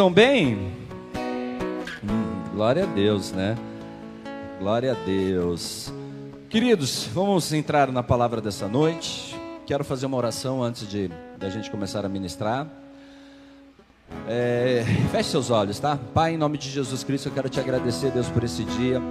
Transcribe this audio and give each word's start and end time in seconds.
estão 0.00 0.10
bem? 0.10 0.72
Hum, 2.02 2.42
glória 2.54 2.84
a 2.84 2.86
Deus, 2.86 3.32
né? 3.32 3.54
Glória 4.58 4.92
a 4.92 4.94
Deus. 4.94 5.92
Queridos, 6.48 7.06
vamos 7.12 7.52
entrar 7.52 7.92
na 7.92 8.02
palavra 8.02 8.40
dessa 8.40 8.66
noite. 8.66 9.38
Quero 9.66 9.84
fazer 9.84 10.06
uma 10.06 10.16
oração 10.16 10.62
antes 10.62 10.88
de 10.88 11.10
da 11.36 11.50
gente 11.50 11.70
começar 11.70 12.06
a 12.06 12.08
ministrar. 12.08 12.66
É, 14.26 14.86
feche 15.12 15.28
seus 15.28 15.50
olhos, 15.50 15.78
tá? 15.78 15.98
Pai, 16.14 16.32
em 16.32 16.38
nome 16.38 16.56
de 16.56 16.70
Jesus 16.70 17.04
Cristo, 17.04 17.28
eu 17.28 17.32
quero 17.32 17.50
te 17.50 17.60
agradecer, 17.60 18.10
Deus, 18.10 18.30
por 18.30 18.42
esse 18.42 18.64
dia. 18.64 19.02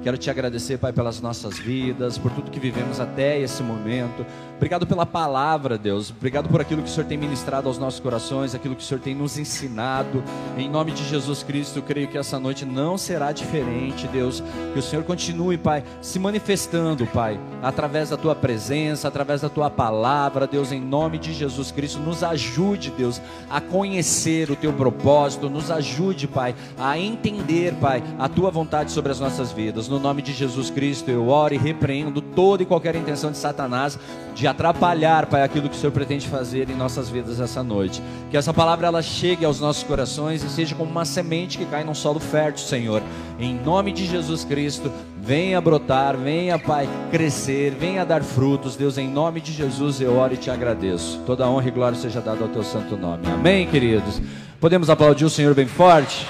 Quero 0.00 0.16
te 0.16 0.30
agradecer, 0.30 0.78
Pai, 0.78 0.92
pelas 0.92 1.20
nossas 1.20 1.58
vidas, 1.58 2.16
por 2.16 2.30
tudo 2.30 2.52
que 2.52 2.60
vivemos 2.60 3.00
até 3.00 3.38
esse 3.40 3.64
momento. 3.64 4.24
Obrigado 4.56 4.86
pela 4.86 5.04
palavra, 5.04 5.76
Deus. 5.76 6.10
Obrigado 6.10 6.48
por 6.48 6.60
aquilo 6.60 6.82
que 6.82 6.88
o 6.88 6.92
Senhor 6.92 7.06
tem 7.06 7.18
ministrado 7.18 7.68
aos 7.68 7.78
nossos 7.78 7.98
corações, 7.98 8.54
aquilo 8.54 8.76
que 8.76 8.82
o 8.82 8.84
Senhor 8.84 9.00
tem 9.00 9.14
nos 9.14 9.36
ensinado. 9.38 10.22
Em 10.56 10.68
nome 10.68 10.92
de 10.92 11.04
Jesus 11.04 11.42
Cristo, 11.42 11.80
eu 11.80 11.82
creio 11.82 12.06
que 12.06 12.16
essa 12.16 12.38
noite 12.38 12.64
não 12.64 12.96
será 12.96 13.32
diferente, 13.32 14.06
Deus. 14.06 14.42
Que 14.72 14.78
o 14.78 14.82
Senhor 14.82 15.04
continue, 15.04 15.58
Pai, 15.58 15.82
se 16.00 16.18
manifestando, 16.18 17.04
Pai, 17.06 17.38
através 17.60 18.10
da 18.10 18.16
tua 18.16 18.36
presença, 18.36 19.08
através 19.08 19.40
da 19.40 19.48
tua 19.48 19.68
palavra, 19.68 20.46
Deus, 20.46 20.70
em 20.70 20.80
nome 20.80 21.18
de 21.18 21.32
Jesus 21.32 21.72
Cristo. 21.72 21.98
Nos 21.98 22.22
ajude, 22.22 22.92
Deus, 22.96 23.20
a 23.50 23.60
conhecer 23.60 24.48
o 24.50 24.56
teu 24.56 24.72
propósito. 24.72 25.50
Nos 25.50 25.72
ajude, 25.72 26.28
Pai, 26.28 26.54
a 26.78 26.96
entender, 26.98 27.74
Pai, 27.74 28.02
a 28.16 28.28
tua 28.28 28.50
vontade 28.50 28.92
sobre 28.92 29.10
as 29.10 29.18
nossas 29.18 29.50
vidas 29.50 29.87
no 29.88 29.98
nome 29.98 30.22
de 30.22 30.32
Jesus 30.32 30.70
Cristo, 30.70 31.10
eu 31.10 31.28
oro 31.28 31.54
e 31.54 31.58
repreendo 31.58 32.20
toda 32.20 32.62
e 32.62 32.66
qualquer 32.66 32.94
intenção 32.96 33.30
de 33.30 33.36
Satanás 33.38 33.98
de 34.34 34.46
atrapalhar, 34.46 35.26
Pai, 35.26 35.42
aquilo 35.42 35.68
que 35.68 35.76
o 35.76 35.78
Senhor 35.78 35.90
pretende 35.90 36.28
fazer 36.28 36.70
em 36.70 36.74
nossas 36.74 37.08
vidas 37.08 37.40
essa 37.40 37.62
noite. 37.62 38.00
Que 38.30 38.36
essa 38.36 38.54
palavra 38.54 38.86
ela 38.86 39.02
chegue 39.02 39.44
aos 39.44 39.58
nossos 39.58 39.82
corações 39.82 40.44
e 40.44 40.48
seja 40.48 40.74
como 40.74 40.90
uma 40.90 41.04
semente 41.04 41.58
que 41.58 41.64
cai 41.64 41.82
num 41.82 41.94
solo 41.94 42.20
fértil, 42.20 42.64
Senhor. 42.64 43.02
Em 43.40 43.54
nome 43.54 43.90
de 43.90 44.06
Jesus 44.06 44.44
Cristo, 44.44 44.92
venha 45.20 45.60
brotar, 45.60 46.16
venha, 46.16 46.58
Pai, 46.58 46.88
crescer, 47.10 47.72
venha 47.72 48.04
dar 48.04 48.22
frutos. 48.22 48.76
Deus, 48.76 48.96
em 48.96 49.08
nome 49.08 49.40
de 49.40 49.52
Jesus, 49.52 50.00
eu 50.00 50.16
oro 50.16 50.34
e 50.34 50.36
te 50.36 50.50
agradeço. 50.50 51.20
Toda 51.26 51.48
honra 51.48 51.68
e 51.68 51.72
glória 51.72 51.98
seja 51.98 52.20
dada 52.20 52.44
ao 52.44 52.48
teu 52.48 52.62
santo 52.62 52.96
nome. 52.96 53.26
Amém, 53.26 53.66
queridos. 53.66 54.20
Podemos 54.60 54.88
aplaudir 54.88 55.24
o 55.24 55.30
Senhor 55.30 55.54
bem 55.54 55.66
forte? 55.66 56.26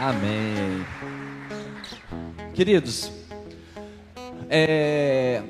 Amém. 0.00 0.67
Queridos, 2.58 3.12
é... 4.50 5.40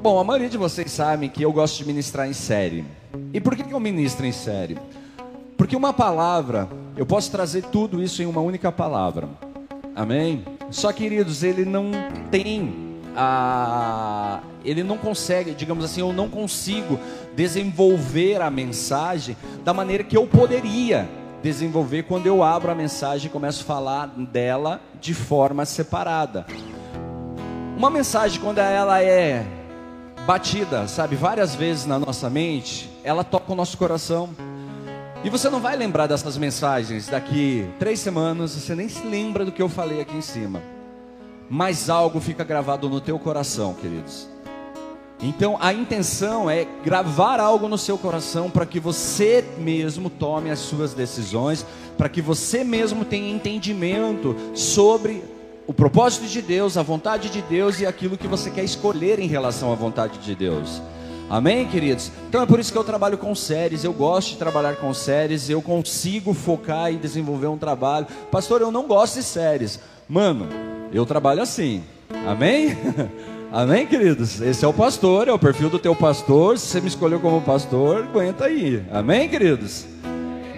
bom, 0.00 0.18
a 0.18 0.24
maioria 0.24 0.48
de 0.48 0.56
vocês 0.56 0.90
sabem 0.90 1.28
que 1.28 1.42
eu 1.42 1.52
gosto 1.52 1.76
de 1.76 1.84
ministrar 1.84 2.26
em 2.26 2.32
série. 2.32 2.86
E 3.34 3.38
por 3.38 3.54
que, 3.54 3.62
que 3.62 3.74
eu 3.74 3.78
ministro 3.78 4.24
em 4.24 4.32
série? 4.32 4.78
Porque 5.58 5.76
uma 5.76 5.92
palavra, 5.92 6.66
eu 6.96 7.04
posso 7.04 7.30
trazer 7.30 7.64
tudo 7.64 8.02
isso 8.02 8.22
em 8.22 8.24
uma 8.24 8.40
única 8.40 8.72
palavra. 8.72 9.28
Amém? 9.94 10.42
Só, 10.70 10.90
queridos, 10.90 11.42
ele 11.42 11.66
não 11.66 11.90
tem 12.30 12.96
a. 13.14 14.40
Ele 14.64 14.82
não 14.82 14.96
consegue, 14.96 15.52
digamos 15.52 15.84
assim, 15.84 16.00
eu 16.00 16.14
não 16.14 16.30
consigo 16.30 16.98
desenvolver 17.36 18.40
a 18.40 18.50
mensagem 18.50 19.36
da 19.62 19.74
maneira 19.74 20.02
que 20.02 20.16
eu 20.16 20.26
poderia 20.26 21.06
desenvolver 21.42 22.04
quando 22.04 22.26
eu 22.26 22.42
abro 22.42 22.70
a 22.70 22.74
mensagem 22.74 23.28
e 23.28 23.30
começo 23.30 23.62
a 23.62 23.66
falar 23.66 24.06
dela 24.08 24.80
de 25.00 25.14
forma 25.14 25.64
separada. 25.64 26.46
Uma 27.76 27.90
mensagem, 27.90 28.40
quando 28.40 28.58
ela 28.58 29.02
é 29.02 29.46
batida, 30.26 30.88
sabe, 30.88 31.16
várias 31.16 31.54
vezes 31.54 31.86
na 31.86 31.98
nossa 31.98 32.28
mente, 32.28 32.90
ela 33.04 33.22
toca 33.22 33.52
o 33.52 33.54
nosso 33.54 33.78
coração. 33.78 34.30
E 35.24 35.30
você 35.30 35.48
não 35.48 35.60
vai 35.60 35.76
lembrar 35.76 36.06
dessas 36.06 36.36
mensagens 36.36 37.08
daqui 37.08 37.68
três 37.78 38.00
semanas, 38.00 38.52
você 38.52 38.74
nem 38.74 38.88
se 38.88 39.06
lembra 39.06 39.44
do 39.44 39.52
que 39.52 39.62
eu 39.62 39.68
falei 39.68 40.00
aqui 40.00 40.16
em 40.16 40.20
cima. 40.20 40.62
Mas 41.48 41.88
algo 41.88 42.20
fica 42.20 42.44
gravado 42.44 42.88
no 42.88 43.00
teu 43.00 43.18
coração, 43.18 43.74
queridos. 43.74 44.28
Então 45.20 45.56
a 45.60 45.72
intenção 45.72 46.48
é 46.48 46.66
gravar 46.84 47.40
algo 47.40 47.68
no 47.68 47.76
seu 47.76 47.98
coração 47.98 48.48
para 48.48 48.64
que 48.64 48.78
você 48.78 49.44
mesmo 49.58 50.08
tome 50.08 50.50
as 50.50 50.60
suas 50.60 50.94
decisões, 50.94 51.66
para 51.96 52.08
que 52.08 52.22
você 52.22 52.62
mesmo 52.62 53.04
tenha 53.04 53.28
entendimento 53.28 54.36
sobre 54.54 55.24
o 55.66 55.74
propósito 55.74 56.26
de 56.26 56.40
Deus, 56.40 56.76
a 56.76 56.82
vontade 56.82 57.28
de 57.28 57.42
Deus 57.42 57.80
e 57.80 57.86
aquilo 57.86 58.16
que 58.16 58.28
você 58.28 58.50
quer 58.50 58.64
escolher 58.64 59.18
em 59.18 59.26
relação 59.26 59.72
à 59.72 59.74
vontade 59.74 60.18
de 60.18 60.34
Deus. 60.34 60.80
Amém, 61.28 61.66
queridos? 61.68 62.10
Então 62.28 62.40
é 62.40 62.46
por 62.46 62.58
isso 62.58 62.72
que 62.72 62.78
eu 62.78 62.84
trabalho 62.84 63.18
com 63.18 63.34
séries, 63.34 63.84
eu 63.84 63.92
gosto 63.92 64.30
de 64.30 64.36
trabalhar 64.36 64.76
com 64.76 64.94
séries, 64.94 65.50
eu 65.50 65.60
consigo 65.60 66.32
focar 66.32 66.90
e 66.90 66.96
desenvolver 66.96 67.48
um 67.48 67.58
trabalho. 67.58 68.06
Pastor, 68.30 68.62
eu 68.62 68.70
não 68.70 68.86
gosto 68.86 69.16
de 69.16 69.24
séries. 69.24 69.78
Mano, 70.08 70.48
eu 70.90 71.04
trabalho 71.04 71.42
assim. 71.42 71.84
Amém? 72.26 72.74
Amém, 73.50 73.86
queridos? 73.86 74.42
Esse 74.42 74.62
é 74.62 74.68
o 74.68 74.74
pastor, 74.74 75.26
é 75.26 75.32
o 75.32 75.38
perfil 75.38 75.70
do 75.70 75.78
teu 75.78 75.96
pastor. 75.96 76.58
Se 76.58 76.66
você 76.66 76.80
me 76.82 76.88
escolheu 76.88 77.18
como 77.18 77.40
pastor, 77.40 78.02
aguenta 78.02 78.44
aí. 78.44 78.84
Amém, 78.92 79.26
queridos? 79.26 79.86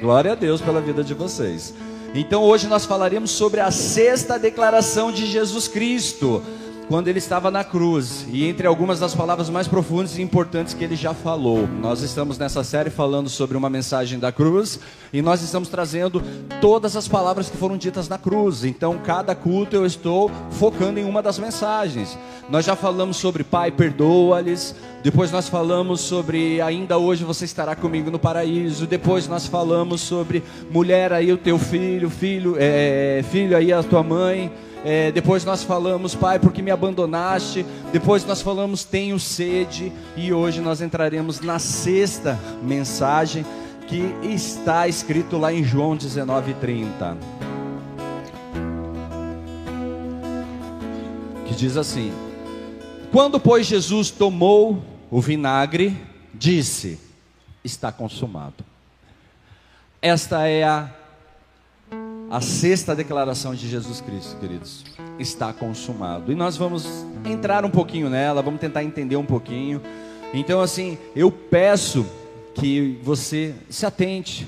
Glória 0.01 0.33
a 0.33 0.35
Deus 0.35 0.61
pela 0.61 0.81
vida 0.81 1.05
de 1.05 1.15
vocês. 1.15 1.73
Então 2.13 2.43
hoje 2.43 2.67
nós 2.67 2.85
falaremos 2.85 3.31
sobre 3.31 3.61
a 3.61 3.71
sexta 3.71 4.41
declaração 4.41 5.13
de 5.13 5.27
Jesus 5.27 5.69
Cristo 5.69 6.43
quando 6.91 7.07
ele 7.07 7.21
estava 7.21 7.53
na 7.53 7.63
cruz, 7.63 8.27
e 8.33 8.45
entre 8.45 8.67
algumas 8.67 8.99
das 8.99 9.15
palavras 9.15 9.49
mais 9.49 9.69
profundas 9.69 10.19
e 10.19 10.23
importantes 10.23 10.75
que 10.75 10.83
ele 10.83 10.97
já 10.97 11.15
falou. 11.15 11.69
Nós 11.81 12.03
estamos 12.03 12.37
nessa 12.37 12.65
série 12.65 12.91
falando 12.91 13.29
sobre 13.29 13.57
uma 13.57 13.71
mensagem 13.71 14.19
da 14.19 14.33
cruz, 14.33 14.81
e 15.13 15.23
nós 15.23 15.41
estamos 15.41 15.69
trazendo 15.69 16.21
todas 16.61 16.97
as 16.97 17.07
palavras 17.07 17.49
que 17.49 17.57
foram 17.57 17.77
ditas 17.77 18.09
na 18.09 18.19
cruz. 18.19 18.65
Então, 18.65 18.99
cada 18.99 19.37
culto 19.37 19.77
eu 19.77 19.87
estou 19.87 20.33
focando 20.51 20.99
em 20.99 21.05
uma 21.05 21.23
das 21.23 21.39
mensagens. 21.39 22.19
Nós 22.49 22.65
já 22.65 22.75
falamos 22.75 23.19
sobre 23.19 23.45
Pai, 23.45 23.71
perdoa-lhes. 23.71 24.75
Depois 25.01 25.31
nós 25.31 25.49
falamos 25.49 26.01
sobre 26.01 26.61
ainda 26.61 26.99
hoje 26.99 27.23
você 27.23 27.45
estará 27.45 27.77
comigo 27.77 28.11
no 28.11 28.19
paraíso. 28.19 28.85
Depois 28.89 29.29
nós 29.29 29.47
falamos 29.47 30.01
sobre 30.01 30.43
mulher 30.69 31.13
aí 31.13 31.33
o 31.33 31.39
teu 31.39 31.57
filho, 31.57 32.11
filho, 32.11 32.57
é, 32.59 33.25
filho 33.31 33.57
aí 33.57 33.73
a 33.73 33.81
tua 33.81 34.03
mãe. 34.03 34.51
É, 34.85 35.13
depois 35.13 35.45
nós 35.45 35.63
falamos, 35.63 36.15
Pai, 36.15 36.39
porque 36.39 36.63
me 36.63 36.71
abandonaste. 36.71 37.67
Depois 37.93 38.25
nós 38.25 38.41
falamos, 38.41 38.85
tenho 38.85 39.19
sede. 39.21 39.93
E 40.17 40.33
hoje 40.33 40.61
nós 40.61 40.81
entraremos 40.81 41.41
na 41.41 41.59
sexta 41.59 42.39
mensagem 42.63 43.45
que 43.87 44.15
está 44.23 44.89
escrito 44.89 45.37
lá 45.37 45.53
em 45.53 45.63
João 45.63 45.97
19:30. 45.97 47.17
Que 51.45 51.55
diz 51.55 51.77
assim: 51.77 52.13
Quando, 53.13 53.39
pois, 53.39 53.67
Jesus 53.67 54.11
tomou 54.11 54.83
o 55.11 55.21
vinagre, 55.21 55.97
disse: 56.33 56.99
Está 57.63 57.93
consumado. 57.93 58.65
Esta 60.01 60.47
é 60.47 60.65
a 60.65 60.89
a 62.31 62.41
sexta 62.41 62.95
declaração 62.95 63.57
de 63.57 63.69
Jesus 63.69 64.01
Cristo, 64.01 64.37
queridos, 64.39 64.85
está 65.19 65.53
consumado. 65.53 66.31
E 66.31 66.35
nós 66.37 66.57
vamos 66.57 67.05
entrar 67.25 67.65
um 67.65 67.71
pouquinho 67.71 68.09
nela, 68.09 68.41
vamos 68.41 68.61
tentar 68.61 68.85
entender 68.85 69.17
um 69.17 69.27
pouquinho. 69.27 69.83
Então, 70.33 70.61
assim, 70.61 70.97
eu 71.17 71.33
peço 71.33 72.07
que 72.55 73.01
você 73.03 73.53
se 73.69 73.85
atente, 73.85 74.47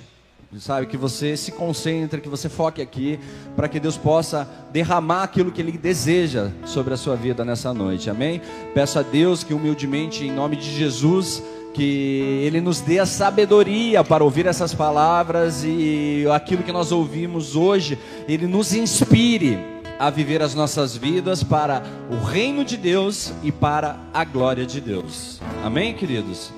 sabe, 0.60 0.86
que 0.86 0.96
você 0.96 1.36
se 1.36 1.50
concentre, 1.50 2.20
que 2.20 2.28
você 2.28 2.48
foque 2.48 2.80
aqui, 2.80 3.18
para 3.56 3.68
que 3.68 3.80
Deus 3.80 3.96
possa 3.96 4.48
derramar 4.70 5.24
aquilo 5.24 5.50
que 5.50 5.60
Ele 5.60 5.72
deseja 5.72 6.52
sobre 6.64 6.94
a 6.94 6.96
sua 6.96 7.16
vida 7.16 7.44
nessa 7.44 7.74
noite, 7.74 8.08
amém? 8.08 8.40
Peço 8.74 9.00
a 9.00 9.02
Deus 9.02 9.42
que 9.42 9.54
humildemente, 9.54 10.24
em 10.24 10.30
nome 10.30 10.54
de 10.54 10.70
Jesus, 10.70 11.42
que 11.72 12.42
Ele 12.44 12.60
nos 12.60 12.80
dê 12.80 12.98
a 12.98 13.06
sabedoria 13.06 14.04
para 14.04 14.22
ouvir 14.22 14.46
essas 14.46 14.74
palavras 14.74 15.64
e 15.64 16.24
aquilo 16.32 16.62
que 16.62 16.72
nós 16.72 16.92
ouvimos 16.92 17.56
hoje, 17.56 17.98
Ele 18.28 18.46
nos 18.46 18.74
inspire 18.74 19.58
a 19.98 20.10
viver 20.10 20.42
as 20.42 20.54
nossas 20.54 20.96
vidas 20.96 21.42
para 21.42 21.82
o 22.10 22.24
reino 22.24 22.64
de 22.64 22.76
Deus 22.76 23.32
e 23.42 23.52
para 23.52 23.96
a 24.12 24.24
glória 24.24 24.66
de 24.66 24.80
Deus. 24.80 25.40
Amém, 25.64 25.94
queridos? 25.94 26.50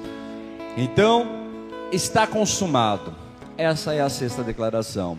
Então, 0.77 1.27
está 1.93 2.27
consumado. 2.27 3.15
Essa 3.57 3.95
é 3.95 4.01
a 4.01 4.09
sexta 4.09 4.43
declaração. 4.43 5.19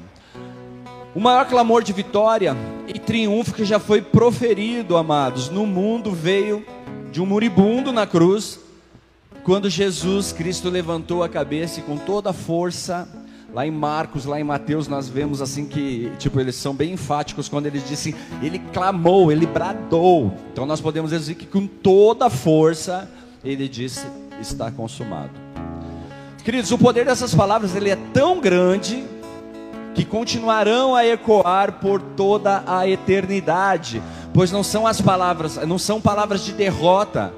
O 1.13 1.19
maior 1.19 1.47
clamor 1.47 1.81
de 1.81 1.93
vitória 1.93 2.57
e 2.87 2.99
triunfo 2.99 3.53
que 3.53 3.63
já 3.63 3.79
foi 3.79 4.01
proferido, 4.01 4.97
amados, 4.97 5.49
no 5.49 5.65
mundo 5.65 6.11
veio 6.11 6.65
de 7.11 7.21
um 7.21 7.25
moribundo 7.25 7.93
na 7.93 8.05
cruz 8.05 8.59
quando 9.45 9.69
Jesus 9.69 10.31
Cristo 10.33 10.71
levantou 10.71 11.23
a 11.23 11.29
cabeça 11.29 11.79
e 11.79 11.83
com 11.83 11.97
toda 11.97 12.31
a 12.31 12.33
força, 12.33 13.07
lá 13.53 13.65
em 13.65 13.69
Marcos, 13.69 14.25
lá 14.25 14.39
em 14.39 14.43
Mateus, 14.43 14.87
nós 14.87 15.07
vemos 15.07 15.39
assim 15.39 15.67
que, 15.67 16.11
tipo, 16.17 16.39
eles 16.39 16.55
são 16.55 16.73
bem 16.73 16.93
enfáticos 16.93 17.47
quando 17.47 17.67
eles 17.67 17.87
dizem, 17.87 18.15
ele 18.41 18.57
clamou, 18.73 19.31
ele 19.31 19.45
bradou. 19.45 20.33
Então 20.51 20.65
nós 20.65 20.81
podemos 20.81 21.11
dizer 21.11 21.35
que 21.35 21.45
com 21.45 21.67
toda 21.67 22.25
a 22.25 22.29
força, 22.31 23.07
ele 23.43 23.69
disse, 23.69 24.07
está 24.41 24.71
consumado. 24.71 25.29
Queridos, 26.43 26.71
o 26.71 26.77
poder 26.79 27.05
dessas 27.05 27.35
palavras 27.35 27.75
ele 27.75 27.91
é 27.91 27.97
tão 28.13 28.41
grande 28.41 29.05
que 29.93 30.03
continuarão 30.03 30.95
a 30.95 31.05
ecoar 31.05 31.73
por 31.73 32.01
toda 32.01 32.63
a 32.65 32.89
eternidade, 32.89 34.01
pois 34.33 34.51
não 34.51 34.63
são 34.63 34.87
as 34.87 34.99
palavras, 34.99 35.57
não 35.67 35.77
são 35.77 36.01
palavras 36.01 36.43
de 36.43 36.51
derrota, 36.51 37.31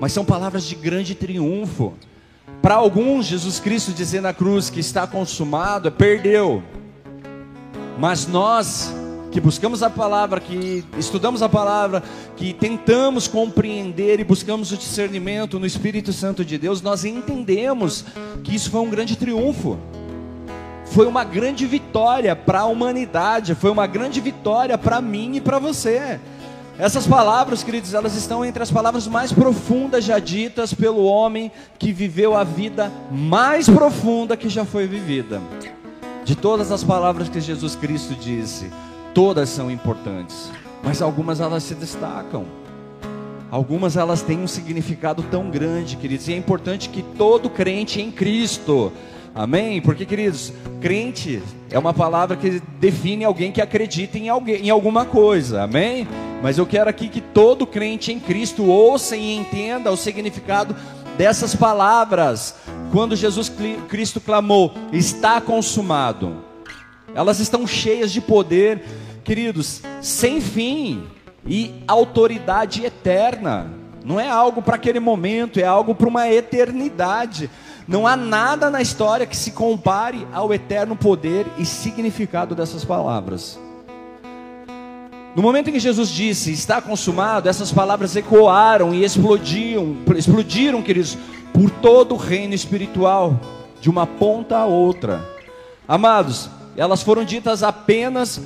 mas 0.00 0.12
são 0.12 0.24
palavras 0.24 0.64
de 0.64 0.74
grande 0.74 1.14
triunfo. 1.14 1.94
Para 2.60 2.74
alguns, 2.76 3.26
Jesus 3.26 3.60
Cristo 3.60 3.92
dizer 3.92 4.20
na 4.20 4.32
cruz 4.32 4.70
que 4.70 4.80
está 4.80 5.06
consumado, 5.06 5.90
perdeu. 5.92 6.62
Mas 7.98 8.26
nós 8.26 8.92
que 9.34 9.40
buscamos 9.40 9.82
a 9.82 9.90
palavra, 9.90 10.38
que 10.38 10.84
estudamos 10.96 11.42
a 11.42 11.48
palavra, 11.48 12.04
que 12.36 12.54
tentamos 12.54 13.26
compreender 13.26 14.20
e 14.20 14.24
buscamos 14.24 14.70
o 14.70 14.76
discernimento 14.76 15.58
no 15.58 15.66
Espírito 15.66 16.12
Santo 16.12 16.44
de 16.44 16.56
Deus, 16.56 16.80
nós 16.80 17.04
entendemos 17.04 18.04
que 18.44 18.54
isso 18.54 18.70
foi 18.70 18.80
um 18.80 18.88
grande 18.88 19.16
triunfo. 19.16 19.76
Foi 20.86 21.06
uma 21.08 21.24
grande 21.24 21.66
vitória 21.66 22.36
para 22.36 22.60
a 22.60 22.66
humanidade, 22.66 23.56
foi 23.56 23.72
uma 23.72 23.88
grande 23.88 24.20
vitória 24.20 24.78
para 24.78 25.00
mim 25.00 25.34
e 25.34 25.40
para 25.40 25.58
você. 25.58 26.20
Essas 26.78 27.06
palavras, 27.06 27.62
queridos, 27.62 27.94
elas 27.94 28.16
estão 28.16 28.44
entre 28.44 28.62
as 28.62 28.70
palavras 28.70 29.06
mais 29.06 29.32
profundas 29.32 30.04
já 30.04 30.18
ditas 30.18 30.74
pelo 30.74 31.04
homem 31.04 31.52
que 31.78 31.92
viveu 31.92 32.36
a 32.36 32.42
vida 32.42 32.90
mais 33.12 33.68
profunda 33.68 34.36
que 34.36 34.48
já 34.48 34.64
foi 34.64 34.86
vivida. 34.86 35.40
De 36.24 36.34
todas 36.34 36.72
as 36.72 36.82
palavras 36.82 37.28
que 37.28 37.40
Jesus 37.40 37.76
Cristo 37.76 38.14
disse, 38.14 38.70
Todas 39.14 39.48
são 39.48 39.70
importantes, 39.70 40.50
mas 40.82 41.00
algumas 41.00 41.38
elas 41.38 41.62
se 41.62 41.76
destacam. 41.76 42.44
Algumas 43.48 43.96
elas 43.96 44.22
têm 44.22 44.40
um 44.40 44.48
significado 44.48 45.22
tão 45.30 45.48
grande, 45.48 45.96
queridos, 45.96 46.26
e 46.26 46.32
é 46.32 46.36
importante 46.36 46.88
que 46.88 47.00
todo 47.16 47.48
crente 47.48 48.00
em 48.00 48.10
Cristo, 48.10 48.92
amém? 49.32 49.80
Porque, 49.80 50.04
queridos, 50.04 50.52
crente 50.80 51.40
é 51.70 51.78
uma 51.78 51.94
palavra 51.94 52.36
que 52.36 52.60
define 52.80 53.24
alguém 53.24 53.52
que 53.52 53.60
acredita 53.60 54.18
em, 54.18 54.28
alguém, 54.28 54.66
em 54.66 54.70
alguma 54.70 55.04
coisa, 55.04 55.62
amém? 55.62 56.08
Mas 56.44 56.58
eu 56.58 56.66
quero 56.66 56.90
aqui 56.90 57.08
que 57.08 57.22
todo 57.22 57.66
crente 57.66 58.12
em 58.12 58.20
Cristo 58.20 58.66
ouça 58.66 59.16
e 59.16 59.34
entenda 59.34 59.90
o 59.90 59.96
significado 59.96 60.76
dessas 61.16 61.54
palavras. 61.54 62.56
Quando 62.92 63.16
Jesus 63.16 63.50
Cristo 63.88 64.20
clamou, 64.20 64.70
está 64.92 65.40
consumado, 65.40 66.44
elas 67.14 67.40
estão 67.40 67.66
cheias 67.66 68.12
de 68.12 68.20
poder 68.20 68.84
queridos, 69.24 69.80
sem 70.02 70.38
fim 70.38 71.06
e 71.46 71.82
autoridade 71.88 72.84
eterna. 72.84 73.70
Não 74.04 74.20
é 74.20 74.28
algo 74.28 74.60
para 74.60 74.76
aquele 74.76 75.00
momento, 75.00 75.58
é 75.58 75.64
algo 75.64 75.94
para 75.94 76.08
uma 76.08 76.28
eternidade. 76.28 77.48
Não 77.88 78.06
há 78.06 78.18
nada 78.18 78.68
na 78.68 78.82
história 78.82 79.24
que 79.24 79.34
se 79.34 79.52
compare 79.52 80.28
ao 80.30 80.52
eterno 80.52 80.94
poder 80.94 81.46
e 81.56 81.64
significado 81.64 82.54
dessas 82.54 82.84
palavras. 82.84 83.63
No 85.34 85.42
momento 85.42 85.68
em 85.68 85.72
que 85.72 85.80
Jesus 85.80 86.08
disse, 86.08 86.52
está 86.52 86.80
consumado, 86.80 87.48
essas 87.48 87.72
palavras 87.72 88.14
ecoaram 88.14 88.94
e 88.94 89.04
explodiam, 89.04 89.96
explodiram, 90.16 90.80
queridos, 90.80 91.18
por 91.52 91.70
todo 91.70 92.14
o 92.14 92.18
reino 92.18 92.54
espiritual, 92.54 93.40
de 93.80 93.90
uma 93.90 94.06
ponta 94.06 94.58
a 94.58 94.64
outra. 94.64 95.24
Amados, 95.88 96.48
elas 96.76 97.02
foram 97.02 97.24
ditas 97.24 97.62
apenas 97.62 98.40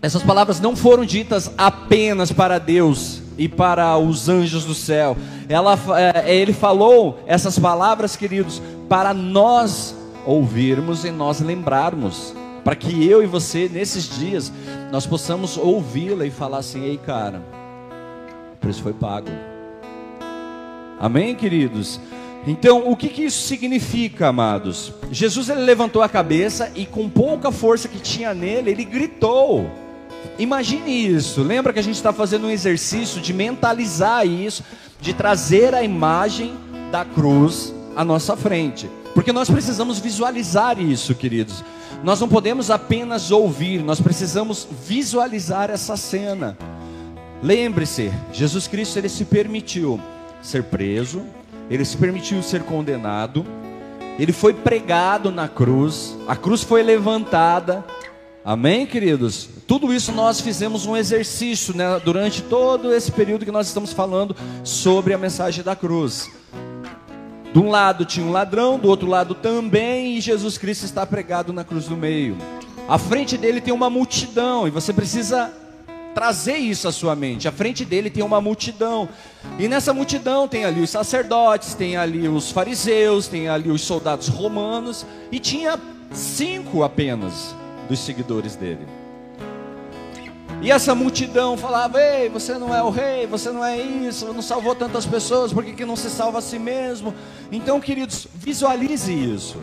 essas 0.00 0.22
palavras 0.22 0.60
não 0.60 0.76
foram 0.76 1.04
ditas 1.04 1.50
apenas 1.58 2.30
para 2.30 2.58
Deus 2.58 3.20
e 3.36 3.48
para 3.48 3.98
os 3.98 4.28
anjos 4.28 4.64
do 4.64 4.74
céu. 4.74 5.16
Ela, 5.48 5.76
é, 5.96 6.36
ele 6.36 6.52
falou 6.52 7.18
essas 7.26 7.58
palavras, 7.58 8.14
queridos, 8.14 8.62
para 8.88 9.12
nós 9.12 9.96
ouvirmos 10.24 11.04
e 11.04 11.10
nós 11.10 11.40
lembrarmos. 11.40 12.32
Para 12.68 12.76
que 12.76 13.02
eu 13.02 13.22
e 13.22 13.26
você, 13.26 13.66
nesses 13.66 14.06
dias, 14.18 14.52
nós 14.92 15.06
possamos 15.06 15.56
ouvi-la 15.56 16.26
e 16.26 16.30
falar 16.30 16.58
assim: 16.58 16.84
ei, 16.84 16.98
cara, 16.98 17.42
o 18.52 18.56
preço 18.58 18.82
foi 18.82 18.92
pago. 18.92 19.30
Amém, 21.00 21.34
queridos? 21.34 21.98
Então, 22.46 22.86
o 22.86 22.94
que, 22.94 23.08
que 23.08 23.24
isso 23.24 23.40
significa, 23.48 24.28
amados? 24.28 24.92
Jesus 25.10 25.48
ele 25.48 25.62
levantou 25.62 26.02
a 26.02 26.10
cabeça 26.10 26.70
e, 26.74 26.84
com 26.84 27.08
pouca 27.08 27.50
força 27.50 27.88
que 27.88 27.98
tinha 27.98 28.34
nele, 28.34 28.70
ele 28.72 28.84
gritou. 28.84 29.70
Imagine 30.38 30.90
isso. 31.06 31.42
Lembra 31.42 31.72
que 31.72 31.78
a 31.78 31.82
gente 31.82 31.96
está 31.96 32.12
fazendo 32.12 32.48
um 32.48 32.50
exercício 32.50 33.18
de 33.18 33.32
mentalizar 33.32 34.26
isso, 34.26 34.62
de 35.00 35.14
trazer 35.14 35.74
a 35.74 35.82
imagem 35.82 36.54
da 36.92 37.02
cruz 37.02 37.72
à 37.96 38.04
nossa 38.04 38.36
frente. 38.36 38.90
Porque 39.14 39.32
nós 39.32 39.48
precisamos 39.48 39.98
visualizar 39.98 40.78
isso, 40.78 41.14
queridos. 41.14 41.64
Nós 42.02 42.20
não 42.20 42.28
podemos 42.28 42.70
apenas 42.70 43.30
ouvir, 43.30 43.82
nós 43.82 44.00
precisamos 44.00 44.66
visualizar 44.86 45.70
essa 45.70 45.96
cena. 45.96 46.56
Lembre-se, 47.42 48.12
Jesus 48.32 48.66
Cristo 48.68 48.98
ele 48.98 49.08
se 49.08 49.24
permitiu 49.24 50.00
ser 50.40 50.64
preso, 50.64 51.22
ele 51.68 51.84
se 51.84 51.96
permitiu 51.96 52.42
ser 52.42 52.62
condenado, 52.62 53.44
ele 54.18 54.32
foi 54.32 54.54
pregado 54.54 55.30
na 55.30 55.48
cruz, 55.48 56.16
a 56.26 56.36
cruz 56.36 56.62
foi 56.62 56.82
levantada, 56.82 57.84
Amém, 58.48 58.86
queridos? 58.86 59.46
Tudo 59.66 59.92
isso 59.92 60.10
nós 60.10 60.40
fizemos 60.40 60.86
um 60.86 60.96
exercício 60.96 61.76
né, 61.76 62.00
durante 62.02 62.40
todo 62.40 62.94
esse 62.94 63.12
período 63.12 63.44
que 63.44 63.50
nós 63.50 63.66
estamos 63.66 63.92
falando 63.92 64.34
sobre 64.64 65.12
a 65.12 65.18
mensagem 65.18 65.62
da 65.62 65.76
cruz. 65.76 66.30
De 67.52 67.58
um 67.58 67.70
lado 67.70 68.04
tinha 68.04 68.24
um 68.24 68.30
ladrão, 68.30 68.78
do 68.78 68.88
outro 68.88 69.08
lado 69.08 69.34
também, 69.34 70.16
e 70.16 70.20
Jesus 70.20 70.58
Cristo 70.58 70.84
está 70.84 71.06
pregado 71.06 71.52
na 71.52 71.64
cruz 71.64 71.86
do 71.86 71.96
meio. 71.96 72.36
À 72.88 72.98
frente 72.98 73.38
dele 73.38 73.60
tem 73.60 73.72
uma 73.72 73.88
multidão, 73.88 74.68
e 74.68 74.70
você 74.70 74.92
precisa 74.92 75.50
trazer 76.14 76.56
isso 76.56 76.86
à 76.88 76.92
sua 76.92 77.14
mente. 77.16 77.48
À 77.48 77.52
frente 77.52 77.84
dele 77.84 78.10
tem 78.10 78.22
uma 78.22 78.40
multidão. 78.40 79.08
E 79.58 79.68
nessa 79.68 79.94
multidão 79.94 80.46
tem 80.46 80.64
ali 80.64 80.82
os 80.82 80.90
sacerdotes, 80.90 81.74
tem 81.74 81.96
ali 81.96 82.28
os 82.28 82.50
fariseus, 82.50 83.28
tem 83.28 83.48
ali 83.48 83.70
os 83.70 83.82
soldados 83.82 84.28
romanos, 84.28 85.06
e 85.32 85.38
tinha 85.38 85.78
cinco 86.12 86.82
apenas 86.82 87.54
dos 87.88 88.00
seguidores 88.00 88.56
dele. 88.56 88.97
E 90.60 90.72
essa 90.72 90.94
multidão 90.94 91.56
falava: 91.56 92.00
Ei, 92.00 92.28
você 92.28 92.58
não 92.58 92.74
é 92.74 92.82
o 92.82 92.90
rei, 92.90 93.26
você 93.26 93.50
não 93.50 93.64
é 93.64 93.78
isso, 93.78 94.32
não 94.32 94.42
salvou 94.42 94.74
tantas 94.74 95.06
pessoas, 95.06 95.52
por 95.52 95.64
que, 95.64 95.72
que 95.72 95.84
não 95.84 95.96
se 95.96 96.10
salva 96.10 96.38
a 96.38 96.42
si 96.42 96.58
mesmo? 96.58 97.14
Então, 97.50 97.80
queridos, 97.80 98.26
visualize 98.34 99.12
isso. 99.12 99.58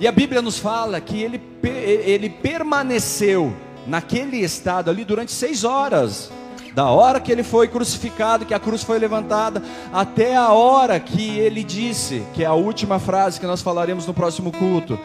E 0.00 0.06
a 0.06 0.12
Bíblia 0.12 0.42
nos 0.42 0.58
fala 0.58 1.00
que 1.00 1.22
ele, 1.22 1.40
ele 1.62 2.28
permaneceu 2.28 3.54
naquele 3.86 4.38
estado 4.38 4.90
ali 4.90 5.04
durante 5.04 5.32
seis 5.32 5.64
horas. 5.64 6.30
Da 6.74 6.90
hora 6.90 7.18
que 7.18 7.32
ele 7.32 7.42
foi 7.42 7.68
crucificado, 7.68 8.44
que 8.44 8.52
a 8.52 8.60
cruz 8.60 8.82
foi 8.82 8.98
levantada, 8.98 9.62
até 9.90 10.36
a 10.36 10.52
hora 10.52 11.00
que 11.00 11.38
ele 11.38 11.64
disse, 11.64 12.22
que 12.34 12.42
é 12.42 12.46
a 12.46 12.52
última 12.52 12.98
frase 12.98 13.40
que 13.40 13.46
nós 13.46 13.62
falaremos 13.62 14.06
no 14.06 14.12
próximo 14.12 14.52
culto: 14.52 14.98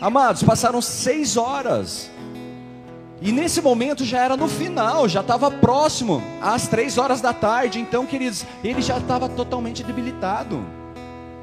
Amados, 0.00 0.42
passaram 0.44 0.80
seis 0.80 1.36
horas. 1.36 2.08
E 3.22 3.32
nesse 3.32 3.60
momento 3.60 4.04
já 4.04 4.24
era 4.24 4.36
no 4.36 4.48
final, 4.48 5.06
já 5.06 5.20
estava 5.20 5.50
próximo, 5.50 6.22
às 6.40 6.66
três 6.66 6.96
horas 6.96 7.20
da 7.20 7.34
tarde. 7.34 7.78
Então, 7.78 8.06
queridos, 8.06 8.46
ele 8.64 8.80
já 8.80 8.96
estava 8.96 9.28
totalmente 9.28 9.82
debilitado. 9.82 10.64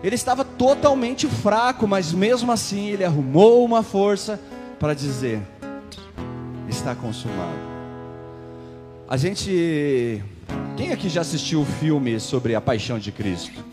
Ele 0.03 0.15
estava 0.15 0.43
totalmente 0.43 1.27
fraco, 1.27 1.87
mas 1.87 2.11
mesmo 2.11 2.51
assim 2.51 2.87
ele 2.87 3.03
arrumou 3.03 3.63
uma 3.63 3.83
força 3.83 4.39
para 4.79 4.93
dizer: 4.93 5.41
está 6.67 6.95
consumado. 6.95 7.59
A 9.07 9.15
gente. 9.17 10.23
Quem 10.75 10.91
aqui 10.91 11.09
já 11.09 11.21
assistiu 11.21 11.61
o 11.61 11.65
filme 11.65 12.19
sobre 12.19 12.53
a 12.55 12.61
paixão 12.61 12.99
de 12.99 13.11
Cristo? 13.11 13.63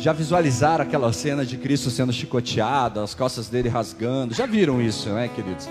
Já 0.00 0.12
visualizaram 0.12 0.84
aquela 0.84 1.12
cena 1.12 1.44
de 1.46 1.56
Cristo 1.56 1.90
sendo 1.90 2.12
chicoteado, 2.12 3.00
as 3.00 3.14
costas 3.14 3.48
dele 3.48 3.68
rasgando? 3.68 4.34
Já 4.34 4.44
viram 4.44 4.80
isso, 4.80 5.08
né, 5.10 5.28
queridos? 5.34 5.68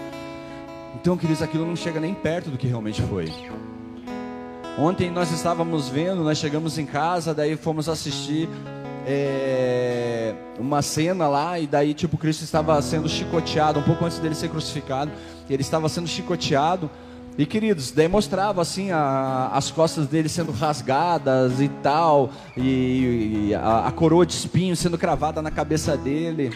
Então, 0.95 1.17
queridos, 1.17 1.41
aquilo 1.41 1.65
não 1.65 1.75
chega 1.75 2.00
nem 2.00 2.13
perto 2.13 2.50
do 2.50 2.57
que 2.57 2.67
realmente 2.67 3.01
foi. 3.01 3.31
Ontem 4.77 5.12
nós 5.12 5.31
estávamos 5.31 5.89
vendo, 5.89 6.23
nós 6.23 6.38
chegamos 6.38 6.77
em 6.77 6.85
casa, 6.85 7.33
daí 7.33 7.55
fomos 7.55 7.88
assistir 7.88 8.50
é, 9.05 10.33
uma 10.59 10.81
cena 10.81 11.27
lá, 11.27 11.59
e 11.59 11.67
daí, 11.67 11.93
tipo, 11.93 12.17
Cristo 12.17 12.43
estava 12.43 12.81
sendo 12.81 13.07
chicoteado, 13.07 13.79
um 13.79 13.83
pouco 13.83 14.05
antes 14.05 14.19
dele 14.19 14.33
ser 14.33 14.50
crucificado, 14.50 15.12
ele 15.50 15.62
estava 15.62 15.88
sendo 15.89 16.07
chicoteado. 16.07 16.89
E 17.35 17.47
queridos, 17.47 17.91
daí 17.91 18.07
mostrava 18.07 18.62
assim 18.62 18.91
a, 18.91 19.50
as 19.53 19.71
costas 19.71 20.07
dele 20.07 20.29
sendo 20.29 20.51
rasgadas 20.51 21.59
e 21.59 21.67
tal, 21.67 22.29
e, 22.55 23.47
e 23.50 23.55
a, 23.55 23.88
a, 23.88 23.91
coroa 23.91 24.25
de 24.25 24.33
espinhos 24.33 24.77
sendo 24.79 24.97
cravada 24.97 25.41
na 25.41 25.50
cabeça 25.50 25.97
dele. 25.97 26.51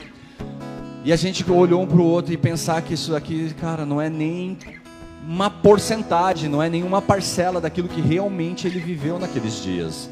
E 1.08 1.14
a 1.14 1.16
gente 1.16 1.50
olhou 1.50 1.84
um 1.84 1.88
para 1.88 2.02
o 2.02 2.04
outro 2.06 2.34
e 2.34 2.38
pensar 2.38 2.82
que 2.82 2.94
isso 2.94 3.16
aqui, 3.16 3.54
cara, 3.62 3.86
não 3.86 4.02
é 4.02 4.10
nem 4.10 4.58
uma 5.26 5.50
porcentagem, 5.50 6.50
não 6.50 6.62
é 6.62 6.70
nenhuma 6.70 7.02
parcela 7.02 7.62
daquilo 7.62 7.88
que 7.88 8.02
realmente 8.02 8.68
ele 8.68 8.78
viveu 8.78 9.18
naqueles 9.18 9.64
dias. 9.64 10.10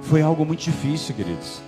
Foi 0.00 0.22
algo 0.22 0.46
muito 0.46 0.60
difícil, 0.60 1.14
queridos. 1.14 1.60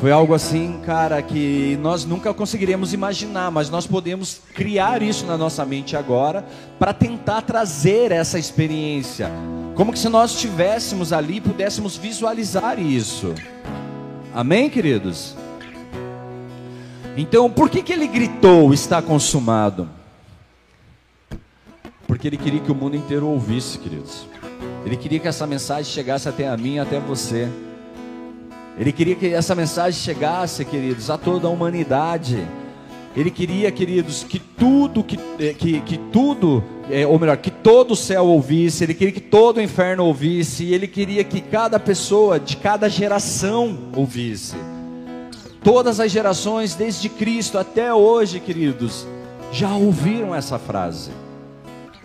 Foi 0.00 0.10
algo 0.10 0.32
assim, 0.32 0.80
cara, 0.82 1.20
que 1.20 1.78
nós 1.82 2.06
nunca 2.06 2.32
conseguiríamos 2.32 2.94
imaginar, 2.94 3.50
mas 3.50 3.68
nós 3.68 3.86
podemos 3.86 4.40
criar 4.54 5.02
isso 5.02 5.26
na 5.26 5.36
nossa 5.36 5.62
mente 5.66 5.94
agora 5.94 6.46
para 6.78 6.94
tentar 6.94 7.42
trazer 7.42 8.12
essa 8.12 8.38
experiência. 8.38 9.30
Como 9.74 9.92
que 9.92 9.98
se 9.98 10.08
nós 10.08 10.30
estivéssemos 10.30 11.12
ali 11.12 11.36
e 11.36 11.40
pudéssemos 11.42 11.98
visualizar 11.98 12.80
isso. 12.80 13.34
Amém, 14.34 14.70
queridos? 14.70 15.36
Então, 17.16 17.50
por 17.50 17.68
que, 17.68 17.82
que 17.82 17.92
ele 17.92 18.06
gritou: 18.06 18.72
está 18.72 19.02
consumado? 19.02 19.88
Porque 22.06 22.26
ele 22.26 22.36
queria 22.36 22.60
que 22.60 22.72
o 22.72 22.74
mundo 22.74 22.96
inteiro 22.96 23.26
ouvisse, 23.28 23.78
queridos. 23.78 24.26
Ele 24.84 24.96
queria 24.96 25.18
que 25.18 25.28
essa 25.28 25.46
mensagem 25.46 25.84
chegasse 25.84 26.28
até 26.28 26.48
a 26.48 26.56
mim, 26.56 26.78
até 26.78 26.98
você. 26.98 27.48
Ele 28.78 28.92
queria 28.92 29.14
que 29.14 29.26
essa 29.28 29.54
mensagem 29.54 30.00
chegasse, 30.00 30.64
queridos, 30.64 31.10
a 31.10 31.18
toda 31.18 31.46
a 31.46 31.50
humanidade. 31.50 32.46
Ele 33.16 33.30
queria, 33.30 33.70
queridos, 33.70 34.24
que 34.24 34.38
tudo, 34.38 35.02
que, 35.02 35.18
eh, 35.38 35.52
que, 35.52 35.80
que 35.80 35.98
tudo, 35.98 36.62
é, 36.88 37.06
ou 37.06 37.18
melhor, 37.18 37.36
que 37.36 37.50
todo 37.50 37.92
o 37.92 37.96
céu 37.96 38.24
ouvisse, 38.26 38.84
ele 38.84 38.94
queria 38.94 39.12
que 39.12 39.20
todo 39.20 39.56
o 39.56 39.60
inferno 39.60 40.04
ouvisse, 40.04 40.64
e 40.64 40.74
ele 40.74 40.86
queria 40.86 41.24
que 41.24 41.40
cada 41.40 41.78
pessoa 41.78 42.38
de 42.38 42.56
cada 42.56 42.88
geração 42.88 43.76
ouvisse. 43.94 44.54
Todas 45.62 46.00
as 46.00 46.10
gerações, 46.10 46.74
desde 46.74 47.08
Cristo 47.08 47.58
até 47.58 47.92
hoje, 47.92 48.40
queridos, 48.40 49.06
já 49.52 49.74
ouviram 49.74 50.34
essa 50.34 50.58
frase, 50.58 51.10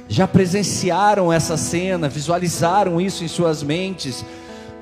já 0.08 0.28
presenciaram 0.28 1.32
essa 1.32 1.56
cena, 1.56 2.10
visualizaram 2.10 3.00
isso 3.00 3.24
em 3.24 3.28
suas 3.28 3.64
mentes 3.64 4.26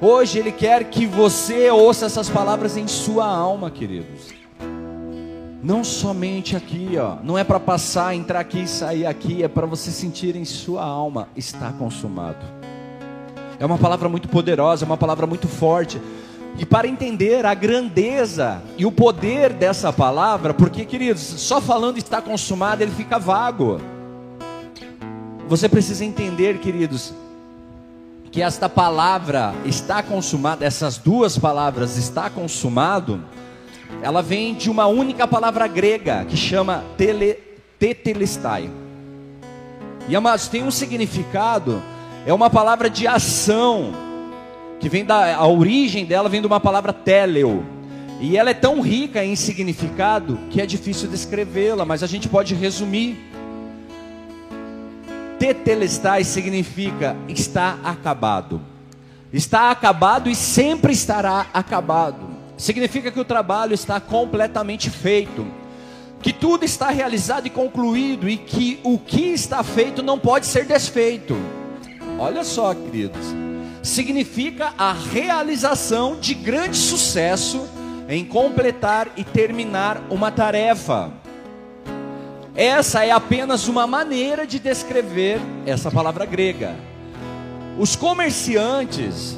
Hoje 0.06 0.38
Ele 0.38 0.52
quer 0.52 0.84
que 0.84 1.06
você 1.06 1.72
ouça 1.72 2.08
essas 2.08 2.30
palavras 2.30 2.76
em 2.76 2.90
sua 2.90 3.26
alma, 3.26 3.72
queridos. 3.72 4.34
Não 5.64 5.82
somente 5.82 6.58
aqui, 6.58 6.98
ó. 6.98 7.16
Não 7.24 7.38
é 7.38 7.44
para 7.46 7.58
passar, 7.58 8.14
entrar 8.14 8.42
aqui 8.42 8.64
e 8.64 8.68
sair 8.68 9.06
aqui, 9.06 9.44
é 9.44 9.48
para 9.48 9.66
você 9.66 9.92
sentir 9.92 10.36
em 10.36 10.44
sua 10.44 10.84
alma 10.84 11.30
está 11.38 11.72
consumado. 11.72 12.46
É 13.58 13.66
uma 13.66 13.78
palavra 13.78 14.10
muito 14.10 14.28
poderosa, 14.28 14.84
é 14.84 14.86
uma 14.86 14.98
palavra 14.98 15.26
muito 15.26 15.48
forte. 15.48 16.02
E 16.58 16.66
para 16.66 16.88
entender 16.88 17.46
a 17.46 17.54
grandeza 17.54 18.62
e 18.78 18.86
o 18.86 18.92
poder 18.92 19.54
dessa 19.54 19.92
palavra, 19.92 20.54
porque, 20.54 20.86
queridos, 20.86 21.22
só 21.22 21.60
falando 21.60 21.98
está 21.98 22.22
consumado, 22.22 22.84
ele 22.84 22.92
fica 22.92 23.18
vago. 23.18 23.82
Você 25.48 25.68
precisa 25.68 26.06
entender, 26.06 26.60
queridos, 26.60 27.14
que 28.32 28.42
esta 28.42 28.70
palavra 28.70 29.54
está 29.66 30.02
consumada, 30.02 30.66
essas 30.66 30.98
duas 30.98 31.38
palavras 31.38 31.98
está 31.98 32.30
consumado, 32.30 33.24
ela 34.02 34.22
vem 34.22 34.56
de 34.56 34.70
uma 34.70 34.88
única 34.88 35.28
palavra 35.28 35.68
grega 35.68 36.26
que 36.26 36.36
chama 36.36 36.84
tele, 36.98 37.36
tetelestai. 37.78 38.70
E 40.08 40.16
amados, 40.16 40.48
tem 40.48 40.64
um 40.64 40.72
significado, 40.72 41.82
é 42.26 42.34
uma 42.34 42.50
palavra 42.50 42.90
de 42.90 43.08
ação, 43.08 43.94
que 44.84 44.90
vem 44.90 45.06
da 45.06 45.34
a 45.38 45.48
origem 45.48 46.04
dela 46.04 46.28
vem 46.28 46.42
de 46.42 46.48
uma 46.48 46.60
palavra 46.60 46.92
teleo. 46.92 47.66
E 48.20 48.38
ela 48.38 48.50
é 48.50 48.54
tão 48.54 48.82
rica 48.82 49.24
em 49.24 49.34
significado 49.34 50.38
que 50.50 50.60
é 50.60 50.66
difícil 50.66 51.08
descrevê-la, 51.08 51.86
mas 51.86 52.04
a 52.04 52.08
gente 52.08 52.28
pode 52.28 52.54
resumir 52.54 53.18
tetelestai 55.40 56.26
significa 56.26 57.16
está 57.30 57.80
acabado. 57.82 58.62
Está 59.32 59.72
acabado 59.72 60.30
e 60.30 60.36
sempre 60.36 60.92
estará 60.92 61.48
acabado. 61.54 62.28
Significa 62.58 63.10
que 63.10 63.20
o 63.22 63.26
trabalho 63.26 63.74
está 63.74 64.02
completamente 64.02 64.90
feito, 64.90 65.48
que 66.22 66.34
tudo 66.34 66.66
está 66.66 66.90
realizado 66.90 67.48
e 67.48 67.50
concluído 67.50 68.28
e 68.28 68.36
que 68.36 68.82
o 68.84 69.00
que 69.00 69.32
está 69.32 69.64
feito 69.64 70.04
não 70.04 70.20
pode 70.20 70.46
ser 70.46 70.66
desfeito. 70.66 71.38
Olha 72.20 72.44
só, 72.44 72.74
queridos. 72.74 73.53
Significa 73.84 74.74
a 74.78 74.94
realização 74.94 76.18
de 76.18 76.34
grande 76.34 76.78
sucesso 76.78 77.68
em 78.08 78.24
completar 78.24 79.10
e 79.18 79.26
terminar 79.26 80.02
uma 80.10 80.32
tarefa. 80.32 81.12
Essa 82.56 83.04
é 83.04 83.12
apenas 83.12 83.68
uma 83.68 83.86
maneira 83.86 84.48
de 84.48 84.58
descrever 84.58 85.38
essa 85.66 85.92
palavra 85.92 86.26
grega. 86.26 86.76
Os 87.78 87.94
comerciantes, 87.94 89.38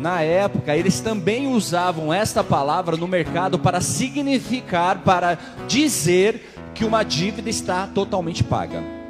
na 0.00 0.22
época, 0.22 0.74
eles 0.74 1.00
também 1.00 1.46
usavam 1.46 2.14
esta 2.14 2.42
palavra 2.42 2.96
no 2.96 3.06
mercado 3.06 3.58
para 3.58 3.82
significar, 3.82 5.00
para 5.00 5.36
dizer 5.68 6.70
que 6.74 6.84
uma 6.84 7.02
dívida 7.02 7.50
está 7.50 7.86
totalmente 7.88 8.42
paga. 8.42 9.01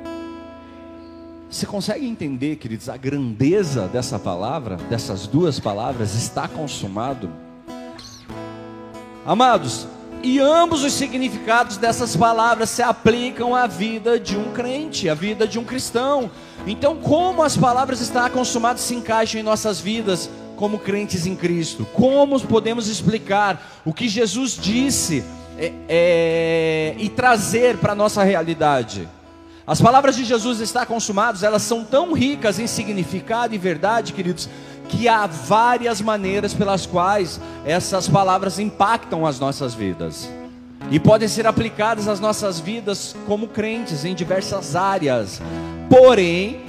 Você 1.53 1.67
consegue 1.67 2.07
entender, 2.07 2.57
queridos, 2.57 2.89
a 2.89 2.97
grandeza 2.97 3.87
dessa 3.87 4.19
palavra, 4.19 4.77
dessas 4.89 5.27
duas 5.27 5.61
palavras, 5.61 6.15
está 6.15 6.49
consumado? 6.49 7.29
Amados, 9.27 9.87
e 10.23 10.41
ambos 10.41 10.83
os 10.83 10.95
significados 10.95 11.77
dessas 11.77 12.17
palavras 12.17 12.71
se 12.71 12.83
aplicam 12.83 13.55
à 13.55 13.67
vida 13.67 14.19
de 14.19 14.35
um 14.35 14.51
crente, 14.55 15.11
à 15.11 15.15
vida 15.15 15.47
de 15.47 15.59
um 15.59 15.65
cristão. 15.65 16.31
Então, 16.67 16.97
como 16.97 17.43
as 17.43 17.55
palavras 17.55 18.01
está 18.01 18.31
consumadas 18.31 18.81
se 18.81 18.95
encaixam 18.95 19.39
em 19.39 19.45
nossas 19.45 19.79
vidas 19.79 20.31
como 20.57 20.79
crentes 20.79 21.27
em 21.27 21.37
Cristo? 21.37 21.87
Como 21.93 22.41
podemos 22.41 22.89
explicar 22.89 23.83
o 23.85 23.93
que 23.93 24.09
Jesus 24.09 24.57
disse 24.59 25.23
é, 25.59 25.73
é, 25.87 26.95
e 26.97 27.11
trazer 27.11 27.77
para 27.77 27.93
a 27.93 27.95
nossa 27.95 28.23
realidade? 28.23 29.07
As 29.67 29.81
palavras 29.81 30.17
de 30.17 30.25
Jesus 30.25 30.61
está 30.61 30.85
consumados, 30.85 31.43
elas 31.43 31.63
são 31.63 31.85
tão 31.85 32.13
ricas 32.13 32.59
em 32.59 32.67
significado 32.67 33.55
e 33.55 33.59
verdade, 33.59 34.13
queridos, 34.13 34.49
que 34.89 35.09
há 35.09 35.27
várias 35.27 36.01
maneiras 36.01 36.53
pelas 36.53 36.85
quais 36.85 37.41
essas 37.65 38.09
palavras 38.09 38.59
impactam 38.59 39.25
as 39.25 39.39
nossas 39.39 39.75
vidas 39.75 40.29
e 40.91 40.99
podem 40.99 41.29
ser 41.29 41.47
aplicadas 41.47 42.09
às 42.09 42.19
nossas 42.19 42.59
vidas 42.59 43.15
como 43.27 43.49
crentes 43.49 44.05
em 44.05 44.15
diversas 44.15 44.75
áreas. 44.75 45.41
Porém, 45.89 46.61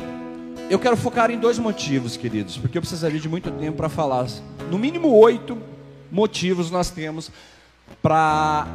eu 0.70 0.78
quero 0.78 0.96
focar 0.96 1.32
em 1.32 1.40
dois 1.40 1.58
motivos, 1.58 2.16
queridos, 2.16 2.58
porque 2.58 2.78
eu 2.78 2.82
precisaria 2.82 3.20
de 3.20 3.28
muito 3.28 3.50
tempo 3.52 3.78
para 3.78 3.90
falar. 3.90 4.28
No 4.70 4.78
mínimo 4.78 5.10
oito 5.18 5.58
motivos 6.12 6.70
nós 6.70 6.90
temos 6.90 7.32
para 8.02 8.68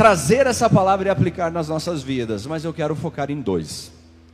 trazer 0.00 0.46
essa 0.46 0.70
palavra 0.70 1.08
e 1.08 1.10
aplicar 1.10 1.52
nas 1.52 1.68
nossas 1.68 2.02
vidas, 2.02 2.46
mas 2.46 2.64
eu 2.64 2.72
quero 2.72 2.96
focar 2.96 3.30
em 3.30 3.38
dois. 3.38 3.92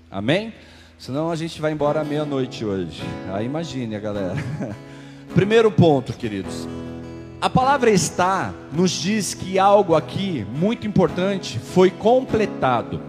Amém? 0.08 0.54
Senão 0.96 1.28
a 1.28 1.34
gente 1.34 1.60
vai 1.60 1.72
embora 1.72 2.04
meia-noite 2.04 2.64
hoje. 2.64 3.02
Aí 3.32 3.46
imagine 3.46 3.98
galera. 3.98 4.36
Primeiro 5.34 5.68
ponto, 5.72 6.12
queridos. 6.12 6.68
A 7.40 7.50
palavra 7.50 7.90
está 7.90 8.54
nos 8.72 8.92
diz 8.92 9.34
que 9.34 9.58
algo 9.58 9.96
aqui 9.96 10.46
muito 10.54 10.86
importante 10.86 11.58
foi 11.58 11.90
completado 11.90 13.02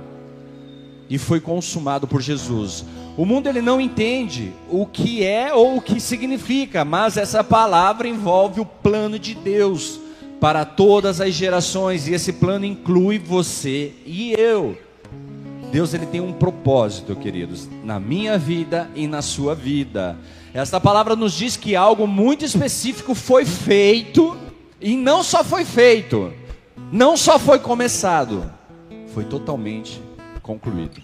e 1.08 1.20
foi 1.20 1.40
consumado 1.40 2.08
por 2.08 2.24
Jesus. 2.24 2.84
O 3.16 3.24
mundo 3.24 3.48
ele 3.48 3.62
não 3.62 3.80
entende 3.80 4.52
o 4.68 4.88
que 4.88 5.24
é 5.24 5.54
ou 5.54 5.78
o 5.78 5.82
que 5.82 6.00
significa, 6.00 6.84
mas 6.84 7.18
essa 7.18 7.44
palavra 7.44 8.08
envolve 8.08 8.60
o 8.60 8.66
plano 8.66 9.20
de 9.20 9.36
Deus 9.36 10.07
para 10.40 10.66
todas 10.66 11.20
as 11.20 11.34
gerações 11.34 12.08
e 12.08 12.14
esse 12.14 12.34
plano 12.34 12.66
inclui 12.66 13.18
você 13.18 13.94
e 14.06 14.34
eu. 14.34 14.78
Deus 15.72 15.94
ele 15.94 16.06
tem 16.06 16.22
um 16.22 16.32
propósito, 16.32 17.16
queridos, 17.16 17.68
na 17.84 18.00
minha 18.00 18.38
vida 18.38 18.90
e 18.96 19.08
na 19.08 19.22
sua 19.22 19.54
vida. 19.54 20.18
Esta 20.54 20.80
palavra 20.80 21.16
nos 21.16 21.34
diz 21.34 21.58
que 21.58 21.76
algo 21.76 22.08
muito 22.08 22.46
específico 22.46 23.14
foi 23.14 23.46
feito 23.46 24.38
e 24.80 24.96
não 24.96 25.24
só 25.24 25.44
foi 25.44 25.66
feito, 25.66 26.32
não 26.92 27.18
só 27.18 27.38
foi 27.38 27.60
começado, 27.60 28.50
foi 29.14 29.26
totalmente 29.26 30.02
concluído. 30.42 31.02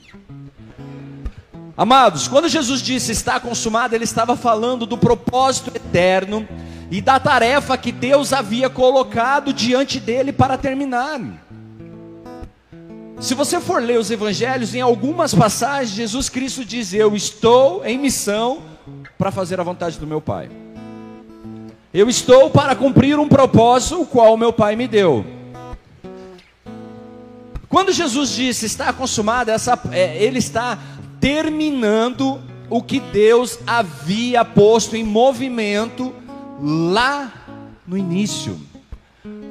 Amados, 1.75 2.27
quando 2.27 2.47
Jesus 2.47 2.81
disse 2.81 3.11
está 3.11 3.39
consumado, 3.39 3.95
ele 3.95 4.03
estava 4.03 4.35
falando 4.35 4.85
do 4.85 4.97
propósito 4.97 5.71
eterno 5.75 6.47
e 6.93 7.01
da 7.01 7.19
tarefa 7.19 7.75
que 7.75 7.91
Deus 7.91 8.31
havia 8.31 8.69
colocado 8.69 9.51
diante 9.51 9.99
dele 9.99 10.31
para 10.31 10.59
terminar. 10.59 11.19
Se 13.19 13.33
você 13.33 13.59
for 13.59 13.81
ler 13.81 13.97
os 13.97 14.11
evangelhos, 14.11 14.75
em 14.75 14.81
algumas 14.81 15.33
passagens, 15.33 15.89
Jesus 15.89 16.29
Cristo 16.29 16.63
diz: 16.63 16.93
Eu 16.93 17.15
estou 17.15 17.83
em 17.83 17.97
missão 17.97 18.61
para 19.17 19.31
fazer 19.31 19.59
a 19.59 19.63
vontade 19.63 19.97
do 19.97 20.05
meu 20.05 20.21
Pai. 20.21 20.51
Eu 21.91 22.07
estou 22.09 22.51
para 22.51 22.75
cumprir 22.75 23.17
um 23.17 23.27
propósito, 23.27 24.03
o 24.03 24.05
qual 24.05 24.37
meu 24.37 24.53
Pai 24.53 24.75
me 24.75 24.87
deu. 24.87 25.25
Quando 27.67 27.91
Jesus 27.91 28.29
disse 28.35 28.67
está 28.67 28.93
consumado, 28.93 29.49
essa, 29.49 29.81
é, 29.91 30.23
ele 30.23 30.37
está 30.37 30.77
terminando 31.19 32.39
o 32.69 32.83
que 32.83 32.99
Deus 32.99 33.57
havia 33.65 34.45
posto 34.45 34.95
em 34.95 35.03
movimento 35.03 36.21
lá 36.61 37.31
no 37.85 37.97
início. 37.97 38.59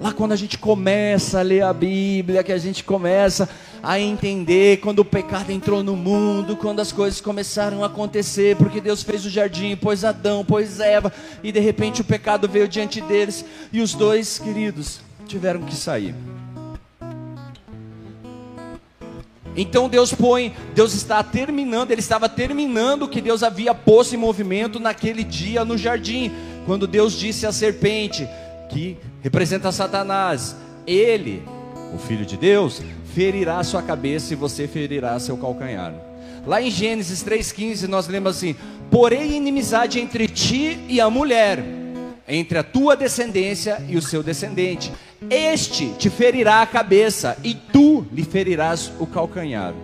Lá 0.01 0.13
quando 0.13 0.33
a 0.33 0.37
gente 0.37 0.59
começa 0.59 1.39
a 1.39 1.43
ler 1.43 1.63
a 1.63 1.73
Bíblia, 1.73 2.43
que 2.43 2.53
a 2.53 2.59
gente 2.59 2.83
começa 2.85 3.49
a 3.83 3.99
entender 3.99 4.79
quando 4.81 5.01
o 5.01 5.05
pecado 5.05 5.51
entrou 5.51 5.83
no 5.83 5.97
mundo, 5.97 6.57
quando 6.57 6.81
as 6.81 6.93
coisas 6.93 7.21
começaram 7.21 7.83
a 7.83 7.87
acontecer, 7.87 8.57
porque 8.57 8.81
Deus 8.81 9.03
fez 9.03 9.25
o 9.25 9.31
jardim, 9.31 9.75
pôs 9.77 10.05
Adão, 10.05 10.45
pôs 10.45 10.79
Eva, 10.79 11.13
e 11.43 11.51
de 11.51 11.61
repente 11.61 12.01
o 12.01 12.05
pecado 12.05 12.49
veio 12.49 12.69
diante 12.69 13.01
deles, 13.01 13.45
e 13.73 13.81
os 13.81 13.95
dois, 13.95 14.39
queridos, 14.39 15.01
tiveram 15.27 15.63
que 15.63 15.75
sair. 15.75 16.15
Então 19.57 19.89
Deus 19.89 20.15
põe, 20.15 20.55
Deus 20.75 20.95
está 20.95 21.23
terminando, 21.23 21.91
Ele 21.91 22.01
estava 22.01 22.29
terminando 22.29 23.03
o 23.03 23.09
que 23.09 23.21
Deus 23.21 23.43
havia 23.43 23.75
posto 23.75 24.15
em 24.15 24.19
movimento 24.19 24.81
naquele 24.81 25.23
dia 25.23 25.65
no 25.65 25.77
jardim, 25.77 26.33
quando 26.67 26.87
Deus 26.87 27.19
disse 27.19 27.47
à 27.47 27.53
serpente, 27.53 28.29
que 28.71 28.97
representa 29.23 29.73
Satanás, 29.73 30.57
ele, 30.87 31.43
o 31.95 31.99
Filho 31.99 32.25
de 32.25 32.37
Deus, 32.37 32.83
ferirá 33.15 33.63
sua 33.63 33.83
cabeça 33.83 34.33
e 34.33 34.37
você 34.37 34.67
ferirá 34.67 35.19
seu 35.19 35.37
calcanhar. 35.37 35.95
Lá 36.47 36.61
em 36.61 36.71
Gênesis 36.71 37.23
3,15 37.23 37.87
nós 37.87 38.09
lemos 38.09 38.37
assim: 38.37 38.57
Porém, 38.91 39.37
inimizade 39.37 40.01
entre 40.01 40.27
ti 40.27 40.81
e 40.89 41.01
a 41.01 41.09
mulher, 41.09 41.63
entre 42.27 42.59
a 42.59 42.63
tua 42.63 42.97
descendência 42.97 43.85
e 43.89 43.97
o 43.97 44.03
seu 44.03 44.23
descendente 44.23 44.91
este 45.31 45.89
te 45.99 46.11
ferirá 46.11 46.63
a 46.63 46.67
cabeça 46.67 47.37
e 47.45 47.55
tu 47.55 48.07
lhe 48.13 48.25
ferirás 48.25 48.93
o 48.99 49.07
calcanhar. 49.07 49.75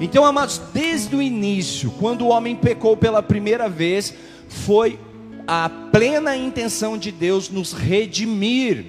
Então, 0.00 0.24
amados, 0.24 0.60
desde 0.72 1.16
o 1.16 1.22
início, 1.22 1.90
quando 1.98 2.22
o 2.22 2.28
homem 2.28 2.54
pecou 2.54 2.96
pela 2.96 3.22
primeira 3.22 3.68
vez, 3.68 4.14
foi 4.48 4.98
a 5.50 5.70
plena 5.90 6.36
intenção 6.36 6.98
de 6.98 7.10
Deus 7.10 7.48
nos 7.48 7.72
redimir. 7.72 8.84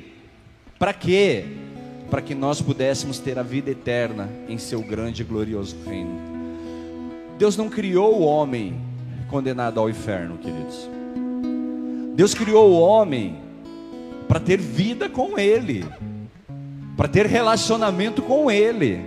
Para 0.78 0.92
quê? 0.92 1.46
Para 2.12 2.22
que 2.22 2.36
nós 2.36 2.62
pudéssemos 2.62 3.18
ter 3.18 3.39
a 3.39 3.44
vida 3.44 3.72
eterna 3.72 4.30
em 4.50 4.58
seu 4.58 4.82
grande 4.82 5.22
e 5.22 5.25
glorioso 5.25 5.78
reino. 5.86 6.20
Deus 7.38 7.56
não 7.56 7.70
criou 7.70 8.20
o 8.20 8.25
homem 8.25 8.78
condenado 9.30 9.80
ao 9.80 9.89
inferno, 9.89 10.38
queridos. 10.38 10.89
Deus 12.13 12.34
criou 12.34 12.72
o 12.72 12.82
homem 12.82 13.38
para 14.28 14.42
ter 14.42 14.60
vida 14.60 15.08
com 15.08 15.39
Ele, 15.39 15.86
para 16.98 17.08
ter 17.08 17.25
relacionamento 17.25 18.22
com 18.22 18.51
Ele, 18.51 19.00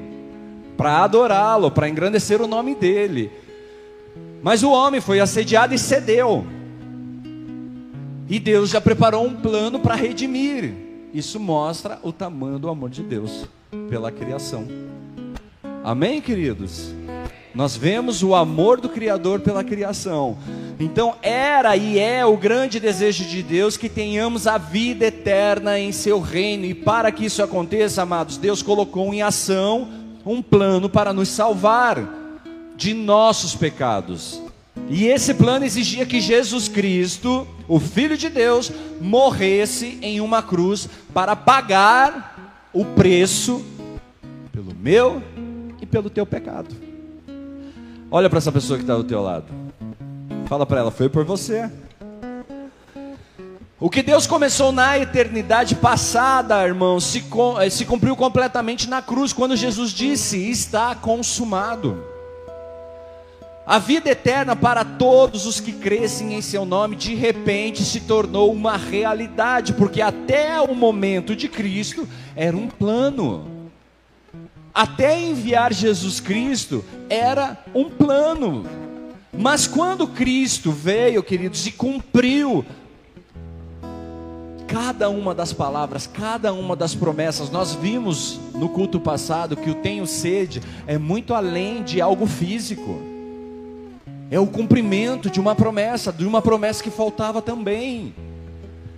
para 0.75 1.05
adorá-lo, 1.05 1.71
para 1.71 1.87
engrandecer 1.87 2.41
o 2.41 2.47
nome 2.47 2.75
dEle. 2.75 3.31
Mas 4.43 4.63
o 4.63 4.71
homem 4.71 5.03
foi 5.03 5.21
assediado 5.21 5.75
e 5.75 5.79
cedeu. 5.79 6.47
E 8.29 8.39
Deus 8.39 8.71
já 8.71 8.81
preparou 8.81 9.27
um 9.27 9.35
plano 9.35 9.79
para 9.79 9.95
redimir. 9.95 10.75
Isso 11.13 11.39
mostra 11.39 11.99
o 12.03 12.13
tamanho 12.13 12.59
do 12.59 12.69
amor 12.69 12.89
de 12.89 13.03
Deus 13.03 13.47
pela 13.91 14.11
criação. 14.11 14.67
Amém, 15.85 16.21
queridos? 16.21 16.95
Nós 17.55 17.77
vemos 17.77 18.23
o 18.23 18.35
amor 18.35 18.81
do 18.81 18.89
Criador 18.89 19.41
pela 19.41 19.63
criação. 19.63 20.39
Então, 20.81 21.15
era 21.21 21.77
e 21.77 21.99
é 21.99 22.25
o 22.25 22.37
grande 22.37 22.81
desejo 22.81 23.25
de 23.25 23.43
Deus 23.43 23.77
que 23.77 23.89
tenhamos 23.89 24.47
a 24.47 24.57
vida 24.57 25.05
eterna 25.05 25.79
em 25.79 25.93
seu 25.93 26.19
reino. 26.19 26.65
E 26.65 26.75
para 26.75 27.13
que 27.13 27.27
isso 27.27 27.43
aconteça, 27.43 28.03
amados, 28.03 28.39
Deus 28.39 28.63
colocou 28.63 29.13
em 29.13 29.21
ação 29.21 29.89
um 30.25 30.41
plano 30.41 30.89
para 30.89 31.13
nos 31.13 31.29
salvar 31.29 32.03
de 32.75 32.95
nossos 32.95 33.55
pecados. 33.55 34.41
E 34.89 35.05
esse 35.07 35.35
plano 35.35 35.65
exigia 35.65 36.07
que 36.07 36.21
Jesus 36.21 36.69
Cristo, 36.69 37.47
o 37.73 37.81
Filho 37.81 38.19
de 38.19 38.29
Deus, 38.29 38.71
morresse 39.01 39.99
em 40.03 40.21
uma 40.21 40.43
cruz 40.43 40.87
para 41.15 41.35
pagar 41.35 42.61
o 42.71 42.85
preço 42.85 43.65
pelo 44.53 44.75
meu 44.75 45.23
e 45.81 45.87
pelo 45.87 46.11
teu 46.11 46.27
pecado. 46.27 46.77
Olha 48.11 48.29
para 48.29 48.37
essa 48.37 48.53
pessoa 48.53 48.77
que 48.77 48.83
está 48.83 48.95
do 48.95 49.05
teu 49.05 49.23
lado. 49.23 49.47
Fala 50.49 50.67
para 50.67 50.81
ela, 50.81 50.91
foi 50.91 51.09
por 51.09 51.25
você. 51.25 51.71
O 53.81 53.89
que 53.89 54.03
Deus 54.03 54.27
começou 54.27 54.71
na 54.71 54.99
eternidade 54.99 55.75
passada, 55.75 56.63
irmão, 56.67 57.01
se, 57.01 57.25
eh, 57.59 57.71
se 57.71 57.87
cumpriu 57.87 58.15
completamente 58.15 58.87
na 58.87 59.01
cruz, 59.01 59.33
quando 59.33 59.57
Jesus 59.57 59.93
disse: 59.93 60.37
Está 60.51 60.95
consumado. 60.95 62.12
A 63.67 63.79
vida 63.79 64.11
eterna 64.11 64.57
para 64.57 64.85
todos 64.85 65.47
os 65.47 65.61
que 65.61 65.73
crescem 65.73 66.35
em 66.35 66.43
seu 66.43 66.65
nome, 66.65 66.97
de 66.97 67.15
repente 67.15 67.85
se 67.85 68.01
tornou 68.01 68.53
uma 68.53 68.77
realidade, 68.77 69.73
porque 69.73 70.01
até 70.01 70.61
o 70.61 70.75
momento 70.75 71.37
de 71.37 71.49
Cristo 71.49 72.09
era 72.35 72.57
um 72.57 72.69
plano 72.69 73.53
até 74.75 75.21
enviar 75.21 75.73
Jesus 75.73 76.19
Cristo 76.19 76.85
era 77.11 77.59
um 77.75 77.91
plano. 77.91 78.65
Mas 79.33 79.67
quando 79.67 80.07
Cristo 80.07 80.71
veio, 80.73 81.23
queridos, 81.23 81.67
e 81.67 81.73
cumpriu 81.73 82.65
cada 84.67 85.11
uma 85.11 85.35
das 85.35 85.53
palavras, 85.53 86.07
cada 86.07 86.53
uma 86.55 86.75
das 86.75 86.95
promessas, 86.95 87.51
nós 87.51 87.75
vimos 87.75 88.41
no 88.55 88.71
culto 88.71 88.99
passado 88.99 89.57
que 89.57 89.69
o 89.69 89.75
tenho 89.75 90.07
sede 90.07 90.63
é 90.87 90.97
muito 90.97 91.35
além 91.35 91.83
de 91.83 92.01
algo 92.01 92.27
físico. 92.27 93.12
É 94.33 94.41
o 94.41 94.47
cumprimento 94.47 95.29
de 95.29 95.39
uma 95.39 95.55
promessa, 95.55 96.11
de 96.11 96.27
uma 96.27 96.41
promessa 96.41 96.83
que 96.83 96.91
faltava 96.91 97.43
também. 97.43 98.15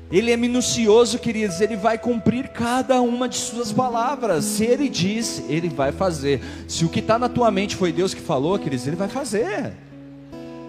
Ele 0.08 0.30
é 0.30 0.36
minucioso, 0.36 1.18
queridos, 1.18 1.60
ele 1.60 1.74
vai 1.74 1.98
cumprir 1.98 2.50
cada 2.50 3.00
uma 3.00 3.28
de 3.28 3.34
suas 3.34 3.72
palavras. 3.72 4.44
Se 4.44 4.64
ele 4.64 4.88
disse, 4.88 5.44
ele 5.48 5.68
vai 5.68 5.90
fazer. 5.90 6.40
Se 6.68 6.84
o 6.84 6.88
que 6.88 7.00
está 7.00 7.18
na 7.18 7.28
tua 7.28 7.50
mente 7.50 7.74
foi 7.74 7.90
Deus 7.90 8.14
que 8.14 8.20
falou, 8.20 8.56
queridos, 8.60 8.86
ele 8.86 8.94
vai 8.94 9.08
fazer. 9.08 9.72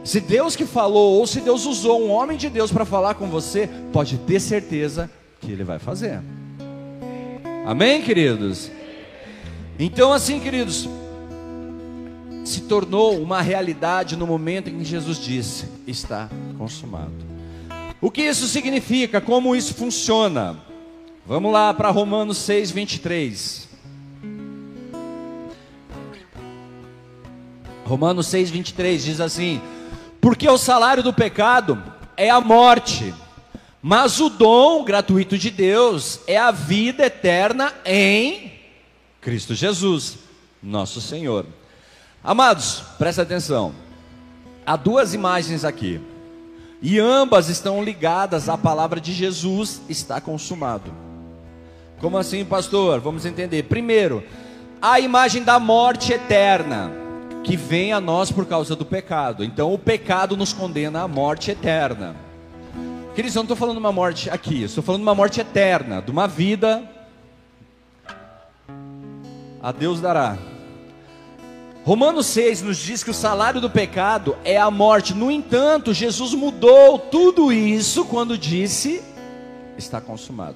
Se 0.04 0.19
Deus 0.19 0.56
que 0.56 0.65
falou, 0.65 1.19
ou 1.19 1.28
se 1.28 1.41
Deus 1.41 1.67
usou 1.67 2.01
um 2.01 2.10
homem 2.10 2.36
de 2.36 2.49
Deus 2.49 2.71
para 2.71 2.86
falar 2.86 3.13
com 3.13 3.28
você, 3.28 3.69
pode 3.93 4.17
ter 4.17 4.39
certeza 4.39 5.12
que 5.41 5.51
ele 5.51 5.63
vai 5.63 5.78
fazer. 5.78 6.19
Amém, 7.67 8.01
queridos? 8.01 8.71
Então, 9.78 10.12
assim, 10.12 10.39
queridos, 10.39 10.89
se 12.45 12.62
tornou 12.62 13.19
uma 13.19 13.41
realidade 13.41 14.15
no 14.15 14.27
momento 14.27 14.69
em 14.69 14.77
que 14.77 14.86
Jesus 14.86 15.17
disse: 15.17 15.67
está 15.88 16.29
consumado. 16.58 17.12
O 17.99 18.12
que 18.12 18.21
isso 18.21 18.47
significa? 18.47 19.19
Como 19.19 19.55
isso 19.55 19.73
funciona? 19.73 20.58
Vamos 21.25 21.51
lá 21.51 21.73
para 21.73 21.89
Romanos 21.89 22.38
6, 22.38 22.69
23. 22.69 23.67
Romanos 27.84 28.27
6, 28.27 28.51
23 28.51 29.03
diz 29.03 29.19
assim: 29.19 29.60
Porque 30.21 30.47
o 30.47 30.58
salário 30.58 31.01
do 31.01 31.12
pecado 31.12 31.81
é 32.15 32.29
a 32.29 32.39
morte, 32.39 33.12
mas 33.81 34.19
o 34.19 34.29
dom 34.29 34.84
gratuito 34.84 35.36
de 35.36 35.49
Deus 35.49 36.19
é 36.27 36.38
a 36.38 36.51
vida 36.51 37.08
eterna 37.08 37.73
em 37.84 38.53
Cristo 39.19 39.55
Jesus, 39.55 40.19
nosso 40.62 41.01
Senhor. 41.01 41.47
Amados, 42.26 42.82
presta 42.98 43.22
atenção. 43.22 43.72
Há 44.66 44.76
duas 44.76 45.14
imagens 45.14 45.64
aqui. 45.64 46.02
E 46.82 47.00
ambas 47.00 47.50
estão 47.50 47.84
ligadas 47.84 48.50
à 48.50 48.58
palavra 48.58 49.00
de 49.00 49.14
Jesus, 49.14 49.80
está 49.88 50.20
consumado. 50.20 50.92
Como 52.00 52.18
assim, 52.18 52.44
pastor? 52.44 53.00
Vamos 53.00 53.28
entender. 53.28 53.64
Primeiro, 53.64 54.24
a 54.82 55.00
imagem 55.00 55.44
da 55.44 55.60
morte 55.60 56.14
eterna, 56.14 56.92
que 57.44 57.56
vem 57.56 57.94
a 57.94 58.02
nós 58.02 58.32
por 58.32 58.48
causa 58.48 58.76
do 58.76 58.86
pecado. 58.86 59.44
Então, 59.44 59.72
o 59.72 59.78
pecado 59.78 60.36
nos 60.36 60.52
condena 60.52 61.04
à 61.04 61.08
morte 61.08 61.52
eterna. 61.52 62.16
Queridos, 63.14 63.36
eu 63.36 63.42
não 63.42 63.46
estou 63.46 63.56
falando 63.56 63.78
uma 63.78 63.92
morte 63.92 64.32
aqui, 64.32 64.64
estou 64.64 64.84
falando 64.84 65.04
uma 65.04 65.14
morte 65.14 65.40
eterna, 65.40 66.02
de 66.02 66.10
uma 66.10 66.28
vida. 66.28 66.84
A 69.62 69.72
Deus 69.72 70.02
dará. 70.02 70.55
Romanos 71.86 72.26
6 72.26 72.63
nos 72.63 72.78
diz 72.78 73.04
que 73.04 73.12
o 73.12 73.13
salário 73.13 73.62
do 73.62 73.69
pecado 73.69 74.36
é 74.43 74.58
a 74.58 74.71
morte. 74.71 75.13
No 75.13 75.30
entanto, 75.30 75.93
Jesus 75.93 76.34
mudou 76.34 76.98
tudo 76.98 77.54
isso 77.54 78.06
quando 78.06 78.39
disse: 78.39 79.04
está 79.78 80.02
consumado. 80.02 80.56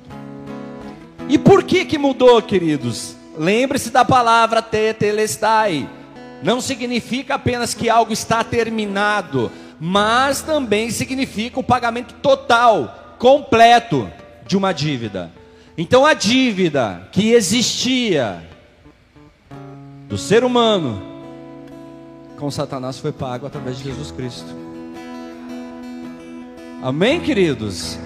E 1.30 1.38
por 1.38 1.64
que 1.64 1.86
que 1.86 2.00
mudou, 2.00 2.42
queridos? 2.42 3.16
Lembre-se 3.38 3.92
da 3.92 4.04
palavra 4.04 4.60
tetelestai. 4.60 5.88
Não 6.42 6.60
significa 6.60 7.36
apenas 7.36 7.76
que 7.76 7.92
algo 7.92 8.12
está 8.12 8.44
terminado, 8.44 9.52
mas 9.80 10.42
também 10.42 10.90
significa 10.90 11.60
o 11.60 11.64
pagamento 11.64 12.16
total, 12.24 13.16
completo 13.20 14.12
de 14.48 14.58
uma 14.58 14.74
dívida. 14.74 15.32
Então 15.78 16.08
a 16.08 16.16
dívida 16.16 17.08
que 17.12 17.34
existia 17.34 18.42
do 20.08 20.18
ser 20.18 20.44
humano 20.44 21.09
com 22.40 22.50
Satanás 22.50 22.98
foi 22.98 23.12
pago 23.12 23.46
através 23.46 23.78
de 23.78 23.84
Jesus 23.84 24.12
Cristo. 24.12 24.48
Amém, 26.82 27.20
queridos? 27.20 28.00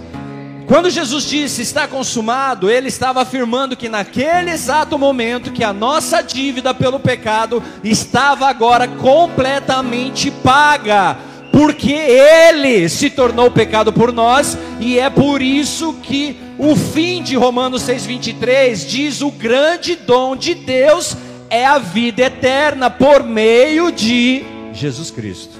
Quando 0.65 0.89
Jesus 0.89 1.25
disse 1.25 1.61
está 1.61 1.87
consumado, 1.87 2.67
ele 2.69 2.87
estava 2.87 3.21
afirmando 3.21 3.77
que 3.77 3.87
naquele 3.87 4.49
exato 4.49 4.97
momento 4.97 5.51
que 5.51 5.63
a 5.63 5.71
nossa 5.71 6.23
dívida 6.23 6.73
pelo 6.73 6.99
pecado 6.99 7.61
estava 7.83 8.47
agora 8.47 8.87
completamente 8.87 10.31
paga, 10.31 11.15
porque 11.51 11.91
ele 11.91 12.89
se 12.89 13.11
tornou 13.11 13.51
pecado 13.51 13.93
por 13.93 14.11
nós, 14.11 14.57
e 14.79 14.97
é 14.97 15.11
por 15.11 15.43
isso 15.43 15.93
que 16.01 16.35
o 16.57 16.75
fim 16.75 17.21
de 17.21 17.35
Romanos 17.35 17.83
6:23 17.83 18.87
diz 18.87 19.21
o 19.21 19.29
grande 19.29 19.95
dom 19.95 20.35
de 20.35 20.55
Deus 20.55 21.15
é 21.53 21.65
a 21.65 21.77
vida 21.77 22.23
eterna 22.23 22.89
por 22.89 23.23
meio 23.23 23.91
de 23.91 24.43
Jesus 24.73 25.11
Cristo. 25.11 25.57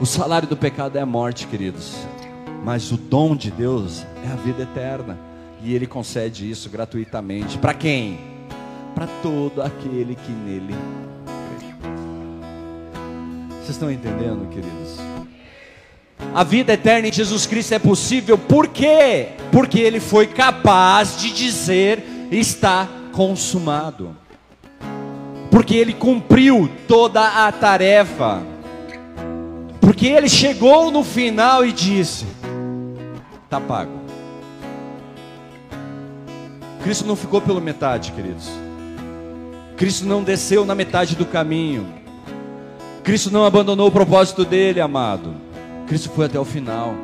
O 0.00 0.06
salário 0.06 0.48
do 0.48 0.56
pecado 0.56 0.98
é 0.98 1.00
a 1.00 1.06
morte, 1.06 1.46
queridos 1.46 1.96
mas 2.62 2.92
o 2.92 2.96
dom 2.96 3.34
de 3.34 3.50
Deus 3.50 4.06
é 4.24 4.32
a 4.32 4.36
vida 4.36 4.62
eterna. 4.62 5.18
E 5.62 5.74
Ele 5.74 5.86
concede 5.86 6.48
isso 6.48 6.68
gratuitamente. 6.70 7.58
Para 7.58 7.74
quem? 7.74 8.20
Para 8.94 9.06
todo 9.22 9.62
aquele 9.62 10.14
que 10.14 10.30
nele 10.30 10.74
crê. 11.58 11.66
Vocês 13.58 13.70
estão 13.70 13.90
entendendo, 13.90 14.48
queridos? 14.48 14.96
A 16.34 16.44
vida 16.44 16.72
eterna 16.72 17.08
em 17.08 17.12
Jesus 17.12 17.46
Cristo 17.46 17.74
é 17.74 17.78
possível, 17.78 18.38
por 18.38 18.68
quê? 18.68 19.30
Porque 19.50 19.80
Ele 19.80 19.98
foi 19.98 20.26
capaz 20.28 21.20
de 21.20 21.32
dizer: 21.32 22.02
está 22.30 22.88
consumado. 23.12 24.16
Porque 25.50 25.76
Ele 25.76 25.92
cumpriu 25.92 26.68
toda 26.88 27.46
a 27.46 27.52
tarefa. 27.52 28.42
Porque 29.80 30.06
Ele 30.06 30.28
chegou 30.28 30.90
no 30.90 31.04
final 31.04 31.64
e 31.64 31.72
disse: 31.72 32.26
está 33.44 33.60
pago. 33.60 34.00
Cristo 36.82 37.06
não 37.06 37.14
ficou 37.14 37.40
pela 37.40 37.60
metade, 37.60 38.10
queridos. 38.12 38.50
Cristo 39.76 40.04
não 40.04 40.22
desceu 40.22 40.64
na 40.64 40.74
metade 40.74 41.14
do 41.14 41.24
caminho. 41.24 41.86
Cristo 43.04 43.30
não 43.30 43.44
abandonou 43.44 43.88
o 43.88 43.92
propósito 43.92 44.44
dele, 44.44 44.80
amado. 44.80 45.34
Cristo 45.86 46.10
foi 46.10 46.26
até 46.26 46.38
o 46.38 46.44
final. 46.44 46.94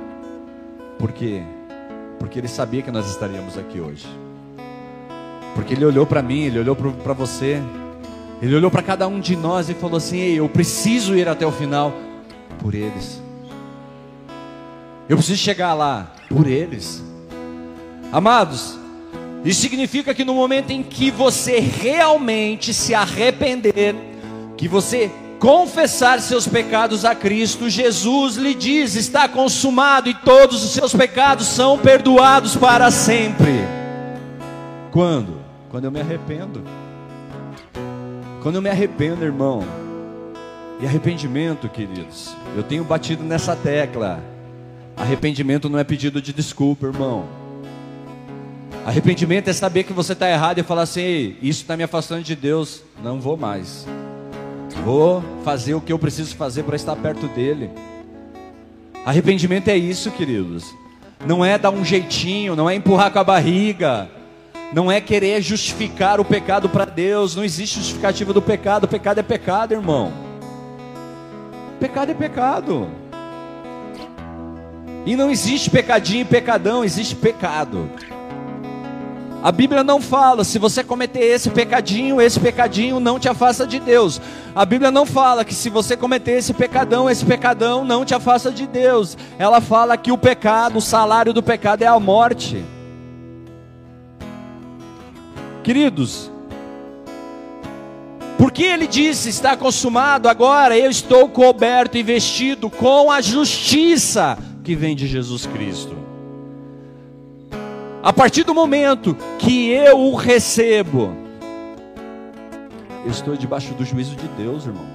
Por 0.98 1.12
quê? 1.12 1.42
Porque 2.18 2.38
ele 2.38 2.48
sabia 2.48 2.82
que 2.82 2.90
nós 2.90 3.08
estaríamos 3.08 3.56
aqui 3.56 3.80
hoje. 3.80 4.06
Porque 5.58 5.74
ele 5.74 5.84
olhou 5.84 6.06
para 6.06 6.22
mim, 6.22 6.42
ele 6.44 6.60
olhou 6.60 6.76
para 6.76 7.12
você, 7.12 7.60
ele 8.40 8.54
olhou 8.54 8.70
para 8.70 8.80
cada 8.80 9.08
um 9.08 9.18
de 9.18 9.34
nós 9.34 9.68
e 9.68 9.74
falou 9.74 9.96
assim: 9.96 10.18
Ei, 10.18 10.38
eu 10.38 10.48
preciso 10.48 11.16
ir 11.16 11.28
até 11.28 11.44
o 11.44 11.50
final 11.50 11.92
por 12.60 12.76
eles. 12.76 13.20
Eu 15.08 15.16
preciso 15.16 15.36
chegar 15.36 15.74
lá 15.74 16.12
por 16.28 16.46
eles. 16.46 17.02
Amados, 18.12 18.78
isso 19.44 19.60
significa 19.60 20.14
que 20.14 20.24
no 20.24 20.32
momento 20.32 20.70
em 20.70 20.80
que 20.80 21.10
você 21.10 21.58
realmente 21.58 22.72
se 22.72 22.94
arrepender, 22.94 23.96
que 24.56 24.68
você 24.68 25.10
confessar 25.40 26.20
seus 26.20 26.46
pecados 26.46 27.04
a 27.04 27.16
Cristo, 27.16 27.68
Jesus 27.68 28.36
lhe 28.36 28.54
diz: 28.54 28.94
está 28.94 29.26
consumado 29.26 30.08
e 30.08 30.14
todos 30.14 30.64
os 30.64 30.70
seus 30.70 30.94
pecados 30.94 31.48
são 31.48 31.76
perdoados 31.76 32.54
para 32.54 32.92
sempre. 32.92 33.58
Quando? 34.92 35.37
Quando 35.70 35.84
eu 35.84 35.90
me 35.90 36.00
arrependo. 36.00 36.62
Quando 38.42 38.54
eu 38.56 38.62
me 38.62 38.70
arrependo, 38.70 39.24
irmão. 39.24 39.62
E 40.80 40.86
arrependimento, 40.86 41.68
queridos, 41.68 42.34
eu 42.56 42.62
tenho 42.62 42.84
batido 42.84 43.24
nessa 43.24 43.56
tecla. 43.56 44.22
Arrependimento 44.96 45.68
não 45.68 45.78
é 45.78 45.84
pedido 45.84 46.22
de 46.22 46.32
desculpa, 46.32 46.86
irmão. 46.86 47.24
Arrependimento 48.86 49.48
é 49.48 49.52
saber 49.52 49.84
que 49.84 49.92
você 49.92 50.12
está 50.12 50.30
errado 50.30 50.58
e 50.58 50.62
falar 50.62 50.82
assim: 50.82 51.36
isso 51.42 51.62
está 51.62 51.76
me 51.76 51.82
afastando 51.82 52.22
de 52.22 52.34
Deus, 52.34 52.82
não 53.02 53.20
vou 53.20 53.36
mais. 53.36 53.86
Vou 54.84 55.22
fazer 55.44 55.74
o 55.74 55.80
que 55.80 55.92
eu 55.92 55.98
preciso 55.98 56.34
fazer 56.36 56.62
para 56.62 56.76
estar 56.76 56.96
perto 56.96 57.26
dele. 57.28 57.70
Arrependimento 59.04 59.68
é 59.68 59.76
isso, 59.76 60.10
queridos. 60.12 60.64
Não 61.26 61.44
é 61.44 61.58
dar 61.58 61.70
um 61.70 61.84
jeitinho, 61.84 62.54
não 62.54 62.70
é 62.70 62.74
empurrar 62.74 63.10
com 63.10 63.18
a 63.18 63.24
barriga, 63.24 64.08
não 64.72 64.90
é 64.90 65.00
querer 65.00 65.40
justificar 65.40 66.20
o 66.20 66.24
pecado 66.24 66.68
para 66.68 66.84
Deus. 66.84 67.34
Não 67.34 67.44
existe 67.44 67.78
justificativa 67.78 68.32
do 68.32 68.42
pecado. 68.42 68.86
Pecado 68.86 69.18
é 69.18 69.22
pecado, 69.22 69.72
irmão. 69.72 70.12
Pecado 71.80 72.10
é 72.10 72.14
pecado. 72.14 72.88
E 75.06 75.16
não 75.16 75.30
existe 75.30 75.70
pecadinho 75.70 76.22
e 76.22 76.24
pecadão, 76.24 76.84
existe 76.84 77.16
pecado. 77.16 77.90
A 79.42 79.52
Bíblia 79.52 79.84
não 79.84 80.02
fala, 80.02 80.42
se 80.42 80.58
você 80.58 80.82
cometer 80.82 81.20
esse 81.20 81.48
pecadinho, 81.48 82.20
esse 82.20 82.38
pecadinho 82.38 82.98
não 82.98 83.18
te 83.20 83.28
afasta 83.28 83.66
de 83.66 83.78
Deus. 83.78 84.20
A 84.54 84.66
Bíblia 84.66 84.90
não 84.90 85.06
fala 85.06 85.44
que 85.44 85.54
se 85.54 85.70
você 85.70 85.96
cometer 85.96 86.32
esse 86.32 86.52
pecadão, 86.52 87.08
esse 87.08 87.24
pecadão 87.24 87.84
não 87.84 88.04
te 88.04 88.14
afasta 88.14 88.50
de 88.50 88.66
Deus. 88.66 89.16
Ela 89.38 89.60
fala 89.60 89.96
que 89.96 90.10
o 90.10 90.18
pecado, 90.18 90.78
o 90.78 90.82
salário 90.82 91.32
do 91.32 91.42
pecado 91.42 91.82
é 91.82 91.86
a 91.86 92.00
morte. 92.00 92.64
Queridos, 95.62 96.30
porque 98.38 98.62
ele 98.62 98.86
disse: 98.86 99.28
está 99.28 99.56
consumado, 99.56 100.28
agora 100.28 100.78
eu 100.78 100.90
estou 100.90 101.28
coberto 101.28 101.98
e 101.98 102.02
vestido 102.02 102.70
com 102.70 103.10
a 103.10 103.20
justiça 103.20 104.38
que 104.62 104.74
vem 104.74 104.94
de 104.94 105.06
Jesus 105.06 105.44
Cristo. 105.46 105.96
A 108.02 108.12
partir 108.12 108.44
do 108.44 108.54
momento 108.54 109.16
que 109.38 109.70
eu 109.70 109.98
o 109.98 110.14
recebo, 110.14 111.12
eu 113.04 113.10
estou 113.10 113.36
debaixo 113.36 113.74
do 113.74 113.84
juízo 113.84 114.14
de 114.14 114.28
Deus, 114.28 114.66
irmão, 114.66 114.86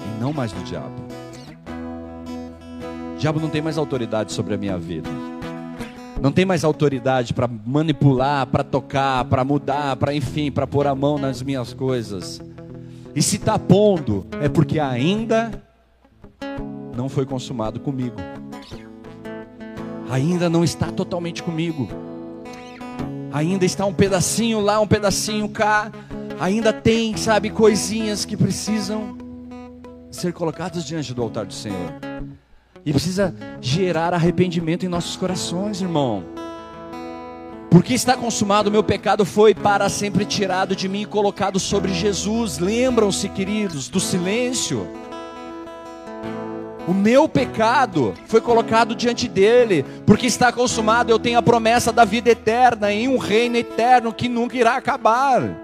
e 0.00 0.20
não 0.20 0.32
mais 0.32 0.52
do 0.52 0.62
diabo. 0.62 1.04
O 3.14 3.18
diabo 3.18 3.40
não 3.40 3.48
tem 3.48 3.60
mais 3.60 3.76
autoridade 3.76 4.32
sobre 4.32 4.54
a 4.54 4.56
minha 4.56 4.78
vida. 4.78 5.10
Não 6.20 6.32
tem 6.32 6.44
mais 6.44 6.64
autoridade 6.64 7.34
para 7.34 7.48
manipular, 7.48 8.46
para 8.46 8.64
tocar, 8.64 9.24
para 9.26 9.44
mudar, 9.44 9.96
para 9.96 10.14
enfim, 10.14 10.50
para 10.50 10.66
pôr 10.66 10.86
a 10.86 10.94
mão 10.94 11.18
nas 11.18 11.42
minhas 11.42 11.72
coisas. 11.72 12.40
E 13.14 13.22
se 13.22 13.36
está 13.36 13.58
pondo, 13.58 14.26
é 14.40 14.48
porque 14.48 14.80
ainda 14.80 15.62
não 16.96 17.08
foi 17.08 17.26
consumado 17.26 17.80
comigo 17.80 18.16
ainda 20.14 20.48
não 20.48 20.62
está 20.62 20.92
totalmente 20.92 21.42
comigo. 21.42 21.88
Ainda 23.32 23.64
está 23.64 23.84
um 23.84 23.92
pedacinho 23.92 24.60
lá, 24.60 24.80
um 24.80 24.86
pedacinho 24.86 25.48
cá. 25.48 25.90
Ainda 26.38 26.72
tem, 26.72 27.16
sabe, 27.16 27.50
coisinhas 27.50 28.24
que 28.24 28.36
precisam 28.36 29.16
ser 30.10 30.32
colocadas 30.32 30.84
diante 30.84 31.12
do 31.12 31.22
altar 31.22 31.46
do 31.46 31.54
Senhor. 31.54 31.92
E 32.84 32.92
precisa 32.92 33.34
gerar 33.60 34.12
arrependimento 34.12 34.84
em 34.84 34.88
nossos 34.88 35.16
corações, 35.16 35.80
irmão. 35.80 36.24
Porque 37.70 37.94
está 37.94 38.16
consumado 38.16 38.70
meu 38.70 38.84
pecado 38.84 39.24
foi 39.24 39.54
para 39.54 39.88
sempre 39.88 40.24
tirado 40.24 40.76
de 40.76 40.88
mim 40.88 41.02
e 41.02 41.06
colocado 41.06 41.58
sobre 41.58 41.92
Jesus. 41.92 42.58
Lembram-se, 42.58 43.28
queridos, 43.28 43.88
do 43.88 43.98
silêncio 43.98 44.86
o 46.86 46.92
meu 46.92 47.26
pecado 47.26 48.12
foi 48.26 48.42
colocado 48.42 48.94
diante 48.94 49.26
dele, 49.26 49.84
porque 50.04 50.26
está 50.26 50.52
consumado, 50.52 51.10
eu 51.10 51.18
tenho 51.18 51.38
a 51.38 51.42
promessa 51.42 51.90
da 51.90 52.04
vida 52.04 52.30
eterna 52.30 52.92
em 52.92 53.08
um 53.08 53.16
reino 53.16 53.56
eterno 53.56 54.12
que 54.12 54.28
nunca 54.28 54.56
irá 54.56 54.76
acabar. 54.76 55.63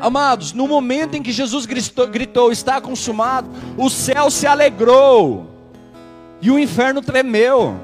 Amados, 0.00 0.52
no 0.52 0.68
momento 0.68 1.16
em 1.16 1.22
que 1.22 1.32
Jesus 1.32 1.64
gritou, 1.66 2.06
gritou 2.06 2.52
está 2.52 2.80
consumado, 2.80 3.48
o 3.76 3.88
céu 3.88 4.30
se 4.30 4.46
alegrou 4.46 5.50
e 6.40 6.50
o 6.50 6.58
inferno 6.58 7.00
tremeu. 7.00 7.80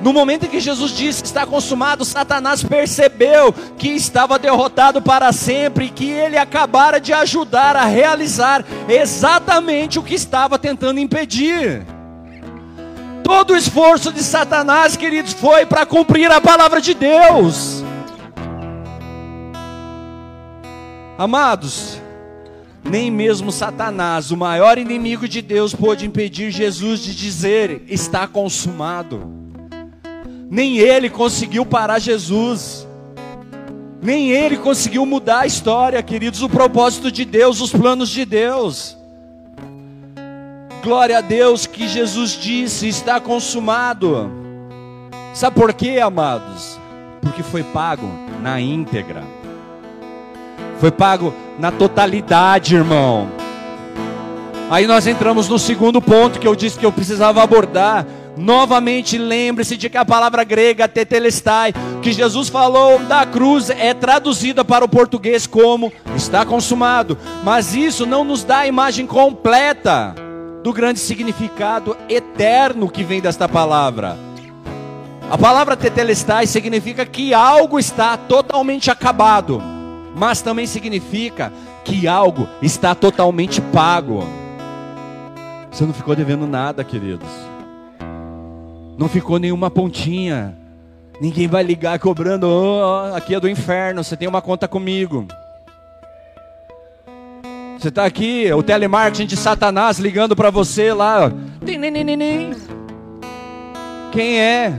No 0.00 0.14
momento 0.14 0.46
em 0.46 0.48
que 0.48 0.60
Jesus 0.60 0.92
disse 0.92 1.20
que 1.20 1.28
está 1.28 1.44
consumado, 1.44 2.06
Satanás 2.06 2.62
percebeu 2.62 3.52
que 3.76 3.88
estava 3.88 4.38
derrotado 4.38 5.02
para 5.02 5.30
sempre 5.30 5.86
e 5.86 5.90
que 5.90 6.08
ele 6.08 6.38
acabara 6.38 6.98
de 6.98 7.12
ajudar 7.12 7.76
a 7.76 7.84
realizar 7.84 8.64
exatamente 8.88 9.98
o 9.98 10.02
que 10.02 10.14
estava 10.14 10.58
tentando 10.58 11.00
impedir. 11.00 11.84
Todo 13.22 13.52
o 13.52 13.56
esforço 13.56 14.10
de 14.10 14.22
Satanás, 14.22 14.96
queridos, 14.96 15.34
foi 15.34 15.66
para 15.66 15.84
cumprir 15.84 16.32
a 16.32 16.40
palavra 16.40 16.80
de 16.80 16.94
Deus. 16.94 17.84
Amados, 21.20 22.00
nem 22.82 23.10
mesmo 23.10 23.52
Satanás, 23.52 24.30
o 24.30 24.38
maior 24.38 24.78
inimigo 24.78 25.28
de 25.28 25.42
Deus, 25.42 25.74
pôde 25.74 26.06
impedir 26.06 26.50
Jesus 26.50 27.00
de 27.00 27.14
dizer: 27.14 27.82
está 27.88 28.26
consumado. 28.26 29.30
Nem 30.50 30.78
ele 30.78 31.10
conseguiu 31.10 31.66
parar 31.66 31.98
Jesus. 31.98 32.88
Nem 34.00 34.30
ele 34.30 34.56
conseguiu 34.56 35.04
mudar 35.04 35.40
a 35.40 35.46
história, 35.46 36.02
queridos, 36.02 36.40
o 36.40 36.48
propósito 36.48 37.12
de 37.12 37.26
Deus, 37.26 37.60
os 37.60 37.70
planos 37.70 38.08
de 38.08 38.24
Deus. 38.24 38.96
Glória 40.82 41.18
a 41.18 41.20
Deus 41.20 41.66
que 41.66 41.86
Jesus 41.86 42.30
disse: 42.30 42.88
está 42.88 43.20
consumado. 43.20 44.30
Sabe 45.34 45.54
por 45.54 45.74
quê, 45.74 46.00
amados? 46.00 46.80
Porque 47.20 47.42
foi 47.42 47.62
pago 47.62 48.08
na 48.40 48.58
íntegra, 48.58 49.22
foi 50.80 50.90
pago 50.90 51.32
na 51.58 51.70
totalidade, 51.70 52.74
irmão. 52.74 53.28
Aí 54.70 54.86
nós 54.86 55.06
entramos 55.06 55.48
no 55.48 55.58
segundo 55.58 56.00
ponto 56.00 56.38
que 56.38 56.48
eu 56.48 56.56
disse 56.56 56.78
que 56.78 56.86
eu 56.86 56.92
precisava 56.92 57.42
abordar. 57.42 58.06
Novamente, 58.36 59.18
lembre-se 59.18 59.76
de 59.76 59.90
que 59.90 59.98
a 59.98 60.04
palavra 60.04 60.44
grega 60.44 60.88
tetelestai, 60.88 61.74
que 62.00 62.12
Jesus 62.12 62.48
falou 62.48 62.98
da 63.00 63.26
cruz, 63.26 63.68
é 63.68 63.92
traduzida 63.92 64.64
para 64.64 64.84
o 64.84 64.88
português 64.88 65.46
como 65.46 65.92
está 66.16 66.46
consumado. 66.46 67.18
Mas 67.44 67.74
isso 67.74 68.06
não 68.06 68.24
nos 68.24 68.42
dá 68.42 68.60
a 68.60 68.66
imagem 68.66 69.06
completa 69.06 70.14
do 70.62 70.72
grande 70.72 71.00
significado 71.00 71.96
eterno 72.08 72.88
que 72.88 73.04
vem 73.04 73.20
desta 73.20 73.48
palavra. 73.48 74.16
A 75.30 75.36
palavra 75.36 75.76
tetelestai 75.76 76.46
significa 76.46 77.04
que 77.04 77.34
algo 77.34 77.78
está 77.78 78.16
totalmente 78.16 78.90
acabado, 78.90 79.62
mas 80.20 80.42
também 80.42 80.66
significa 80.66 81.50
que 81.82 82.06
algo 82.06 82.46
está 82.60 82.94
totalmente 82.94 83.58
pago. 83.58 84.22
Você 85.70 85.86
não 85.86 85.94
ficou 85.94 86.14
devendo 86.14 86.46
nada, 86.46 86.84
queridos. 86.84 87.26
Não 88.98 89.08
ficou 89.08 89.38
nenhuma 89.38 89.70
pontinha. 89.70 90.54
Ninguém 91.22 91.48
vai 91.48 91.62
ligar 91.62 91.98
cobrando, 91.98 92.46
oh, 92.46 93.16
aqui 93.16 93.34
é 93.34 93.40
do 93.40 93.48
inferno, 93.48 94.04
você 94.04 94.14
tem 94.14 94.28
uma 94.28 94.42
conta 94.42 94.68
comigo. 94.68 95.26
Você 97.78 97.88
está 97.88 98.04
aqui, 98.04 98.52
o 98.52 98.62
telemarketing 98.62 99.24
de 99.24 99.38
Satanás 99.38 99.98
ligando 99.98 100.36
para 100.36 100.50
você 100.50 100.92
lá. 100.92 101.32
Quem 104.12 104.38
é? 104.38 104.78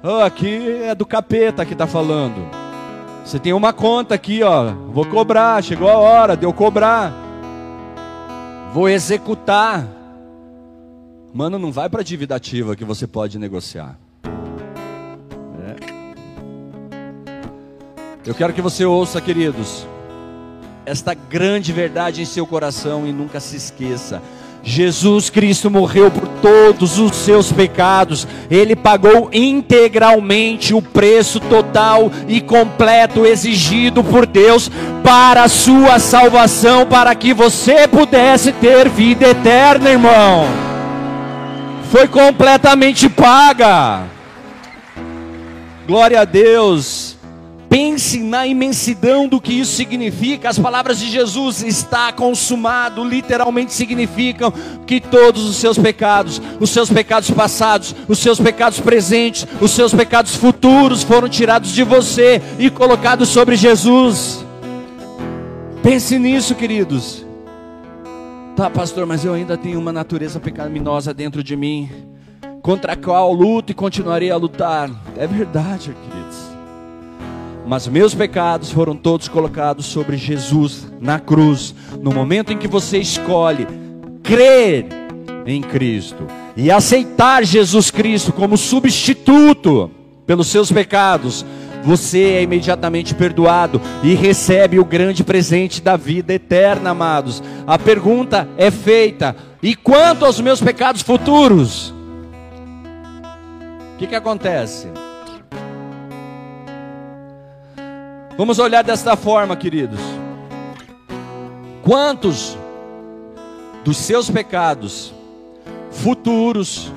Oh, 0.00 0.22
aqui 0.22 0.80
é 0.84 0.94
do 0.94 1.04
capeta 1.04 1.64
que 1.64 1.72
está 1.72 1.88
falando. 1.88 2.63
Você 3.24 3.38
tem 3.38 3.54
uma 3.54 3.72
conta 3.72 4.14
aqui, 4.14 4.42
ó. 4.42 4.72
Vou 4.92 5.06
cobrar, 5.06 5.64
chegou 5.64 5.88
a 5.88 5.96
hora 5.96 6.36
de 6.36 6.44
eu 6.44 6.52
cobrar. 6.52 7.10
Vou 8.74 8.86
executar. 8.86 9.88
Mano, 11.32 11.58
não 11.58 11.72
vai 11.72 11.88
para 11.88 12.02
dívida 12.02 12.36
ativa 12.36 12.76
que 12.76 12.84
você 12.84 13.06
pode 13.06 13.38
negociar. 13.38 13.98
É. 15.58 15.76
Eu 18.26 18.34
quero 18.34 18.52
que 18.52 18.60
você 18.60 18.84
ouça, 18.84 19.22
queridos, 19.22 19.86
esta 20.84 21.14
grande 21.14 21.72
verdade 21.72 22.20
em 22.20 22.26
seu 22.26 22.46
coração 22.46 23.06
e 23.06 23.12
nunca 23.12 23.40
se 23.40 23.56
esqueça. 23.56 24.22
Jesus 24.64 25.28
Cristo 25.28 25.70
morreu 25.70 26.10
por 26.10 26.26
todos 26.40 26.98
os 26.98 27.14
seus 27.16 27.52
pecados, 27.52 28.26
ele 28.50 28.74
pagou 28.74 29.28
integralmente 29.32 30.72
o 30.72 30.80
preço 30.80 31.38
total 31.38 32.10
e 32.26 32.40
completo 32.40 33.26
exigido 33.26 34.02
por 34.02 34.24
Deus 34.24 34.70
para 35.02 35.42
a 35.42 35.48
sua 35.48 35.98
salvação, 35.98 36.86
para 36.86 37.14
que 37.14 37.34
você 37.34 37.86
pudesse 37.86 38.52
ter 38.52 38.88
vida 38.88 39.28
eterna, 39.28 39.90
irmão 39.90 40.64
foi 41.94 42.08
completamente 42.08 43.08
paga. 43.08 44.02
Glória 45.86 46.22
a 46.22 46.24
Deus. 46.24 47.03
Pense 47.68 48.20
na 48.20 48.46
imensidão 48.46 49.26
do 49.26 49.40
que 49.40 49.52
isso 49.52 49.72
significa. 49.72 50.48
As 50.48 50.58
palavras 50.58 50.98
de 50.98 51.10
Jesus 51.10 51.62
está 51.62 52.12
consumado, 52.12 53.02
literalmente 53.02 53.72
significam 53.72 54.52
que 54.86 55.00
todos 55.00 55.44
os 55.44 55.56
seus 55.56 55.76
pecados, 55.76 56.40
os 56.60 56.70
seus 56.70 56.90
pecados 56.90 57.30
passados, 57.30 57.94
os 58.06 58.18
seus 58.18 58.38
pecados 58.38 58.78
presentes, 58.80 59.46
os 59.60 59.72
seus 59.72 59.92
pecados 59.92 60.36
futuros 60.36 61.02
foram 61.02 61.28
tirados 61.28 61.72
de 61.72 61.82
você 61.82 62.40
e 62.58 62.70
colocados 62.70 63.28
sobre 63.28 63.56
Jesus. 63.56 64.44
Pense 65.82 66.18
nisso, 66.18 66.54
queridos. 66.54 67.24
Tá, 68.56 68.70
pastor, 68.70 69.04
mas 69.04 69.24
eu 69.24 69.34
ainda 69.34 69.56
tenho 69.56 69.80
uma 69.80 69.92
natureza 69.92 70.38
pecaminosa 70.38 71.12
dentro 71.12 71.42
de 71.42 71.56
mim, 71.56 71.90
contra 72.62 72.92
a 72.92 72.96
qual 72.96 73.32
luto 73.32 73.72
e 73.72 73.74
continuarei 73.74 74.30
a 74.30 74.36
lutar. 74.36 74.88
É 75.16 75.26
verdade, 75.26 75.92
queridos. 75.92 76.43
Mas 77.66 77.88
meus 77.88 78.14
pecados 78.14 78.70
foram 78.70 78.94
todos 78.94 79.26
colocados 79.26 79.86
sobre 79.86 80.16
Jesus 80.16 80.86
na 81.00 81.18
cruz. 81.18 81.74
No 82.00 82.12
momento 82.12 82.52
em 82.52 82.58
que 82.58 82.68
você 82.68 82.98
escolhe 82.98 83.66
crer 84.22 84.86
em 85.46 85.62
Cristo 85.62 86.26
e 86.56 86.70
aceitar 86.70 87.44
Jesus 87.44 87.90
Cristo 87.90 88.32
como 88.32 88.56
substituto 88.56 89.90
pelos 90.26 90.48
seus 90.48 90.70
pecados, 90.70 91.44
você 91.82 92.22
é 92.22 92.42
imediatamente 92.42 93.14
perdoado 93.14 93.80
e 94.02 94.14
recebe 94.14 94.78
o 94.78 94.84
grande 94.84 95.22
presente 95.22 95.82
da 95.82 95.96
vida 95.96 96.32
eterna, 96.32 96.90
amados. 96.90 97.42
A 97.66 97.78
pergunta 97.78 98.48
é 98.56 98.70
feita: 98.70 99.36
e 99.62 99.74
quanto 99.74 100.24
aos 100.24 100.40
meus 100.40 100.60
pecados 100.60 101.02
futuros? 101.02 101.94
O 103.94 103.98
que, 103.98 104.06
que 104.06 104.14
acontece? 104.14 104.88
Vamos 108.36 108.58
olhar 108.58 108.82
desta 108.82 109.16
forma, 109.16 109.56
queridos. 109.56 110.00
Quantos 111.82 112.58
dos 113.84 113.96
seus 113.96 114.28
pecados 114.28 115.14
futuros 115.90 116.92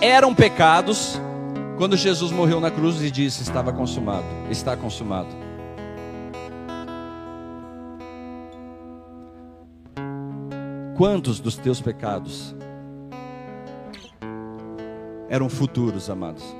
eram 0.00 0.34
pecados 0.34 1.20
quando 1.76 1.94
Jesus 1.94 2.32
morreu 2.32 2.58
na 2.58 2.70
cruz 2.70 3.02
e 3.02 3.10
disse: 3.10 3.42
Estava 3.42 3.70
consumado, 3.70 4.24
está 4.48 4.74
consumado. 4.76 5.28
Quantos 10.96 11.38
dos 11.38 11.56
teus 11.56 11.82
pecados 11.82 12.54
eram 15.28 15.50
futuros, 15.50 16.08
amados? 16.08 16.59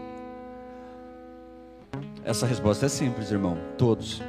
Essa 2.25 2.47
resposta 2.47 2.87
é 2.87 2.89
simples, 2.89 3.31
irmão. 3.31 3.57
Todos. 3.77 4.23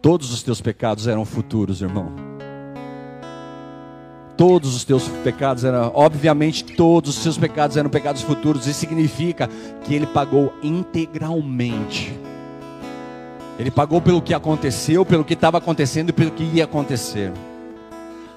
Todos 0.00 0.32
os 0.32 0.42
teus 0.42 0.60
pecados 0.60 1.06
eram 1.06 1.24
futuros, 1.24 1.82
irmão 1.82 2.38
todos 4.38 4.76
os 4.76 4.84
teus 4.84 5.08
pecados 5.24 5.64
eram, 5.64 5.90
obviamente, 5.92 6.62
todos 6.62 7.16
os 7.16 7.22
seus 7.24 7.36
pecados 7.36 7.76
eram 7.76 7.90
pecados 7.90 8.22
futuros. 8.22 8.68
Isso 8.68 8.78
significa 8.78 9.50
que 9.82 9.92
ele 9.92 10.06
pagou 10.06 10.54
integralmente. 10.62 12.16
Ele 13.58 13.70
pagou 13.72 14.00
pelo 14.00 14.22
que 14.22 14.32
aconteceu, 14.32 15.04
pelo 15.04 15.24
que 15.24 15.34
estava 15.34 15.58
acontecendo 15.58 16.10
e 16.10 16.12
pelo 16.12 16.30
que 16.30 16.44
ia 16.44 16.62
acontecer. 16.62 17.32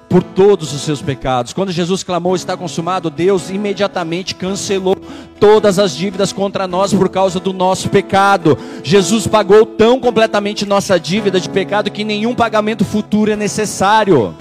Por 0.08 0.24
todos 0.24 0.74
os 0.74 0.82
seus 0.82 1.00
pecados. 1.00 1.52
Quando 1.52 1.70
Jesus 1.70 2.02
clamou, 2.02 2.34
está 2.34 2.56
consumado, 2.56 3.08
Deus 3.08 3.48
imediatamente 3.48 4.34
cancelou 4.34 4.96
todas 5.42 5.76
as 5.76 5.96
dívidas 5.96 6.32
contra 6.32 6.68
nós 6.68 6.94
por 6.94 7.08
causa 7.08 7.40
do 7.40 7.52
nosso 7.52 7.88
pecado. 7.88 8.56
Jesus 8.84 9.26
pagou 9.26 9.66
tão 9.66 9.98
completamente 9.98 10.64
nossa 10.64 11.00
dívida 11.00 11.40
de 11.40 11.48
pecado 11.48 11.90
que 11.90 12.04
nenhum 12.04 12.32
pagamento 12.32 12.84
futuro 12.84 13.28
é 13.28 13.34
necessário. 13.34 14.36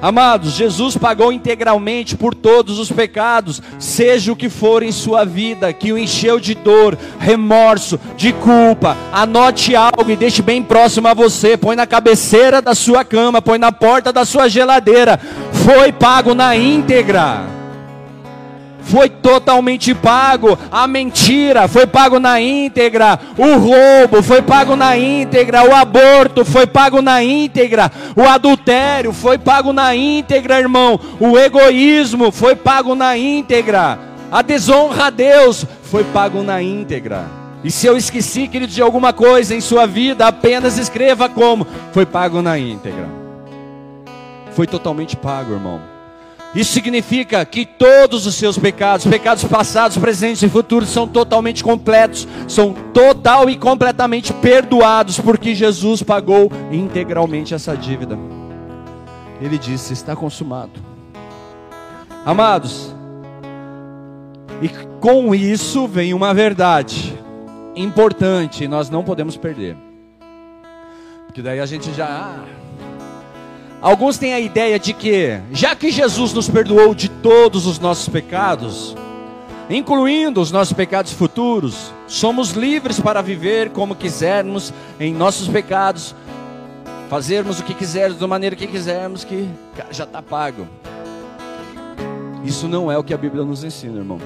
Amados, 0.00 0.54
Jesus 0.54 0.96
pagou 0.96 1.30
integralmente 1.30 2.16
por 2.16 2.34
todos 2.34 2.78
os 2.78 2.90
pecados, 2.90 3.60
seja 3.78 4.32
o 4.32 4.36
que 4.36 4.48
for 4.48 4.82
em 4.82 4.90
sua 4.90 5.26
vida, 5.26 5.70
que 5.70 5.92
o 5.92 5.98
encheu 5.98 6.40
de 6.40 6.54
dor, 6.54 6.96
remorso, 7.18 8.00
de 8.16 8.32
culpa. 8.32 8.96
Anote 9.12 9.76
algo 9.76 10.10
e 10.10 10.16
deixe 10.16 10.40
bem 10.40 10.62
próximo 10.62 11.08
a 11.08 11.12
você, 11.12 11.58
põe 11.58 11.76
na 11.76 11.86
cabeceira 11.86 12.62
da 12.62 12.74
sua 12.74 13.04
cama, 13.04 13.42
põe 13.42 13.58
na 13.58 13.70
porta 13.70 14.10
da 14.10 14.24
sua 14.24 14.48
geladeira. 14.48 15.20
Foi 15.52 15.92
pago 15.92 16.34
na 16.34 16.56
íntegra 16.56 17.59
foi 18.82 19.08
totalmente 19.08 19.94
pago. 19.94 20.58
A 20.70 20.86
mentira 20.86 21.68
foi 21.68 21.86
pago 21.86 22.18
na 22.18 22.40
íntegra. 22.40 23.18
O 23.36 23.56
roubo 23.58 24.22
foi 24.22 24.42
pago 24.42 24.76
na 24.76 24.96
íntegra. 24.96 25.68
O 25.68 25.74
aborto 25.74 26.44
foi 26.44 26.66
pago 26.66 27.00
na 27.00 27.22
íntegra. 27.22 27.90
O 28.16 28.22
adultério 28.22 29.12
foi 29.12 29.38
pago 29.38 29.72
na 29.72 29.94
íntegra, 29.94 30.58
irmão. 30.58 30.98
O 31.18 31.38
egoísmo 31.38 32.30
foi 32.32 32.54
pago 32.54 32.94
na 32.94 33.16
íntegra. 33.16 33.98
A 34.30 34.42
desonra 34.42 35.06
a 35.06 35.10
Deus 35.10 35.66
foi 35.82 36.04
pago 36.04 36.42
na 36.42 36.62
íntegra. 36.62 37.26
E 37.62 37.70
se 37.70 37.86
eu 37.86 37.96
esqueci, 37.96 38.48
querido, 38.48 38.72
de 38.72 38.80
alguma 38.80 39.12
coisa 39.12 39.54
em 39.54 39.60
sua 39.60 39.86
vida, 39.86 40.26
apenas 40.26 40.78
escreva 40.78 41.28
como: 41.28 41.66
foi 41.92 42.06
pago 42.06 42.40
na 42.40 42.58
íntegra. 42.58 43.08
Foi 44.52 44.66
totalmente 44.66 45.16
pago, 45.16 45.52
irmão. 45.52 45.89
Isso 46.54 46.72
significa 46.72 47.44
que 47.44 47.64
todos 47.64 48.26
os 48.26 48.34
seus 48.34 48.58
pecados, 48.58 49.06
pecados 49.06 49.44
passados, 49.44 49.96
presentes 49.96 50.42
e 50.42 50.48
futuros, 50.48 50.88
são 50.88 51.06
totalmente 51.06 51.62
completos, 51.62 52.26
são 52.48 52.74
total 52.92 53.48
e 53.48 53.56
completamente 53.56 54.32
perdoados, 54.32 55.20
porque 55.20 55.54
Jesus 55.54 56.02
pagou 56.02 56.50
integralmente 56.72 57.54
essa 57.54 57.76
dívida. 57.76 58.18
ele 59.40 59.58
disse: 59.58 59.92
Está 59.92 60.16
consumado. 60.16 60.72
Amados, 62.26 62.94
e 64.60 64.68
com 65.00 65.34
isso 65.34 65.86
vem 65.86 66.12
uma 66.12 66.34
verdade 66.34 67.18
importante, 67.74 68.68
nós 68.68 68.90
não 68.90 69.02
podemos 69.02 69.36
perder. 69.36 69.76
Porque 71.26 71.40
daí 71.40 71.60
a 71.60 71.66
gente 71.66 71.92
já. 71.94 72.06
Ah, 72.06 72.44
alguns 73.80 74.18
têm 74.18 74.34
a 74.34 74.40
ideia 74.40 74.78
de 74.78 74.92
que, 74.92 75.40
já 75.52 75.74
que 75.74 75.90
Jesus 75.90 76.32
nos 76.32 76.48
perdoou 76.48 76.94
de 76.94 77.08
todos 77.08 77.66
os 77.66 77.78
nossos 77.78 78.08
pecados, 78.08 78.96
incluindo 79.68 80.40
os 80.40 80.50
nossos 80.50 80.72
pecados 80.72 81.12
futuros, 81.12 81.92
somos 82.06 82.50
livres 82.50 83.00
para 83.00 83.22
viver 83.22 83.70
como 83.70 83.94
quisermos 83.94 84.72
em 84.98 85.14
nossos 85.14 85.48
pecados, 85.48 86.14
fazermos 87.08 87.60
o 87.60 87.64
que 87.64 87.74
quisermos, 87.74 88.18
da 88.18 88.26
maneira 88.26 88.54
que 88.56 88.66
quisermos, 88.66 89.24
que 89.24 89.48
já 89.90 90.04
está 90.04 90.20
pago. 90.20 90.66
Isso 92.44 92.66
não 92.66 92.90
é 92.90 92.98
o 92.98 93.04
que 93.04 93.14
a 93.14 93.18
Bíblia 93.18 93.44
nos 93.44 93.64
ensina, 93.64 93.98
irmão. 93.98 94.18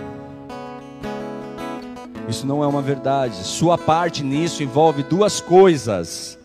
Isso 2.29 2.47
não 2.47 2.63
é 2.63 2.67
uma 2.67 2.81
verdade. 2.81 3.35
Sua 3.37 3.77
parte 3.77 4.23
nisso 4.23 4.63
envolve 4.63 5.03
duas 5.03 5.41
coisas 5.41 6.39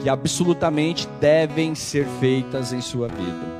que 0.00 0.08
absolutamente 0.08 1.08
devem 1.20 1.74
ser 1.74 2.06
feitas 2.20 2.72
em 2.72 2.80
sua 2.80 3.08
vida. 3.08 3.58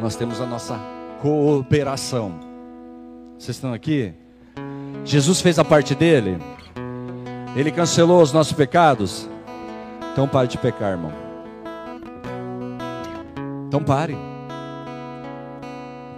Nós 0.00 0.16
temos 0.16 0.40
a 0.40 0.46
nossa 0.46 0.78
cooperação. 1.20 2.38
Vocês 3.38 3.56
estão 3.56 3.72
aqui? 3.72 4.12
Jesus 5.04 5.40
fez 5.40 5.58
a 5.58 5.64
parte 5.64 5.94
dele. 5.94 6.38
Ele 7.54 7.70
cancelou 7.70 8.20
os 8.20 8.32
nossos 8.32 8.52
pecados. 8.52 9.28
Então 10.12 10.28
pare 10.28 10.48
de 10.48 10.58
pecar, 10.58 10.92
irmão. 10.92 11.12
Então 13.68 13.82
pare. 13.82 14.16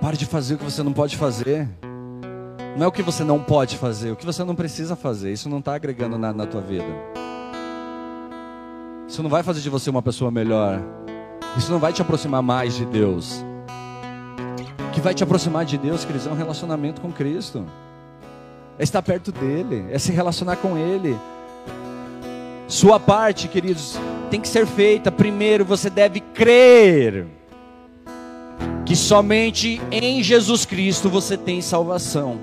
Pare 0.00 0.16
de 0.16 0.26
fazer 0.26 0.54
o 0.54 0.58
que 0.58 0.64
você 0.64 0.82
não 0.82 0.92
pode 0.92 1.16
fazer. 1.16 1.68
Não 2.76 2.84
é 2.84 2.86
o 2.86 2.92
que 2.92 3.02
você 3.02 3.24
não 3.24 3.42
pode 3.42 3.76
fazer, 3.76 4.12
o 4.12 4.16
que 4.16 4.24
você 4.24 4.44
não 4.44 4.54
precisa 4.54 4.94
fazer. 4.94 5.32
Isso 5.32 5.48
não 5.48 5.58
está 5.58 5.74
agregando 5.74 6.16
nada 6.16 6.38
na 6.38 6.46
tua 6.46 6.60
vida. 6.60 6.86
Isso 9.08 9.22
não 9.22 9.30
vai 9.30 9.42
fazer 9.42 9.62
de 9.62 9.70
você 9.70 9.88
uma 9.88 10.02
pessoa 10.02 10.30
melhor. 10.30 10.82
Isso 11.56 11.72
não 11.72 11.78
vai 11.78 11.94
te 11.94 12.02
aproximar 12.02 12.42
mais 12.42 12.76
de 12.76 12.84
Deus. 12.84 13.42
O 14.86 14.90
que 14.90 15.00
vai 15.00 15.14
te 15.14 15.24
aproximar 15.24 15.64
de 15.64 15.78
Deus, 15.78 16.04
queridos, 16.04 16.26
é 16.26 16.30
um 16.30 16.36
relacionamento 16.36 17.00
com 17.00 17.10
Cristo. 17.10 17.64
É 18.78 18.82
estar 18.82 19.00
perto 19.00 19.32
dele, 19.32 19.86
é 19.90 19.98
se 19.98 20.12
relacionar 20.12 20.56
com 20.56 20.76
Ele. 20.76 21.18
Sua 22.68 23.00
parte, 23.00 23.48
queridos, 23.48 23.98
tem 24.30 24.42
que 24.42 24.46
ser 24.46 24.66
feita. 24.66 25.10
Primeiro, 25.10 25.64
você 25.64 25.88
deve 25.88 26.20
crer 26.20 27.26
que 28.84 28.94
somente 28.94 29.80
em 29.90 30.22
Jesus 30.22 30.66
Cristo 30.66 31.08
você 31.08 31.36
tem 31.36 31.62
salvação. 31.62 32.38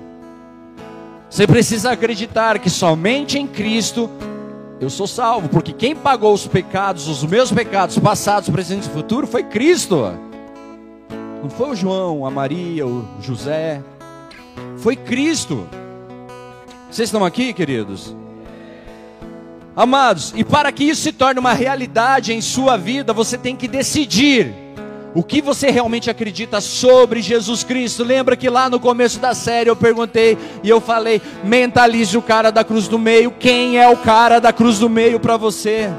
Você 1.30 1.46
precisa 1.46 1.92
acreditar 1.92 2.58
que 2.58 2.68
somente 2.68 3.38
em 3.38 3.46
Cristo 3.46 4.10
eu 4.80 4.90
sou 4.90 5.06
salvo, 5.06 5.48
porque 5.48 5.72
quem 5.72 5.96
pagou 5.96 6.34
os 6.34 6.46
pecados, 6.46 7.08
os 7.08 7.24
meus 7.24 7.50
pecados 7.50 7.98
passados, 7.98 8.50
presentes 8.50 8.86
e 8.86 8.90
futuros, 8.90 9.30
foi 9.30 9.42
Cristo. 9.42 10.12
Não 11.42 11.48
foi 11.48 11.70
o 11.70 11.76
João, 11.76 12.26
a 12.26 12.30
Maria, 12.30 12.86
o 12.86 13.06
José. 13.20 13.82
Foi 14.78 14.96
Cristo. 14.96 15.66
Vocês 16.90 17.08
estão 17.08 17.24
aqui, 17.24 17.52
queridos? 17.52 18.14
Amados, 19.74 20.32
e 20.34 20.42
para 20.42 20.72
que 20.72 20.84
isso 20.84 21.02
se 21.02 21.12
torne 21.12 21.38
uma 21.38 21.52
realidade 21.52 22.32
em 22.32 22.40
sua 22.40 22.76
vida, 22.76 23.12
você 23.12 23.36
tem 23.36 23.54
que 23.54 23.68
decidir 23.68 24.65
o 25.16 25.22
que 25.22 25.40
você 25.40 25.70
realmente 25.70 26.10
acredita 26.10 26.60
sobre 26.60 27.22
Jesus 27.22 27.64
Cristo. 27.64 28.04
Lembra 28.04 28.36
que 28.36 28.50
lá 28.50 28.68
no 28.68 28.78
começo 28.78 29.18
da 29.18 29.34
série 29.34 29.70
eu 29.70 29.74
perguntei 29.74 30.36
e 30.62 30.68
eu 30.68 30.78
falei: 30.78 31.22
mentalize 31.42 32.18
o 32.18 32.20
cara 32.20 32.52
da 32.52 32.62
cruz 32.62 32.86
do 32.86 32.98
meio. 32.98 33.30
Quem 33.30 33.78
é 33.78 33.88
o 33.88 33.96
cara 33.96 34.38
da 34.38 34.52
cruz 34.52 34.78
do 34.78 34.90
meio 34.90 35.18
para 35.18 35.38
você? 35.38 35.90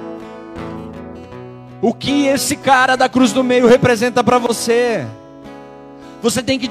O 1.82 1.96
que 1.96 2.28
esse 2.28 2.56
cara 2.56 2.96
da 2.96 3.10
cruz 3.10 3.34
do 3.34 3.44
meio 3.44 3.66
representa 3.66 4.24
para 4.24 4.38
você? 4.38 5.04
Você 6.22 6.44
tem 6.44 6.60
que 6.60 6.70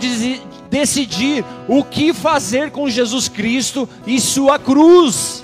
decidir 0.70 1.44
o 1.66 1.82
que 1.82 2.12
fazer 2.12 2.70
com 2.70 2.88
Jesus 2.88 3.28
Cristo 3.28 3.88
e 4.06 4.20
sua 4.20 4.56
cruz. 4.56 5.42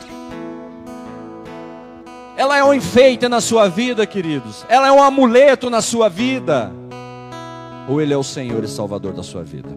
Ela 2.37 2.57
é 2.57 2.65
um 2.65 2.73
enfeite 2.73 3.29
na 3.29 3.41
sua 3.41 3.69
vida, 3.69 4.07
queridos. 4.07 4.65
Ela 4.69 4.89
é 4.89 4.93
um 4.93 5.03
amuleto 5.03 5.69
na 5.69 5.83
sua 5.83 6.09
vida. 6.09 6.73
Ou 7.89 8.01
Ele 8.01 8.15
é 8.15 8.17
o 8.17 8.23
Senhor 8.23 8.65
e 8.65 8.69
Salvador 8.69 9.13
da 9.13 9.23
sua 9.23 9.43
vida. 9.43 9.69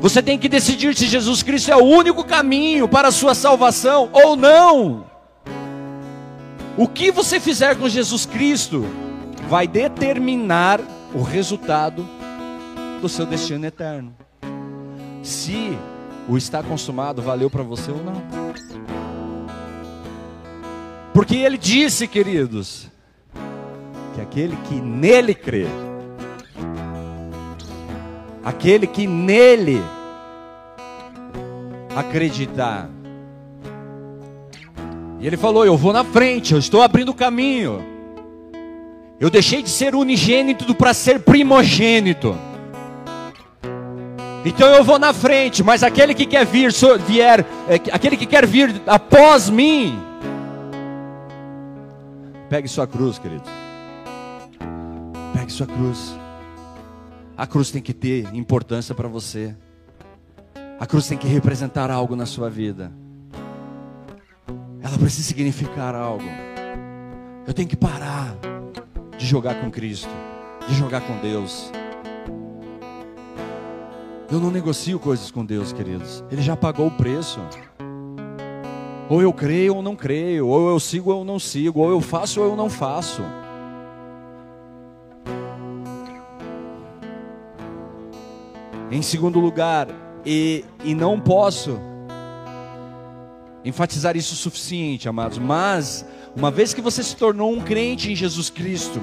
Você 0.00 0.20
tem 0.20 0.38
que 0.38 0.48
decidir 0.48 0.96
se 0.96 1.06
Jesus 1.06 1.42
Cristo 1.42 1.70
é 1.70 1.76
o 1.76 1.84
único 1.84 2.24
caminho 2.24 2.88
para 2.88 3.08
a 3.08 3.12
sua 3.12 3.34
salvação 3.34 4.10
ou 4.12 4.34
não. 4.34 5.04
O 6.76 6.88
que 6.88 7.12
você 7.12 7.38
fizer 7.38 7.76
com 7.76 7.88
Jesus 7.88 8.26
Cristo 8.26 8.84
vai 9.48 9.68
determinar 9.68 10.80
o 11.14 11.22
resultado 11.22 12.08
do 13.00 13.08
seu 13.08 13.26
destino 13.26 13.66
eterno. 13.66 14.14
Se 15.22 15.78
o 16.28 16.36
está 16.36 16.62
consumado 16.62 17.20
valeu 17.20 17.50
para 17.50 17.62
você 17.62 17.90
ou 17.90 18.02
não. 18.02 19.01
Porque 21.12 21.36
ele 21.36 21.58
disse, 21.58 22.08
queridos, 22.08 22.88
que 24.14 24.20
aquele 24.20 24.56
que 24.68 24.74
nele 24.74 25.34
crê, 25.34 25.66
aquele 28.44 28.86
que 28.86 29.06
nele 29.06 29.82
acreditar, 31.94 32.88
e 35.22 35.26
ele 35.26 35.36
falou: 35.36 35.64
Eu 35.64 35.76
vou 35.76 35.92
na 35.92 36.02
frente, 36.02 36.52
eu 36.52 36.58
estou 36.58 36.82
abrindo 36.82 37.10
o 37.10 37.14
caminho. 37.14 37.80
Eu 39.20 39.30
deixei 39.30 39.62
de 39.62 39.70
ser 39.70 39.94
unigênito 39.94 40.74
para 40.74 40.92
ser 40.92 41.20
primogênito. 41.20 42.36
Então 44.44 44.68
eu 44.68 44.82
vou 44.82 44.98
na 44.98 45.12
frente, 45.12 45.62
mas 45.62 45.84
aquele 45.84 46.12
que 46.12 46.26
quer 46.26 46.44
vir, 46.44 46.72
vier, 47.06 47.46
é, 47.68 47.74
aquele 47.92 48.16
que 48.16 48.26
quer 48.26 48.44
vir 48.44 48.82
após 48.84 49.48
mim, 49.48 49.96
pegue 52.52 52.68
sua 52.68 52.86
cruz, 52.86 53.18
querido. 53.18 53.44
Pegue 55.32 55.50
sua 55.50 55.66
cruz. 55.66 56.14
A 57.34 57.46
cruz 57.46 57.70
tem 57.70 57.80
que 57.80 57.94
ter 57.94 58.28
importância 58.34 58.94
para 58.94 59.08
você. 59.08 59.56
A 60.78 60.84
cruz 60.84 61.08
tem 61.08 61.16
que 61.16 61.26
representar 61.26 61.90
algo 61.90 62.14
na 62.14 62.26
sua 62.26 62.50
vida. 62.50 62.92
Ela 64.82 64.98
precisa 64.98 65.26
significar 65.26 65.94
algo. 65.94 66.26
Eu 67.46 67.54
tenho 67.54 67.66
que 67.66 67.74
parar 67.74 68.36
de 69.16 69.24
jogar 69.24 69.58
com 69.58 69.70
Cristo, 69.70 70.10
de 70.68 70.74
jogar 70.74 71.00
com 71.00 71.16
Deus. 71.22 71.72
Eu 74.30 74.38
não 74.38 74.50
negocio 74.50 74.98
coisas 74.98 75.30
com 75.30 75.42
Deus, 75.42 75.72
queridos. 75.72 76.22
Ele 76.30 76.42
já 76.42 76.54
pagou 76.54 76.88
o 76.88 76.90
preço. 76.90 77.40
Ou 79.12 79.20
eu 79.20 79.30
creio 79.30 79.76
ou 79.76 79.82
não 79.82 79.94
creio, 79.94 80.48
ou 80.48 80.70
eu 80.70 80.80
sigo 80.80 81.12
ou 81.12 81.22
não 81.22 81.38
sigo, 81.38 81.80
ou 81.80 81.90
eu 81.90 82.00
faço 82.00 82.40
ou 82.40 82.46
eu 82.46 82.56
não 82.56 82.70
faço. 82.70 83.20
Em 88.90 89.02
segundo 89.02 89.38
lugar, 89.38 89.88
e, 90.24 90.64
e 90.82 90.94
não 90.94 91.20
posso 91.20 91.78
enfatizar 93.62 94.16
isso 94.16 94.32
o 94.32 94.36
suficiente, 94.38 95.10
amados, 95.10 95.36
mas 95.36 96.06
uma 96.34 96.50
vez 96.50 96.72
que 96.72 96.80
você 96.80 97.02
se 97.02 97.14
tornou 97.14 97.52
um 97.52 97.60
crente 97.60 98.10
em 98.10 98.16
Jesus 98.16 98.48
Cristo, 98.48 98.98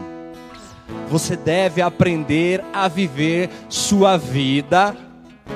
você 1.07 1.35
deve 1.35 1.83
aprender 1.83 2.65
a 2.73 2.87
viver 2.87 3.51
sua 3.69 4.17
vida 4.17 4.97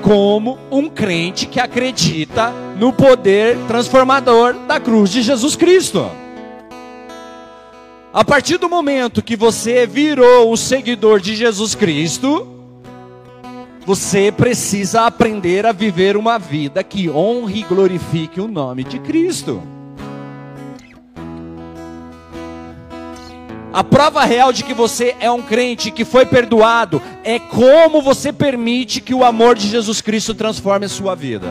como 0.02 0.58
um 0.70 0.88
crente 0.88 1.46
que 1.46 1.60
acredita 1.60 2.52
no 2.78 2.92
poder 2.92 3.56
transformador 3.66 4.54
da 4.66 4.78
cruz 4.78 5.10
de 5.10 5.22
Jesus 5.22 5.56
Cristo. 5.56 6.10
A 8.12 8.24
partir 8.24 8.58
do 8.58 8.68
momento 8.68 9.22
que 9.22 9.36
você 9.36 9.86
virou 9.86 10.52
um 10.52 10.56
seguidor 10.56 11.20
de 11.20 11.34
Jesus 11.34 11.74
Cristo, 11.74 12.46
você 13.84 14.30
precisa 14.30 15.02
aprender 15.02 15.66
a 15.66 15.72
viver 15.72 16.16
uma 16.16 16.38
vida 16.38 16.82
que 16.84 17.10
honre 17.10 17.60
e 17.60 17.64
glorifique 17.64 18.40
o 18.40 18.46
nome 18.46 18.84
de 18.84 18.98
Cristo. 19.00 19.73
A 23.74 23.82
prova 23.82 24.24
real 24.24 24.52
de 24.52 24.62
que 24.62 24.72
você 24.72 25.16
é 25.18 25.28
um 25.28 25.42
crente 25.42 25.90
que 25.90 26.04
foi 26.04 26.24
perdoado 26.24 27.02
é 27.24 27.40
como 27.40 28.00
você 28.00 28.32
permite 28.32 29.00
que 29.00 29.12
o 29.12 29.24
amor 29.24 29.56
de 29.56 29.66
Jesus 29.66 30.00
Cristo 30.00 30.32
transforme 30.32 30.86
a 30.86 30.88
sua 30.88 31.16
vida. 31.16 31.48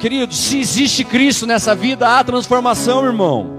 Querido, 0.00 0.32
se 0.32 0.58
existe 0.58 1.04
Cristo 1.04 1.46
nessa 1.46 1.74
vida, 1.74 2.08
há 2.08 2.24
transformação, 2.24 3.04
irmão. 3.04 3.57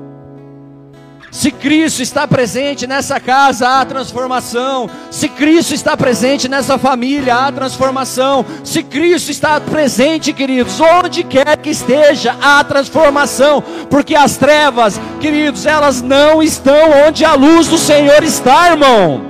Se 1.31 1.51
Cristo 1.51 2.01
está 2.01 2.27
presente 2.27 2.87
nessa 2.87 3.19
casa, 3.19 3.67
há 3.67 3.85
transformação. 3.85 4.89
Se 5.11 5.29
Cristo 5.29 5.73
está 5.75 5.95
presente 5.95 6.47
nessa 6.47 6.77
família, 6.77 7.35
há 7.35 7.51
transformação. 7.51 8.45
Se 8.63 8.81
Cristo 8.81 9.29
está 9.29 9.61
presente, 9.61 10.33
queridos, 10.33 10.79
onde 10.81 11.23
quer 11.23 11.55
que 11.57 11.69
esteja, 11.69 12.35
há 12.41 12.63
transformação. 12.63 13.63
Porque 13.89 14.15
as 14.15 14.37
trevas, 14.37 14.99
queridos, 15.21 15.65
elas 15.65 16.01
não 16.01 16.41
estão 16.41 17.07
onde 17.07 17.23
a 17.23 17.35
luz 17.35 17.67
do 17.67 17.77
Senhor 17.77 18.23
está, 18.23 18.71
irmão. 18.71 19.29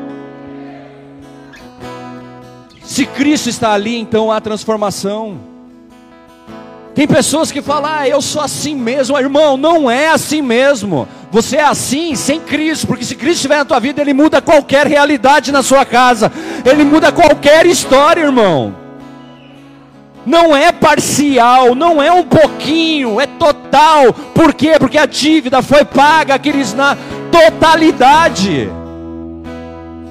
Se 2.82 3.06
Cristo 3.06 3.50
está 3.50 3.74
ali, 3.74 3.97
então 3.97 4.32
há 4.32 4.39
transformação. 4.39 5.50
Tem 6.95 7.08
pessoas 7.08 7.52
que 7.52 7.62
falam, 7.62 7.91
ah, 7.93 8.08
eu 8.08 8.22
sou 8.22 8.41
assim 8.41 8.76
mesmo, 8.76 9.18
irmão, 9.18 9.56
não 9.56 9.89
é 9.89 10.10
assim 10.10 10.41
mesmo. 10.41 11.08
Você 11.32 11.57
é 11.57 11.63
assim 11.63 12.15
sem 12.15 12.39
Cristo, 12.39 12.88
porque 12.88 13.05
se 13.05 13.15
Cristo 13.15 13.36
estiver 13.36 13.57
na 13.57 13.65
tua 13.65 13.80
vida, 13.80 14.01
Ele 14.01 14.13
muda 14.13 14.41
qualquer 14.41 14.88
realidade 14.88 15.51
na 15.51 15.61
sua 15.61 15.86
casa, 15.86 16.32
Ele 16.65 16.84
muda 16.84 17.11
qualquer 17.11 17.65
história, 17.65 18.21
irmão. 18.21 18.75
Não 20.25 20.55
é 20.55 20.71
parcial, 20.71 21.75
não 21.75 22.01
é 22.01 22.11
um 22.11 22.23
pouquinho, 22.23 23.21
é 23.21 23.27
total. 23.27 24.11
Por 24.34 24.53
quê? 24.53 24.73
Porque 24.80 24.97
a 24.97 25.05
dívida 25.05 25.61
foi 25.61 25.86
paga, 25.86 26.34
aqueles 26.34 26.73
na 26.73 26.97
totalidade. 27.32 28.69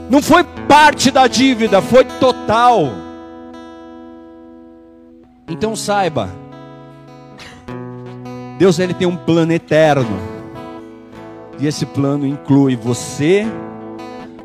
Não 0.09 0.23
foi 0.23 0.45
parte 0.67 1.11
da 1.11 1.27
dívida, 1.27 1.83
foi 1.83 2.05
total. 2.05 2.93
Então 5.49 5.75
saiba, 5.75 6.29
Deus 8.59 8.79
ele 8.79 8.95
tem 8.95 9.07
um 9.07 9.17
plano 9.17 9.53
eterno. 9.53 10.38
E 11.59 11.67
esse 11.67 11.85
plano 11.87 12.27
inclui 12.27 12.77
você. 12.77 13.47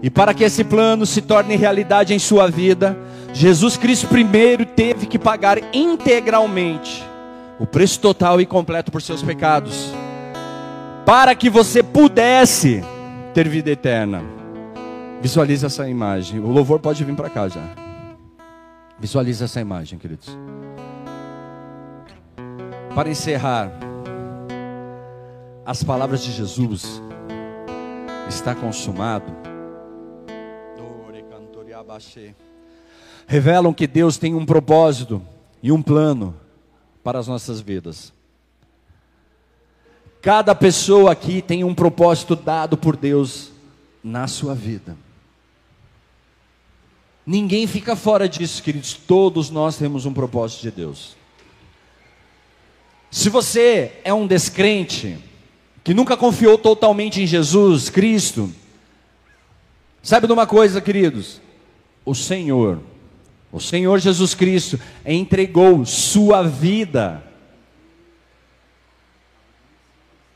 E 0.01 0.09
para 0.09 0.33
que 0.33 0.43
esse 0.43 0.63
plano 0.63 1.05
se 1.05 1.21
torne 1.21 1.55
realidade 1.55 2.13
em 2.13 2.19
sua 2.19 2.49
vida, 2.49 2.97
Jesus 3.33 3.77
Cristo 3.77 4.07
primeiro 4.07 4.65
teve 4.65 5.05
que 5.05 5.17
pagar 5.17 5.57
integralmente 5.73 7.03
o 7.59 7.65
preço 7.65 7.99
total 7.99 8.41
e 8.41 8.45
completo 8.45 8.91
por 8.91 9.01
seus 9.01 9.23
pecados, 9.23 9.93
para 11.05 11.33
que 11.33 11.49
você 11.49 11.81
pudesse 11.81 12.83
ter 13.33 13.47
vida 13.47 13.71
eterna. 13.71 14.21
Visualize 15.21 15.65
essa 15.65 15.87
imagem. 15.87 16.39
O 16.39 16.49
louvor 16.49 16.79
pode 16.79 17.03
vir 17.03 17.15
para 17.15 17.29
cá 17.29 17.47
já. 17.47 17.61
Visualize 18.99 19.43
essa 19.43 19.61
imagem, 19.61 19.97
queridos. 19.97 20.37
Para 22.93 23.09
encerrar, 23.09 23.71
as 25.65 25.83
palavras 25.83 26.23
de 26.23 26.31
Jesus 26.31 27.01
está 28.27 28.53
consumado 28.53 29.31
revelam 33.27 33.73
que 33.73 33.87
Deus 33.87 34.17
tem 34.17 34.35
um 34.35 34.45
propósito 34.45 35.21
e 35.61 35.71
um 35.71 35.81
plano 35.81 36.35
para 37.03 37.19
as 37.19 37.27
nossas 37.27 37.61
vidas. 37.61 38.13
Cada 40.21 40.55
pessoa 40.55 41.11
aqui 41.11 41.41
tem 41.41 41.63
um 41.63 41.75
propósito 41.75 42.35
dado 42.35 42.77
por 42.77 42.95
Deus 42.95 43.51
na 44.03 44.27
sua 44.27 44.55
vida. 44.55 44.95
Ninguém 47.25 47.67
fica 47.67 47.95
fora 47.95 48.27
disso, 48.27 48.61
queridos. 48.61 48.93
Todos 48.93 49.49
nós 49.49 49.77
temos 49.77 50.05
um 50.05 50.13
propósito 50.13 50.61
de 50.61 50.71
Deus. 50.71 51.15
Se 53.11 53.29
você 53.29 53.99
é 54.03 54.13
um 54.13 54.25
descrente, 54.25 55.17
que 55.83 55.93
nunca 55.93 56.15
confiou 56.15 56.57
totalmente 56.57 57.21
em 57.21 57.27
Jesus 57.27 57.89
Cristo, 57.89 58.49
sabe 60.01 60.27
de 60.27 60.33
uma 60.33 60.47
coisa, 60.47 60.79
queridos? 60.79 61.41
O 62.05 62.15
Senhor, 62.15 62.79
o 63.51 63.59
Senhor 63.59 63.99
Jesus 63.99 64.33
Cristo 64.33 64.79
entregou 65.05 65.85
sua 65.85 66.41
vida. 66.41 67.21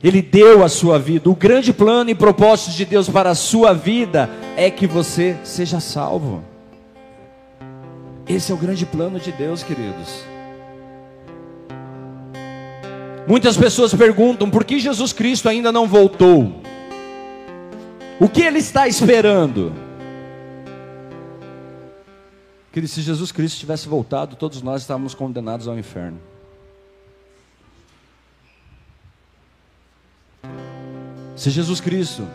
Ele 0.03 0.21
deu 0.21 0.63
a 0.63 0.69
sua 0.69 0.99
vida. 0.99 1.29
O 1.29 1.35
grande 1.35 1.73
plano 1.73 2.09
e 2.09 2.15
propósito 2.15 2.75
de 2.75 2.85
Deus 2.85 3.09
para 3.09 3.31
a 3.31 3.35
sua 3.35 3.73
vida 3.73 4.29
é 4.55 4.69
que 4.69 4.85
você 4.85 5.37
seja 5.43 5.79
salvo. 5.79 6.43
Esse 8.27 8.51
é 8.51 8.55
o 8.55 8.57
grande 8.57 8.85
plano 8.85 9.19
de 9.19 9.31
Deus, 9.31 9.63
queridos. 9.63 10.36
Muitas 13.27 13.57
pessoas 13.57 13.93
perguntam 13.93 14.49
por 14.49 14.63
que 14.63 14.79
Jesus 14.79 15.11
Cristo 15.11 15.49
ainda 15.49 15.69
não 15.69 15.85
voltou. 15.85 16.61
O 18.21 18.29
que 18.29 18.41
ele 18.41 18.59
está 18.59 18.87
esperando? 18.87 19.73
Que 22.71 22.87
se 22.87 23.01
Jesus 23.01 23.31
Cristo 23.31 23.59
tivesse 23.59 23.87
voltado, 23.89 24.37
todos 24.37 24.61
nós 24.61 24.81
estávamos 24.81 25.13
condenados 25.13 25.67
ao 25.67 25.77
inferno. 25.77 26.19
Se 31.35 31.49
Jesus 31.49 31.81
Cristo 31.81 32.25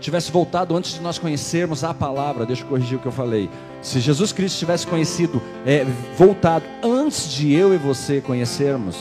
tivesse 0.00 0.32
voltado 0.32 0.76
antes 0.76 0.94
de 0.94 1.00
nós 1.00 1.16
conhecermos 1.16 1.84
a 1.84 1.94
palavra, 1.94 2.44
deixa 2.44 2.62
eu 2.62 2.68
corrigir 2.68 2.98
o 2.98 3.00
que 3.00 3.06
eu 3.06 3.12
falei. 3.12 3.48
Se 3.80 4.00
Jesus 4.00 4.32
Cristo 4.32 4.58
tivesse 4.58 4.86
conhecido, 4.86 5.40
é, 5.64 5.84
voltado 6.18 6.64
antes 6.82 7.32
de 7.32 7.52
eu 7.52 7.72
e 7.72 7.78
você 7.78 8.20
conhecermos, 8.20 8.96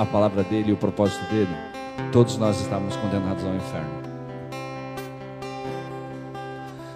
a 0.00 0.06
palavra 0.06 0.42
dele 0.42 0.70
e 0.70 0.72
o 0.72 0.78
propósito 0.78 1.22
dele, 1.30 1.54
todos 2.10 2.38
nós 2.38 2.58
estávamos 2.58 2.96
condenados 2.96 3.44
ao 3.44 3.54
inferno. 3.54 4.00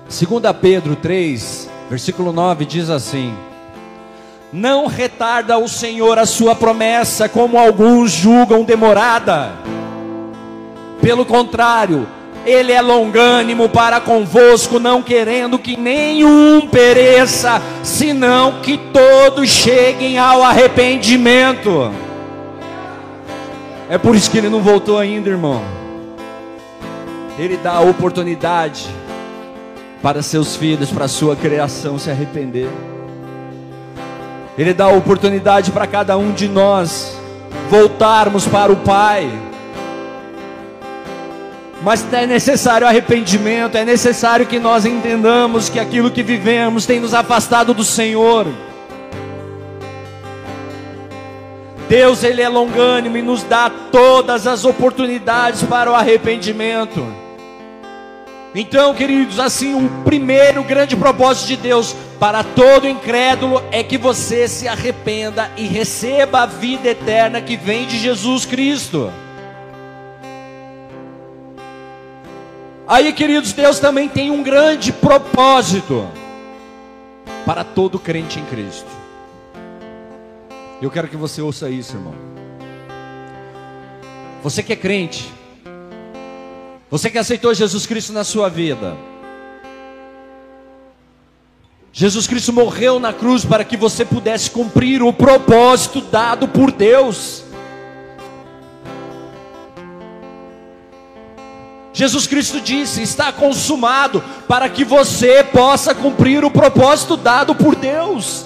2 0.08 0.56
Pedro 0.58 0.96
3, 0.96 1.68
versículo 1.90 2.32
9 2.32 2.64
diz 2.64 2.88
assim: 2.88 3.34
Não 4.50 4.86
retarda 4.86 5.58
o 5.58 5.68
Senhor 5.68 6.18
a 6.18 6.24
sua 6.24 6.54
promessa, 6.54 7.28
como 7.28 7.58
alguns 7.58 8.10
julgam 8.10 8.64
demorada. 8.64 9.52
Pelo 11.02 11.26
contrário, 11.26 12.08
ele 12.46 12.72
é 12.72 12.80
longânimo 12.80 13.68
para 13.68 14.00
convosco, 14.00 14.78
não 14.78 15.02
querendo 15.02 15.58
que 15.58 15.76
nenhum 15.76 16.66
pereça, 16.68 17.60
senão 17.82 18.62
que 18.62 18.78
todos 18.78 19.50
cheguem 19.50 20.16
ao 20.16 20.42
arrependimento. 20.42 21.92
É 23.88 23.98
por 23.98 24.16
isso 24.16 24.30
que 24.30 24.38
ele 24.38 24.48
não 24.48 24.62
voltou 24.62 24.98
ainda, 24.98 25.28
irmão. 25.28 25.62
Ele 27.38 27.56
dá 27.56 27.72
a 27.72 27.80
oportunidade 27.80 28.88
para 30.02 30.22
seus 30.22 30.56
filhos, 30.56 30.90
para 30.90 31.08
sua 31.08 31.36
criação 31.36 31.98
se 31.98 32.10
arrepender. 32.10 32.68
Ele 34.56 34.72
dá 34.72 34.84
a 34.84 34.92
oportunidade 34.92 35.70
para 35.70 35.86
cada 35.86 36.16
um 36.16 36.32
de 36.32 36.48
nós 36.48 37.18
voltarmos 37.68 38.46
para 38.46 38.72
o 38.72 38.76
Pai. 38.76 39.30
Mas 41.82 42.06
é 42.12 42.26
necessário 42.26 42.86
arrependimento, 42.86 43.76
é 43.76 43.84
necessário 43.84 44.46
que 44.46 44.58
nós 44.58 44.86
entendamos 44.86 45.68
que 45.68 45.78
aquilo 45.78 46.10
que 46.10 46.22
vivemos 46.22 46.86
tem 46.86 47.00
nos 47.00 47.12
afastado 47.12 47.74
do 47.74 47.84
Senhor. 47.84 48.46
Deus 51.88 52.24
ele 52.24 52.40
é 52.40 52.48
longânimo 52.48 53.16
e 53.16 53.22
nos 53.22 53.42
dá 53.42 53.70
todas 53.70 54.46
as 54.46 54.64
oportunidades 54.64 55.62
para 55.62 55.90
o 55.90 55.94
arrependimento. 55.94 57.04
Então, 58.54 58.94
queridos, 58.94 59.40
assim, 59.40 59.74
o 59.74 60.04
primeiro 60.04 60.62
grande 60.62 60.96
propósito 60.96 61.48
de 61.48 61.56
Deus 61.56 61.94
para 62.20 62.44
todo 62.44 62.88
incrédulo 62.88 63.60
é 63.72 63.82
que 63.82 63.98
você 63.98 64.46
se 64.46 64.68
arrependa 64.68 65.50
e 65.56 65.66
receba 65.66 66.42
a 66.42 66.46
vida 66.46 66.88
eterna 66.88 67.40
que 67.40 67.56
vem 67.56 67.84
de 67.84 67.98
Jesus 67.98 68.46
Cristo. 68.46 69.12
Aí, 72.86 73.12
queridos, 73.12 73.52
Deus 73.52 73.80
também 73.80 74.08
tem 74.08 74.30
um 74.30 74.42
grande 74.42 74.92
propósito 74.92 76.06
para 77.44 77.64
todo 77.64 77.98
crente 77.98 78.38
em 78.38 78.44
Cristo. 78.44 78.93
Eu 80.82 80.90
quero 80.90 81.08
que 81.08 81.16
você 81.16 81.40
ouça 81.40 81.70
isso, 81.70 81.96
irmão. 81.96 82.14
Você 84.42 84.62
que 84.62 84.72
é 84.72 84.76
crente, 84.76 85.32
você 86.90 87.10
que 87.10 87.16
aceitou 87.16 87.54
Jesus 87.54 87.86
Cristo 87.86 88.12
na 88.12 88.24
sua 88.24 88.48
vida, 88.48 88.96
Jesus 91.92 92.26
Cristo 92.26 92.52
morreu 92.52 92.98
na 92.98 93.12
cruz 93.12 93.44
para 93.44 93.64
que 93.64 93.76
você 93.76 94.04
pudesse 94.04 94.50
cumprir 94.50 95.02
o 95.02 95.12
propósito 95.12 96.00
dado 96.00 96.48
por 96.48 96.70
Deus. 96.72 97.44
Jesus 101.92 102.26
Cristo 102.26 102.60
disse: 102.60 103.00
está 103.00 103.32
consumado, 103.32 104.22
para 104.48 104.68
que 104.68 104.84
você 104.84 105.44
possa 105.44 105.94
cumprir 105.94 106.44
o 106.44 106.50
propósito 106.50 107.16
dado 107.16 107.54
por 107.54 107.76
Deus. 107.76 108.44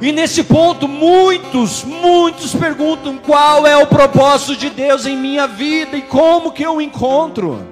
E 0.00 0.12
nesse 0.12 0.44
ponto, 0.44 0.86
muitos, 0.86 1.82
muitos 1.82 2.54
perguntam 2.54 3.18
qual 3.18 3.66
é 3.66 3.76
o 3.76 3.86
propósito 3.86 4.56
de 4.56 4.70
Deus 4.70 5.06
em 5.06 5.16
minha 5.16 5.46
vida 5.48 5.96
e 5.96 6.02
como 6.02 6.52
que 6.52 6.62
eu 6.62 6.80
encontro. 6.80 7.66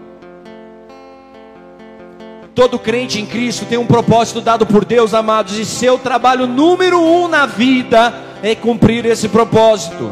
Todo 2.52 2.78
crente 2.78 3.20
em 3.20 3.26
Cristo 3.26 3.64
tem 3.66 3.78
um 3.78 3.86
propósito 3.86 4.40
dado 4.40 4.66
por 4.66 4.84
Deus, 4.84 5.14
amados, 5.14 5.56
e 5.58 5.64
seu 5.64 5.98
trabalho 5.98 6.46
número 6.46 7.00
um 7.00 7.28
na 7.28 7.46
vida 7.46 8.12
é 8.42 8.54
cumprir 8.54 9.04
esse 9.04 9.28
propósito, 9.28 10.10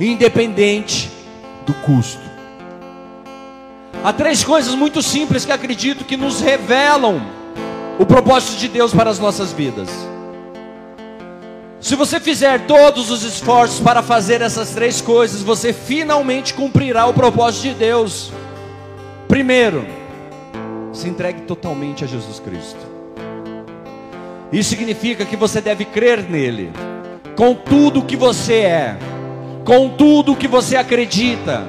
independente 0.00 1.10
do 1.64 1.74
custo. 1.74 2.30
Há 4.02 4.12
três 4.12 4.42
coisas 4.42 4.74
muito 4.74 5.02
simples 5.02 5.44
que 5.44 5.52
acredito 5.52 6.04
que 6.04 6.16
nos 6.16 6.40
revelam 6.40 7.20
o 7.98 8.06
propósito 8.06 8.58
de 8.58 8.66
Deus 8.66 8.94
para 8.94 9.10
as 9.10 9.18
nossas 9.18 9.52
vidas. 9.52 9.90
Se 11.80 11.96
você 11.96 12.20
fizer 12.20 12.66
todos 12.66 13.10
os 13.10 13.22
esforços 13.22 13.80
para 13.80 14.02
fazer 14.02 14.42
essas 14.42 14.70
três 14.70 15.00
coisas, 15.00 15.40
você 15.40 15.72
finalmente 15.72 16.52
cumprirá 16.52 17.06
o 17.06 17.14
propósito 17.14 17.62
de 17.62 17.74
Deus. 17.74 18.30
Primeiro, 19.26 19.86
se 20.92 21.08
entregue 21.08 21.40
totalmente 21.42 22.04
a 22.04 22.06
Jesus 22.06 22.38
Cristo. 22.38 22.78
Isso 24.52 24.68
significa 24.68 25.24
que 25.24 25.36
você 25.36 25.58
deve 25.60 25.86
crer 25.86 26.28
nele, 26.28 26.70
com 27.34 27.54
tudo 27.54 28.00
o 28.00 28.04
que 28.04 28.16
você 28.16 28.56
é, 28.56 28.98
com 29.64 29.88
tudo 29.88 30.32
o 30.32 30.36
que 30.36 30.48
você 30.48 30.76
acredita. 30.76 31.66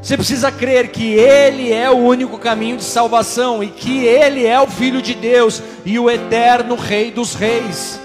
Você 0.00 0.16
precisa 0.16 0.50
crer 0.50 0.88
que 0.88 1.12
Ele 1.12 1.72
é 1.72 1.90
o 1.90 1.96
único 1.96 2.38
caminho 2.38 2.78
de 2.78 2.84
salvação 2.84 3.62
e 3.62 3.68
que 3.68 4.06
Ele 4.06 4.46
é 4.46 4.58
o 4.58 4.66
Filho 4.66 5.02
de 5.02 5.12
Deus 5.12 5.62
e 5.84 5.98
o 5.98 6.10
eterno 6.10 6.74
Rei 6.74 7.10
dos 7.10 7.34
Reis. 7.34 8.03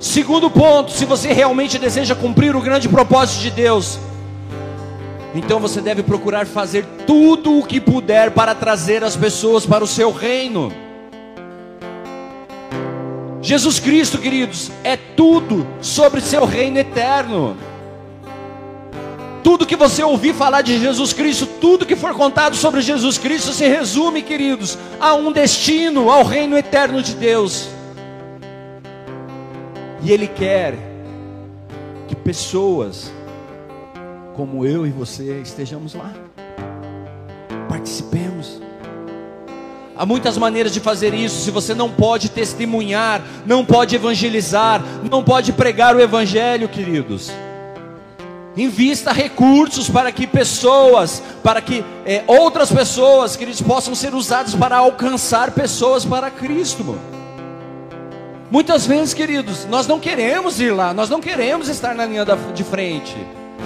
Segundo 0.00 0.50
ponto, 0.50 0.92
se 0.92 1.04
você 1.04 1.30
realmente 1.30 1.78
deseja 1.78 2.14
cumprir 2.14 2.56
o 2.56 2.60
grande 2.62 2.88
propósito 2.88 3.42
de 3.42 3.50
Deus, 3.50 3.98
então 5.34 5.60
você 5.60 5.82
deve 5.82 6.02
procurar 6.02 6.46
fazer 6.46 6.86
tudo 7.06 7.58
o 7.58 7.66
que 7.66 7.78
puder 7.78 8.30
para 8.30 8.54
trazer 8.54 9.04
as 9.04 9.14
pessoas 9.14 9.66
para 9.66 9.84
o 9.84 9.86
seu 9.86 10.10
reino. 10.10 10.72
Jesus 13.42 13.78
Cristo, 13.78 14.16
queridos, 14.16 14.70
é 14.82 14.96
tudo 14.96 15.66
sobre 15.82 16.22
seu 16.22 16.46
reino 16.46 16.78
eterno. 16.78 17.54
Tudo 19.44 19.66
que 19.66 19.76
você 19.76 20.02
ouvir 20.02 20.34
falar 20.34 20.62
de 20.62 20.78
Jesus 20.78 21.12
Cristo, 21.12 21.46
tudo 21.60 21.84
que 21.84 21.94
for 21.94 22.14
contado 22.14 22.56
sobre 22.56 22.80
Jesus 22.80 23.18
Cristo 23.18 23.52
se 23.52 23.68
resume, 23.68 24.22
queridos, 24.22 24.78
a 24.98 25.12
um 25.12 25.30
destino, 25.30 26.10
ao 26.10 26.24
reino 26.24 26.56
eterno 26.56 27.02
de 27.02 27.14
Deus. 27.14 27.68
E 30.02 30.12
Ele 30.12 30.26
quer 30.26 30.74
que 32.08 32.16
pessoas 32.16 33.12
como 34.40 34.64
eu 34.64 34.86
e 34.86 34.90
você 34.90 35.40
estejamos 35.42 35.92
lá, 35.92 36.14
participemos. 37.68 38.58
Há 39.94 40.06
muitas 40.06 40.38
maneiras 40.38 40.72
de 40.72 40.80
fazer 40.80 41.12
isso. 41.12 41.42
Se 41.42 41.50
você 41.50 41.74
não 41.74 41.90
pode 41.90 42.30
testemunhar, 42.30 43.22
não 43.44 43.66
pode 43.66 43.94
evangelizar, 43.94 44.82
não 45.10 45.22
pode 45.22 45.52
pregar 45.52 45.94
o 45.94 46.00
Evangelho, 46.00 46.70
queridos. 46.70 47.30
Invista 48.56 49.12
recursos 49.12 49.90
para 49.90 50.10
que 50.10 50.26
pessoas, 50.26 51.22
para 51.42 51.60
que 51.60 51.84
é, 52.06 52.24
outras 52.26 52.72
pessoas, 52.72 53.36
queridos, 53.36 53.60
possam 53.60 53.94
ser 53.94 54.14
usados 54.14 54.54
para 54.54 54.78
alcançar 54.78 55.50
pessoas 55.50 56.02
para 56.02 56.30
Cristo. 56.30 56.82
Mano. 56.82 57.19
Muitas 58.50 58.84
vezes, 58.84 59.14
queridos, 59.14 59.64
nós 59.66 59.86
não 59.86 60.00
queremos 60.00 60.60
ir 60.60 60.72
lá, 60.72 60.92
nós 60.92 61.08
não 61.08 61.20
queremos 61.20 61.68
estar 61.68 61.94
na 61.94 62.04
linha 62.04 62.26
de 62.52 62.64
frente, 62.64 63.16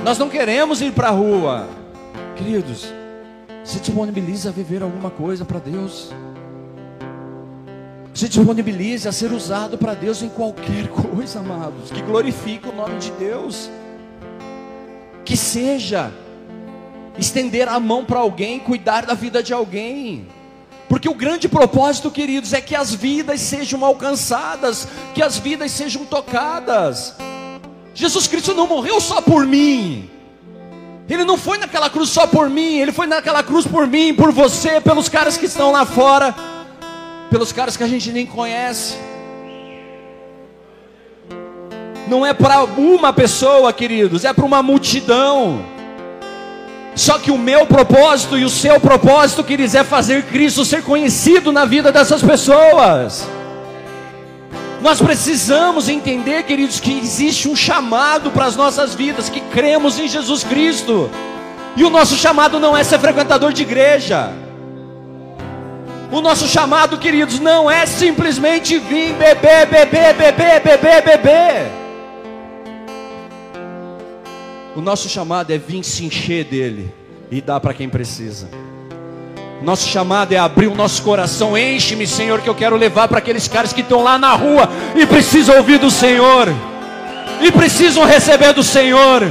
nós 0.05 0.19
não 0.19 0.29
queremos 0.29 0.83
ir 0.83 0.93
para 0.93 1.09
a 1.09 1.11
rua. 1.11 1.67
Queridos, 2.37 2.93
se 3.65 3.81
disponibilize 3.81 4.47
a 4.47 4.51
viver 4.51 4.83
alguma 4.83 5.09
coisa 5.09 5.43
para 5.43 5.59
Deus. 5.59 6.13
Se 8.13 8.29
disponibilize 8.29 9.09
a 9.09 9.13
ser 9.13 9.33
usado 9.33 9.79
para 9.79 9.95
Deus 9.95 10.23
em 10.23 10.29
qualquer 10.29 10.89
coisa, 10.93 11.41
amados, 11.41 11.91
que 11.91 12.03
glorifique 12.03 12.69
o 12.69 12.73
nome 12.73 12.99
de 12.99 13.11
Deus. 13.13 13.71
Que 15.25 15.35
seja 15.35 16.13
estender 17.19 17.69
a 17.69 17.81
mão 17.81 18.05
para 18.05 18.19
alguém, 18.19 18.61
cuidar 18.61 19.07
da 19.07 19.15
vida 19.15 19.43
de 19.43 19.55
alguém. 19.55 20.27
Porque 20.89 21.09
o 21.09 21.15
grande 21.15 21.49
propósito, 21.49 22.11
queridos, 22.11 22.53
é 22.53 22.61
que 22.61 22.75
as 22.75 22.95
vidas 22.95 23.41
sejam 23.41 23.85
alcançadas, 23.85 24.87
que 25.15 25.23
as 25.23 25.39
vidas 25.39 25.71
sejam 25.71 26.05
tocadas. 26.05 27.15
Jesus 27.95 28.27
Cristo 28.27 28.55
não 28.55 28.67
morreu 28.67 29.01
só 29.01 29.21
por 29.21 29.47
mim. 29.47 30.11
Ele 31.09 31.25
não 31.25 31.37
foi 31.37 31.59
naquela 31.59 31.91
cruz 31.91 32.09
só 32.09 32.27
por 32.27 32.49
mim, 32.49 32.79
ele 32.79 32.93
foi 32.93 33.07
naquela 33.07 33.43
cruz 33.43 33.67
por 33.67 33.87
mim, 33.87 34.15
por 34.15 34.33
você, 34.33 34.81
pelos 34.81 35.09
caras 35.09 35.37
que 35.37 35.45
estão 35.45 35.71
lá 35.71 35.85
fora, 35.85 36.35
pelos 37.31 37.53
caras 37.53 37.77
que 37.77 37.83
a 37.83 37.89
gente 37.89 38.11
nem 38.11 38.25
conhece. 38.25 38.95
Não 42.09 42.25
é 42.25 42.33
para 42.33 42.65
uma 42.65 43.13
pessoa, 43.13 43.73
queridos, 43.73 44.25
é 44.25 44.33
para 44.33 44.45
uma 44.45 44.63
multidão. 44.63 45.74
Só 46.95 47.19
que 47.19 47.31
o 47.31 47.39
meu 47.39 47.67
propósito 47.67 48.39
e 48.39 48.45
o 48.45 48.51
seu 48.51 48.79
propósito, 48.79 49.43
queridos, 49.43 49.75
é 49.75 49.83
fazer 49.83 50.25
Cristo 50.25 50.65
ser 50.65 50.83
conhecido 50.83 51.51
na 51.51 51.65
vida 51.65 51.91
dessas 51.91 52.23
pessoas. 52.23 53.29
Nós 54.81 55.01
precisamos 55.01 55.89
entender, 55.89 56.45
queridos, 56.45 56.79
que 56.79 56.97
existe 56.99 57.49
um 57.49 57.57
chamado 57.57 58.31
para 58.31 58.45
as 58.45 58.55
nossas 58.55 58.95
vidas, 58.95 59.29
que 59.29 59.41
cremos 59.41 59.99
em 59.99 60.07
Jesus 60.07 60.45
Cristo. 60.45 61.11
E 61.77 61.83
o 61.83 61.91
nosso 61.91 62.17
chamado 62.17 62.61
não 62.61 62.77
é 62.77 62.85
ser 62.85 63.01
frequentador 63.01 63.53
de 63.53 63.63
igreja. 63.63 64.31
O 66.13 66.21
nosso 66.21 66.47
chamado, 66.47 66.99
queridos, 66.99 67.41
não 67.41 67.69
é 67.69 67.87
simplesmente 67.87 68.79
vir 68.79 69.15
beber, 69.15 69.67
beber, 69.67 70.15
beber, 70.15 70.61
beber, 70.61 71.03
beber. 71.03 71.84
O 74.77 74.81
nosso 74.81 75.09
chamado 75.09 75.53
é 75.53 75.59
vir 75.59 75.85
se 75.85 76.05
encher 76.05 76.45
dele 76.45 76.93
e 77.31 77.41
dar 77.41 77.61
para 77.61 77.73
quem 77.73 77.89
precisa. 77.89 78.49
Nosso 79.63 79.89
chamado 79.89 80.33
é 80.33 80.37
abrir 80.37 80.67
o 80.67 80.75
nosso 80.75 81.01
coração. 81.03 81.57
Enche-me, 81.57 82.09
Senhor, 82.09 82.41
que 82.41 82.49
eu 82.49 82.57
quero 82.57 82.77
levar 82.77 83.07
para 83.07 83.19
aqueles 83.19 83.47
caras 83.47 83.73
que 83.73 83.83
estão 83.83 84.03
lá 84.03 84.19
na 84.19 84.33
rua 84.33 84.69
e 84.97 85.07
precisam 85.07 85.57
ouvir 85.59 85.79
do 85.79 85.93
Senhor. 85.93 86.49
E 87.41 87.53
precisam 87.53 88.05
receber 88.05 88.53
do 88.53 88.65
Senhor. 88.65 89.23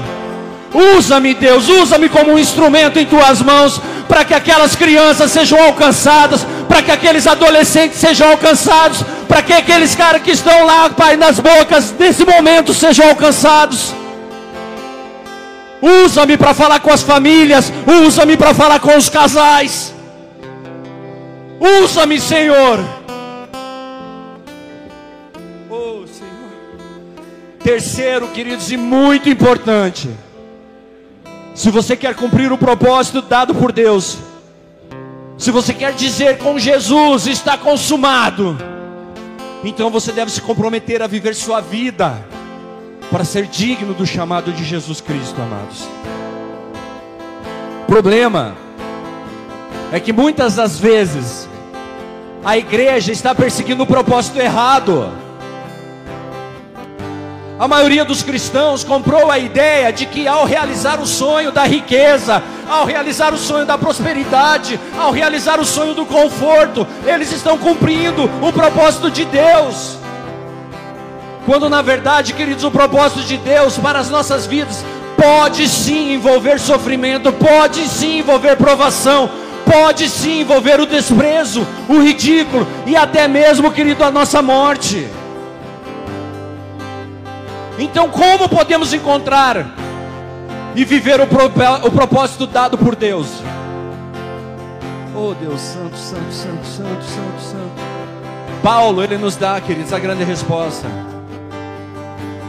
Usa-me, 0.98 1.34
Deus, 1.34 1.68
usa-me 1.68 2.08
como 2.08 2.32
um 2.32 2.40
instrumento 2.40 2.98
em 2.98 3.06
tuas 3.06 3.42
mãos 3.42 3.82
para 4.08 4.24
que 4.24 4.34
aquelas 4.34 4.78
crianças 4.78 5.30
sejam 5.30 5.62
alcançadas, 5.62 6.48
para 6.70 6.82
que 6.82 6.92
aqueles 6.92 7.28
adolescentes 7.28 8.00
sejam 8.00 8.32
alcançados, 8.32 9.04
para 9.28 9.44
que 9.44 9.52
aqueles 9.52 9.94
caras 9.94 10.22
que 10.22 10.32
estão 10.32 10.66
lá, 10.66 10.90
Pai, 10.90 11.18
nas 11.18 11.38
bocas 11.38 11.94
nesse 12.00 12.26
momento 12.26 12.74
sejam 12.74 13.10
alcançados. 13.10 13.94
Usa-me 15.84 16.38
para 16.38 16.54
falar 16.54 16.80
com 16.80 16.92
as 16.92 17.04
famílias. 17.04 17.70
Usa-me 18.06 18.38
para 18.38 18.54
falar 18.54 18.80
com 18.80 18.96
os 18.96 19.10
casais. 19.10 19.94
Usa-me, 21.60 22.22
Senhor. 22.22 22.80
Oh, 25.70 26.08
Senhor. 26.08 27.60
Terceiro, 27.62 28.30
queridos, 28.30 28.72
e 28.72 28.78
muito 28.78 29.28
importante. 29.28 30.10
Se 31.54 31.70
você 31.70 31.98
quer 31.98 32.16
cumprir 32.16 32.50
o 32.54 32.58
propósito 32.58 33.22
dado 33.22 33.54
por 33.54 33.74
Deus, 33.74 34.18
se 35.38 35.52
você 35.52 35.74
quer 35.74 35.92
dizer 35.92 36.38
com 36.38 36.58
Jesus 36.58 37.28
está 37.28 37.58
consumado, 37.58 38.58
então 39.66 39.90
você 39.90 40.14
deve 40.14 40.32
se 40.32 40.40
comprometer 40.40 41.02
a 41.02 41.08
viver 41.08 41.36
sua 41.36 41.60
vida 41.60 42.33
para 43.14 43.24
ser 43.24 43.46
digno 43.46 43.94
do 43.94 44.08
chamado 44.08 44.52
de 44.52 44.64
Jesus 44.64 45.00
Cristo, 45.00 45.40
amados. 45.40 45.88
O 47.84 47.86
problema 47.86 48.56
é 49.92 50.00
que 50.00 50.12
muitas 50.12 50.56
das 50.56 50.80
vezes 50.80 51.48
a 52.44 52.58
igreja 52.58 53.12
está 53.12 53.36
perseguindo 53.36 53.84
o 53.84 53.86
propósito 53.86 54.40
errado. 54.40 55.14
A 57.60 57.68
maioria 57.68 58.04
dos 58.04 58.24
cristãos 58.24 58.84
comprou 58.84 59.30
a 59.30 59.38
ideia 59.38 59.94
de 59.94 60.08
que 60.08 60.28
ao 60.28 60.44
realizar 60.44 61.00
o 61.00 61.06
sonho 61.06 61.52
da 61.52 61.66
riqueza, 61.66 62.42
ao 62.68 62.84
realizar 62.84 63.32
o 63.32 63.38
sonho 63.38 63.64
da 63.68 63.78
prosperidade, 63.78 64.80
ao 64.98 65.12
realizar 65.12 65.60
o 65.60 65.66
sonho 65.66 65.94
do 65.94 66.08
conforto, 66.08 66.88
eles 67.06 67.32
estão 67.32 67.60
cumprindo 67.60 68.28
o 68.42 68.52
propósito 68.52 69.12
de 69.12 69.24
Deus. 69.26 70.03
Quando 71.46 71.70
na 71.70 71.82
verdade, 71.82 72.34
queridos, 72.34 72.64
o 72.64 72.72
propósito 72.72 73.22
de 73.22 73.38
Deus 73.38 73.78
para 73.78 74.00
as 74.00 74.10
nossas 74.10 74.46
vidas 74.46 74.84
pode 75.18 75.68
sim 75.68 76.14
envolver 76.14 76.60
sofrimento, 76.60 77.32
pode 77.34 77.88
sim 77.88 78.20
envolver 78.20 78.56
provação, 78.56 79.30
pode 79.66 80.10
sim 80.10 80.42
envolver 80.42 80.80
o 80.80 80.86
desprezo, 80.86 81.66
o 81.90 82.00
ridículo 82.00 82.66
e 82.86 82.96
até 82.96 83.28
mesmo, 83.28 83.72
querido, 83.72 84.04
a 84.04 84.12
nossa 84.12 84.42
morte. 84.42 85.08
Então, 87.78 88.10
como 88.10 88.48
podemos 88.48 88.94
encontrar 88.94 89.66
e 90.76 90.86
viver 90.86 91.20
o, 91.20 91.24
o 91.24 91.92
propósito 91.92 92.48
dado 92.48 92.78
por 92.78 92.96
Deus? 92.96 93.28
Oh 95.16 95.34
Deus, 95.34 95.60
santo, 95.60 95.98
santo, 95.98 96.32
santo, 96.32 96.66
santo, 96.66 97.04
santo, 97.04 97.42
santo. 97.42 97.94
Paulo, 98.64 99.04
ele 99.04 99.18
nos 99.18 99.36
dá, 99.36 99.60
queridos, 99.60 99.92
a 99.92 100.00
grande 100.00 100.24
resposta. 100.24 100.88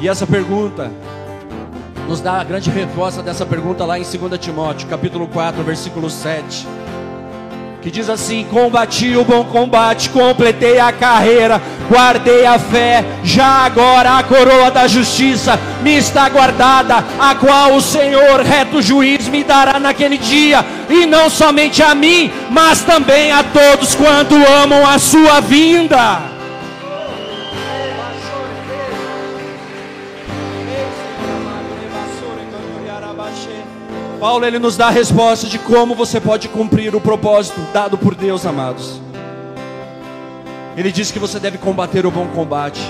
E 0.04 0.08
essa 0.08 0.26
pergunta 0.26 0.92
nos 2.06 2.20
dá 2.20 2.38
a 2.38 2.44
grande 2.44 2.68
resposta 2.68 3.22
dessa 3.22 3.46
pergunta 3.46 3.86
lá 3.86 3.98
em 3.98 4.02
2 4.02 4.38
Timóteo, 4.38 4.86
capítulo 4.86 5.26
4, 5.26 5.62
versículo 5.62 6.10
7 6.10 6.66
que 7.80 7.90
diz 7.90 8.10
assim: 8.10 8.44
Combati 8.50 9.16
o 9.16 9.24
bom 9.24 9.44
combate, 9.44 10.10
completei 10.10 10.78
a 10.78 10.92
carreira, 10.92 11.60
guardei 11.90 12.44
a 12.44 12.58
fé, 12.58 13.02
já 13.22 13.64
agora 13.64 14.18
a 14.18 14.22
coroa 14.22 14.70
da 14.70 14.86
justiça 14.86 15.58
me 15.82 15.96
está 15.96 16.28
guardada, 16.28 17.04
a 17.18 17.34
qual 17.34 17.74
o 17.74 17.80
Senhor, 17.80 18.40
reto 18.40 18.82
juiz, 18.82 19.28
me 19.28 19.42
dará 19.42 19.78
naquele 19.78 20.18
dia, 20.18 20.64
e 20.90 21.06
não 21.06 21.30
somente 21.30 21.82
a 21.82 21.94
mim, 21.94 22.30
mas 22.50 22.82
também 22.82 23.32
a 23.32 23.42
todos 23.42 23.94
quanto 23.94 24.34
amam 24.34 24.86
a 24.86 24.98
sua 24.98 25.40
vinda. 25.40 26.33
Paulo 34.24 34.46
ele 34.46 34.58
nos 34.58 34.74
dá 34.74 34.86
a 34.86 34.90
resposta 34.90 35.46
de 35.48 35.58
como 35.58 35.94
você 35.94 36.18
pode 36.18 36.48
cumprir 36.48 36.96
o 36.96 37.00
propósito 37.00 37.60
dado 37.74 37.98
por 37.98 38.14
Deus, 38.14 38.46
amados. 38.46 38.98
Ele 40.78 40.90
diz 40.90 41.10
que 41.10 41.18
você 41.18 41.38
deve 41.38 41.58
combater 41.58 42.06
o 42.06 42.10
bom 42.10 42.28
combate, 42.28 42.80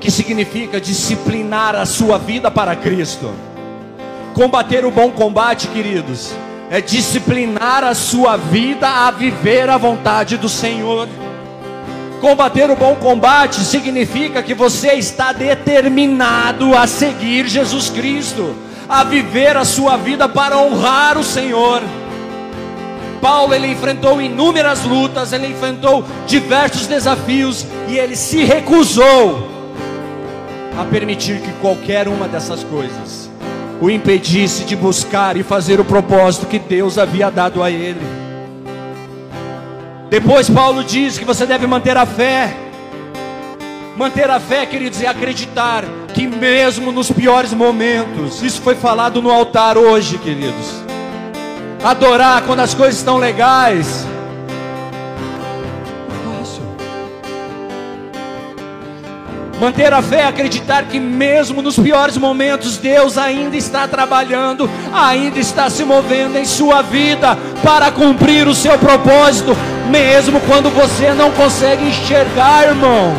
que 0.00 0.08
significa 0.08 0.80
disciplinar 0.80 1.74
a 1.74 1.84
sua 1.84 2.16
vida 2.16 2.48
para 2.48 2.76
Cristo. 2.76 3.34
Combater 4.34 4.84
o 4.84 4.90
bom 4.92 5.10
combate, 5.10 5.66
queridos, 5.66 6.32
é 6.70 6.80
disciplinar 6.80 7.82
a 7.82 7.92
sua 7.92 8.36
vida 8.36 8.88
a 8.88 9.10
viver 9.10 9.68
a 9.68 9.76
vontade 9.76 10.36
do 10.36 10.48
Senhor. 10.48 11.08
Combater 12.20 12.70
o 12.70 12.76
bom 12.76 12.94
combate 12.94 13.62
significa 13.62 14.44
que 14.44 14.54
você 14.54 14.92
está 14.92 15.32
determinado 15.32 16.72
a 16.78 16.86
seguir 16.86 17.48
Jesus 17.48 17.90
Cristo 17.90 18.54
a 18.88 19.04
viver 19.04 19.56
a 19.56 19.64
sua 19.64 19.96
vida 19.96 20.28
para 20.28 20.58
honrar 20.58 21.18
o 21.18 21.24
Senhor. 21.24 21.82
Paulo 23.20 23.54
ele 23.54 23.66
enfrentou 23.68 24.20
inúmeras 24.20 24.84
lutas, 24.84 25.32
ele 25.32 25.48
enfrentou 25.48 26.04
diversos 26.26 26.86
desafios 26.86 27.66
e 27.88 27.98
ele 27.98 28.14
se 28.14 28.44
recusou 28.44 29.48
a 30.78 30.84
permitir 30.84 31.40
que 31.40 31.52
qualquer 31.60 32.06
uma 32.06 32.28
dessas 32.28 32.62
coisas 32.62 33.30
o 33.80 33.90
impedisse 33.90 34.64
de 34.64 34.76
buscar 34.76 35.36
e 35.36 35.42
fazer 35.42 35.80
o 35.80 35.84
propósito 35.84 36.46
que 36.46 36.58
Deus 36.58 36.98
havia 36.98 37.30
dado 37.30 37.62
a 37.62 37.70
ele. 37.70 38.00
Depois 40.08 40.48
Paulo 40.48 40.82
diz 40.84 41.18
que 41.18 41.24
você 41.24 41.44
deve 41.44 41.66
manter 41.66 41.96
a 41.96 42.06
fé. 42.06 42.54
Manter 43.96 44.30
a 44.30 44.38
fé, 44.38 44.64
queridos, 44.64 45.02
é 45.02 45.06
acreditar 45.06 45.84
que 46.16 46.26
mesmo 46.26 46.90
nos 46.90 47.12
piores 47.12 47.52
momentos, 47.52 48.42
isso 48.42 48.62
foi 48.62 48.74
falado 48.74 49.20
no 49.20 49.30
altar 49.30 49.76
hoje, 49.76 50.16
queridos. 50.16 50.82
Adorar 51.84 52.42
quando 52.46 52.60
as 52.60 52.72
coisas 52.72 52.96
estão 52.96 53.18
legais. 53.18 54.06
Manter 59.60 59.92
a 59.92 60.00
fé, 60.00 60.24
acreditar 60.24 60.84
que 60.84 60.98
mesmo 60.98 61.60
nos 61.60 61.78
piores 61.78 62.16
momentos, 62.16 62.78
Deus 62.78 63.18
ainda 63.18 63.56
está 63.56 63.86
trabalhando, 63.86 64.70
ainda 64.94 65.38
está 65.38 65.68
se 65.68 65.84
movendo 65.84 66.38
em 66.38 66.46
sua 66.46 66.80
vida 66.80 67.36
para 67.62 67.90
cumprir 67.90 68.48
o 68.48 68.54
seu 68.54 68.78
propósito, 68.78 69.54
mesmo 69.90 70.40
quando 70.40 70.70
você 70.70 71.12
não 71.12 71.30
consegue 71.32 71.86
enxergar, 71.86 72.68
irmão, 72.68 73.14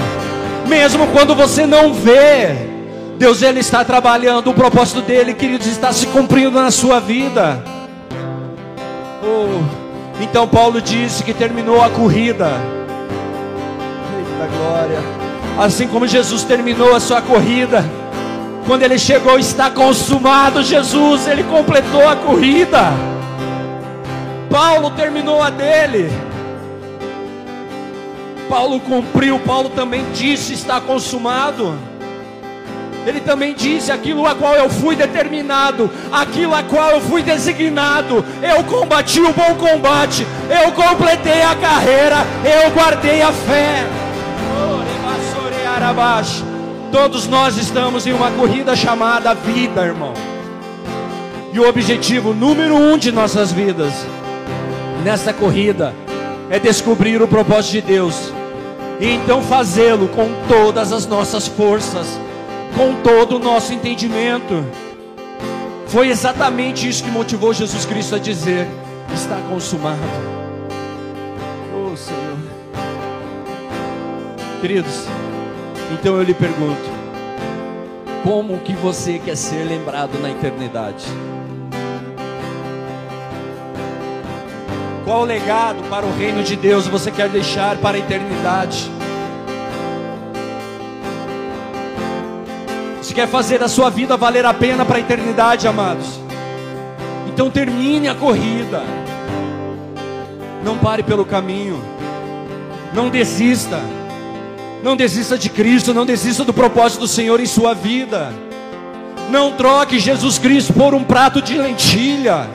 mesmo 0.68 1.06
quando 1.08 1.36
você 1.36 1.68
não 1.68 1.94
vê. 1.94 2.67
Deus 3.18 3.42
ele 3.42 3.60
está 3.60 3.84
trabalhando, 3.84 4.52
o 4.52 4.54
propósito 4.54 5.02
dele, 5.02 5.34
queridos, 5.34 5.66
está 5.66 5.92
se 5.92 6.06
cumprindo 6.08 6.62
na 6.62 6.70
sua 6.70 7.00
vida. 7.00 7.64
Oh, 9.24 9.64
então 10.22 10.48
Paulo 10.48 10.80
disse 10.80 11.24
que 11.24 11.34
terminou 11.34 11.84
a 11.84 11.90
corrida. 11.90 12.52
Eita 14.16 14.48
glória. 14.56 15.00
Assim 15.58 15.88
como 15.88 16.08
Jesus 16.08 16.44
terminou 16.44 16.96
a 16.96 17.00
sua 17.00 17.20
corrida, 17.20 17.84
quando 18.68 18.84
ele 18.84 19.00
chegou, 19.00 19.40
está 19.40 19.72
consumado, 19.72 20.62
Jesus, 20.62 21.28
ele 21.28 21.44
completou 21.44 22.08
a 22.08 22.16
corrida. 22.16 22.92
Paulo 24.52 24.92
terminou 24.92 25.42
a 25.42 25.50
dele. 25.50 26.12
Paulo 28.48 28.80
cumpriu, 28.80 29.40
Paulo 29.40 29.70
também 29.70 30.06
disse: 30.14 30.54
está 30.54 30.80
consumado. 30.80 31.78
Ele 33.08 33.22
também 33.22 33.54
disse: 33.54 33.90
aquilo 33.90 34.28
a 34.28 34.36
qual 34.36 34.54
eu 34.56 34.70
fui 34.70 34.94
determinado, 34.94 35.90
aquilo 36.12 36.54
a 36.54 36.62
qual 36.62 36.90
eu 36.92 37.00
fui 37.00 37.24
designado, 37.24 38.24
eu 38.44 38.62
combati 38.66 39.22
o 39.22 39.32
bom 39.32 39.56
combate, 39.56 40.28
eu 40.50 40.74
completei 40.74 41.42
a 41.42 41.56
carreira, 41.56 42.18
eu 42.44 42.70
guardei 42.72 43.22
a 43.22 43.32
fé. 43.32 43.88
Todos 46.92 47.28
nós 47.28 47.58
estamos 47.58 48.06
em 48.06 48.12
uma 48.12 48.30
corrida 48.32 48.76
chamada 48.76 49.34
vida, 49.34 49.86
irmão. 49.86 50.14
E 51.54 51.60
o 51.62 51.70
objetivo 51.70 52.34
número 52.34 52.76
um 52.76 52.98
de 52.98 53.10
nossas 53.10 53.54
vidas, 53.54 53.94
nessa 55.06 55.32
corrida, 55.32 55.96
é 56.50 56.60
descobrir 56.60 57.22
o 57.22 57.28
propósito 57.28 57.72
de 57.72 57.82
Deus. 57.84 58.34
E 59.00 59.12
então 59.12 59.42
fazê-lo 59.42 60.10
com 60.10 60.28
todas 60.50 60.92
as 60.92 61.06
nossas 61.06 61.48
forças 61.48 62.20
com 62.78 63.02
todo 63.02 63.38
o 63.38 63.40
nosso 63.40 63.74
entendimento. 63.74 64.64
Foi 65.88 66.10
exatamente 66.10 66.88
isso 66.88 67.04
que 67.04 67.10
motivou 67.10 67.52
Jesus 67.52 67.86
Cristo 67.86 68.16
a 68.16 68.20
dizer: 68.20 68.68
está 69.14 69.38
consumado. 69.50 69.98
Oh 71.74 71.98
Senhor. 71.98 72.38
Queridos, 74.62 75.06
então 75.92 76.16
eu 76.16 76.24
lhe 76.24 76.36
pergunto: 76.36 76.90
como 78.24 78.60
que 78.60 78.74
você 78.74 79.18
quer 79.18 79.36
ser 79.36 79.64
lembrado 79.64 80.20
na 80.22 80.30
eternidade? 80.30 81.06
Qual 85.04 85.24
legado 85.24 85.82
para 85.90 86.06
o 86.06 86.14
reino 86.18 86.44
de 86.44 86.58
Deus 86.58 86.86
você 86.86 87.10
quer 87.10 87.30
deixar 87.30 87.78
para 87.78 87.96
a 87.96 88.00
eternidade? 88.00 88.97
Quer 93.18 93.28
fazer 93.28 93.64
a 93.64 93.68
sua 93.68 93.90
vida 93.90 94.16
valer 94.16 94.46
a 94.46 94.54
pena 94.54 94.86
para 94.86 94.98
a 94.98 95.00
eternidade, 95.00 95.68
amados. 95.68 96.20
Então 97.28 97.50
termine 97.50 98.08
a 98.08 98.14
corrida. 98.14 98.84
Não 100.64 100.78
pare 100.78 101.02
pelo 101.02 101.26
caminho. 101.26 101.84
Não 102.94 103.10
desista. 103.10 103.80
Não 104.84 104.96
desista 104.96 105.36
de 105.36 105.50
Cristo, 105.50 105.96
não 105.96 106.06
desista 106.06 106.44
do 106.44 106.54
propósito 106.54 107.00
do 107.00 107.08
Senhor 107.08 107.40
em 107.40 107.48
sua 107.48 107.74
vida. 107.74 108.32
Não 109.32 109.54
troque 109.54 109.98
Jesus 109.98 110.38
Cristo 110.38 110.72
por 110.74 110.94
um 110.94 111.04
prato 111.04 111.42
de 111.42 111.58
lentilha. 111.58 112.48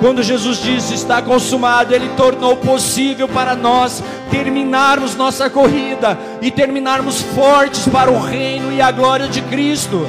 Quando 0.00 0.22
Jesus 0.22 0.62
disse 0.62 0.94
está 0.94 1.20
consumado, 1.20 1.94
Ele 1.94 2.08
tornou 2.16 2.56
possível 2.56 3.28
para 3.28 3.54
nós 3.54 4.02
terminarmos 4.30 5.14
nossa 5.14 5.50
corrida 5.50 6.18
e 6.40 6.50
terminarmos 6.50 7.20
fortes 7.20 7.86
para 7.86 8.10
o 8.10 8.18
reino 8.18 8.72
e 8.72 8.80
a 8.80 8.90
glória 8.90 9.28
de 9.28 9.42
Cristo. 9.42 10.08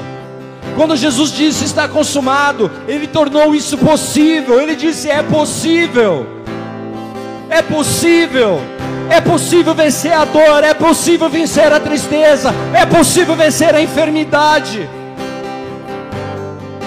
Quando 0.78 0.96
Jesus 0.96 1.34
disse 1.34 1.66
está 1.66 1.90
consumado, 1.90 2.72
Ele 2.88 3.06
tornou 3.06 3.54
isso 3.54 3.78
possível. 3.78 4.62
Ele 4.62 4.78
disse 4.78 5.10
é 5.10 5.22
possível, 5.22 6.26
é 7.50 7.62
possível. 7.62 8.62
É 9.10 9.20
possível 9.20 9.76
vencer 9.76 10.14
a 10.14 10.24
dor, 10.24 10.64
é 10.64 10.74
possível 10.74 11.30
vencer 11.30 11.74
a 11.74 11.82
tristeza, 11.82 12.54
é 12.74 12.86
possível 12.86 13.36
vencer 13.36 13.76
a 13.76 13.82
enfermidade. 13.82 14.90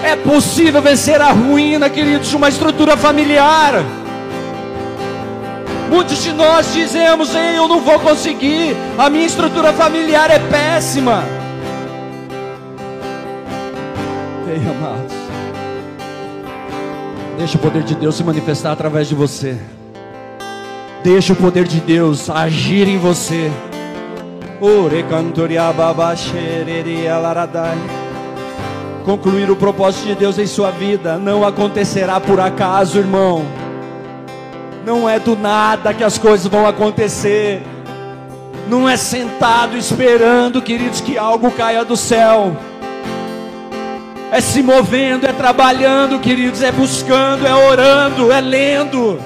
É 0.05 0.15
possível 0.15 0.83
vencer 0.83 1.19
a 1.19 1.31
ruína, 1.31 1.89
queridos, 1.89 2.29
de 2.29 2.35
uma 2.35 2.47
estrutura 2.47 2.95
familiar. 2.95 3.83
Muitos 5.89 6.21
de 6.21 6.31
nós 6.31 6.71
dizemos: 6.71 7.33
Ei, 7.33 7.57
eu 7.57 7.67
não 7.67 7.81
vou 7.81 7.99
conseguir, 7.99 8.77
a 8.99 9.09
minha 9.09 9.25
estrutura 9.25 9.73
familiar 9.73 10.29
é 10.29 10.37
péssima. 10.37 11.23
Ei, 14.47 14.57
amados, 14.57 15.15
Deixa 17.39 17.57
o 17.57 17.59
poder 17.59 17.81
de 17.81 17.95
Deus 17.95 18.13
se 18.13 18.23
manifestar 18.23 18.73
através 18.73 19.07
de 19.07 19.15
você. 19.15 19.57
Deixa 21.03 21.33
o 21.33 21.35
poder 21.35 21.63
de 21.67 21.79
Deus 21.79 22.29
agir 22.29 22.87
em 22.87 22.99
você. 22.99 23.51
Concluir 29.05 29.51
o 29.51 29.55
propósito 29.55 30.07
de 30.07 30.15
Deus 30.15 30.39
em 30.39 30.47
sua 30.47 30.71
vida 30.71 31.19
não 31.19 31.45
acontecerá 31.45 32.19
por 32.19 32.39
acaso, 32.39 32.97
irmão. 32.97 33.45
Não 34.83 35.07
é 35.07 35.19
do 35.19 35.35
nada 35.35 35.93
que 35.93 36.03
as 36.03 36.17
coisas 36.17 36.47
vão 36.47 36.65
acontecer. 36.65 37.61
Não 38.67 38.89
é 38.89 38.97
sentado 38.97 39.77
esperando, 39.77 40.59
queridos, 40.59 41.01
que 41.01 41.19
algo 41.19 41.51
caia 41.51 41.85
do 41.85 41.95
céu. 41.95 42.57
É 44.31 44.41
se 44.41 44.63
movendo, 44.63 45.27
é 45.27 45.33
trabalhando, 45.33 46.19
queridos, 46.19 46.63
é 46.63 46.71
buscando, 46.71 47.45
é 47.45 47.53
orando, 47.53 48.31
é 48.31 48.41
lendo, 48.41 49.19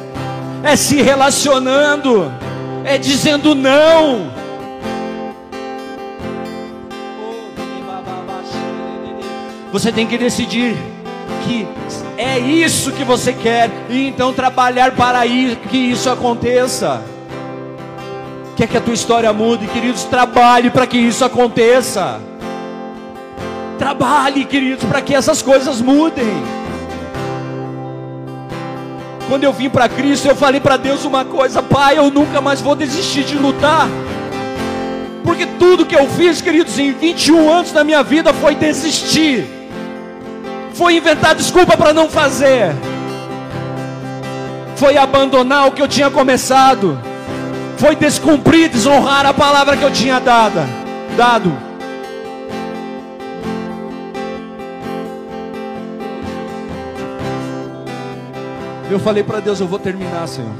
é 0.62 0.76
se 0.76 1.02
relacionando, 1.02 2.30
é 2.84 2.98
dizendo 2.98 3.56
não. 3.56 4.39
Você 9.72 9.92
tem 9.92 10.08
que 10.08 10.18
decidir 10.18 10.76
que 11.44 11.68
é 12.18 12.40
isso 12.40 12.92
que 12.92 13.04
você 13.04 13.34
quer 13.34 13.70
e 13.90 14.08
então 14.08 14.34
trabalhar 14.34 14.92
para 14.92 15.22
que 15.26 15.78
isso 15.78 16.10
aconteça. 16.10 17.02
Quer 18.58 18.68
que 18.68 18.78
a 18.78 18.82
tua 18.82 18.94
história 18.94 19.32
mude, 19.32 19.68
queridos? 19.68 20.04
Trabalhe 20.04 20.70
para 20.70 20.88
que 20.88 20.98
isso 20.98 21.24
aconteça. 21.24 22.20
Trabalhe, 23.78 24.44
queridos, 24.44 24.84
para 24.84 25.02
que 25.02 25.16
essas 25.16 25.42
coisas 25.42 25.80
mudem. 25.80 26.28
Quando 29.30 29.44
eu 29.44 29.54
vim 29.54 29.70
para 29.70 29.88
Cristo, 29.88 30.28
eu 30.28 30.36
falei 30.36 30.60
para 30.60 30.76
Deus 30.76 31.06
uma 31.06 31.24
coisa: 31.24 31.62
Pai, 31.62 31.98
eu 31.98 32.10
nunca 32.10 32.42
mais 32.42 32.60
vou 32.60 32.76
desistir 32.76 33.24
de 33.24 33.36
lutar. 33.36 33.88
Porque 35.24 35.46
tudo 35.46 35.86
que 35.86 35.96
eu 35.96 36.10
fiz, 36.10 36.42
queridos, 36.42 36.78
em 36.80 36.92
21 36.92 37.50
anos 37.50 37.72
da 37.72 37.84
minha 37.84 38.02
vida 38.02 38.34
foi 38.34 38.56
desistir. 38.56 39.59
Foi 40.80 40.96
inventar 40.96 41.36
desculpa 41.36 41.78
para 41.78 41.94
não 41.94 42.10
fazer. 42.10 42.74
Foi 44.76 44.98
abandonar 44.98 45.68
o 45.68 45.72
que 45.74 45.82
eu 45.84 45.88
tinha 45.88 46.10
começado 46.10 46.98
foi 47.80 47.96
descumprir, 47.96 48.70
desonrar 48.70 49.26
a 49.26 49.34
palavra 49.34 49.78
que 49.78 49.84
eu 49.84 49.92
tinha 49.92 50.20
dada, 50.20 50.68
dado. 51.16 51.50
Eu 58.92 59.00
falei 59.00 59.24
para 59.24 59.40
Deus, 59.40 59.62
eu 59.62 59.68
vou 59.68 59.80
terminar, 59.80 60.28
Senhor. 60.28 60.52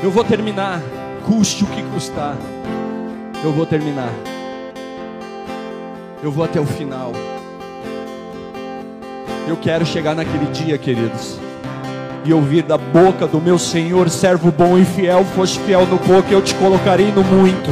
Eu 0.00 0.10
vou 0.10 0.22
terminar, 0.22 0.80
custe 1.26 1.64
o 1.64 1.66
que 1.66 1.82
custar. 1.82 2.36
Eu 3.42 3.52
vou 3.52 3.66
terminar. 3.66 4.12
Eu 6.22 6.30
vou 6.30 6.44
até 6.44 6.60
o 6.60 6.66
final. 6.66 7.12
Eu 9.46 9.56
quero 9.56 9.86
chegar 9.86 10.14
naquele 10.14 10.46
dia, 10.46 10.76
queridos 10.76 11.46
e 12.26 12.32
ouvir 12.32 12.62
da 12.62 12.76
boca 12.76 13.24
do 13.24 13.40
meu 13.40 13.56
Senhor, 13.56 14.10
servo 14.10 14.50
bom 14.50 14.76
e 14.76 14.84
fiel, 14.84 15.24
foste 15.36 15.60
fiel 15.60 15.86
no 15.86 15.96
pouco, 15.96 16.32
eu 16.32 16.42
te 16.42 16.54
colocarei 16.56 17.12
no 17.12 17.22
muito. 17.22 17.70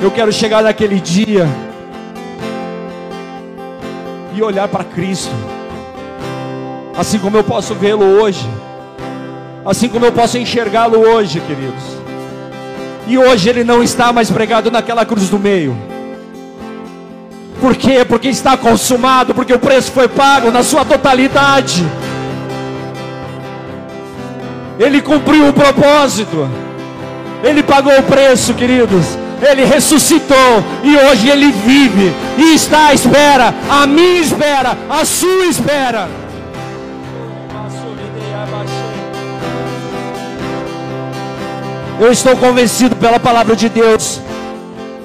Eu 0.00 0.10
quero 0.10 0.32
chegar 0.32 0.62
naquele 0.62 0.98
dia 0.98 1.46
e 4.34 4.42
olhar 4.42 4.66
para 4.68 4.82
Cristo, 4.82 5.34
assim 6.96 7.18
como 7.18 7.36
eu 7.36 7.44
posso 7.44 7.74
vê-lo 7.74 8.02
hoje, 8.02 8.48
assim 9.64 9.90
como 9.90 10.06
eu 10.06 10.12
posso 10.12 10.38
enxergá-lo 10.38 10.98
hoje, 10.98 11.38
queridos. 11.40 11.84
E 13.06 13.18
hoje 13.18 13.50
ele 13.50 13.62
não 13.62 13.82
está 13.82 14.10
mais 14.10 14.30
pregado 14.30 14.70
naquela 14.70 15.04
cruz 15.04 15.28
do 15.28 15.38
meio. 15.38 15.76
Por 17.62 17.76
quê? 17.76 18.04
Porque 18.04 18.28
está 18.28 18.56
consumado, 18.56 19.32
porque 19.32 19.54
o 19.54 19.58
preço 19.58 19.92
foi 19.92 20.08
pago 20.08 20.50
na 20.50 20.64
sua 20.64 20.84
totalidade. 20.84 21.86
Ele 24.80 25.00
cumpriu 25.00 25.48
o 25.48 25.52
propósito. 25.52 26.50
Ele 27.40 27.62
pagou 27.62 27.96
o 27.96 28.02
preço, 28.02 28.52
queridos. 28.54 29.16
Ele 29.40 29.64
ressuscitou 29.64 30.64
e 30.82 30.96
hoje 30.96 31.28
ele 31.28 31.52
vive 31.52 32.12
e 32.36 32.52
está 32.52 32.88
à 32.88 32.94
espera, 32.94 33.54
a 33.70 33.86
minha 33.86 34.20
espera, 34.20 34.76
a 34.90 35.04
sua 35.04 35.46
espera. 35.46 36.08
Eu 42.00 42.10
estou 42.10 42.36
convencido 42.36 42.96
pela 42.96 43.20
palavra 43.20 43.54
de 43.54 43.68
Deus 43.68 44.20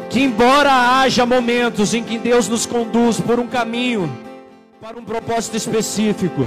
que 0.10 0.22
embora 0.22 0.72
haja 0.72 1.26
momentos 1.26 1.94
em 1.94 2.04
que 2.04 2.18
Deus 2.18 2.48
nos 2.48 2.66
conduz 2.66 3.20
por 3.20 3.40
um 3.40 3.48
caminho 3.48 4.10
para 4.80 4.98
um 4.98 5.04
propósito 5.04 5.58
específico, 5.58 6.46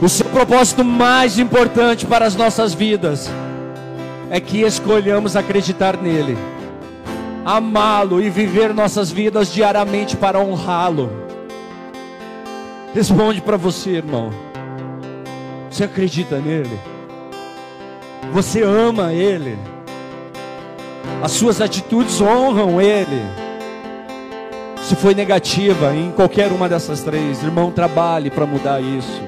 o 0.00 0.08
seu 0.08 0.26
propósito 0.26 0.84
mais 0.84 1.38
importante 1.38 2.06
para 2.06 2.24
as 2.26 2.34
nossas 2.34 2.74
vidas 2.74 3.30
é 4.30 4.40
que 4.40 4.62
escolhamos 4.62 5.36
acreditar 5.36 5.96
nele, 5.96 6.36
amá-lo 7.44 8.20
e 8.20 8.30
viver 8.30 8.72
nossas 8.72 9.10
vidas 9.10 9.52
diariamente 9.52 10.16
para 10.16 10.40
honrá-lo. 10.40 11.10
Responde 12.94 13.40
para 13.40 13.56
você, 13.56 13.96
irmão. 13.96 14.30
Você 15.70 15.84
acredita 15.84 16.38
nele? 16.38 16.78
Você 18.32 18.62
ama 18.62 19.12
ele? 19.12 19.58
As 21.22 21.32
suas 21.32 21.60
atitudes 21.60 22.20
honram 22.20 22.80
ele? 22.80 23.22
Se 24.82 24.94
foi 24.94 25.14
negativa 25.14 25.94
em 25.94 26.10
qualquer 26.10 26.52
uma 26.52 26.68
dessas 26.68 27.00
três, 27.00 27.42
irmão, 27.42 27.70
trabalhe 27.70 28.30
para 28.30 28.44
mudar 28.44 28.80
isso. 28.82 29.22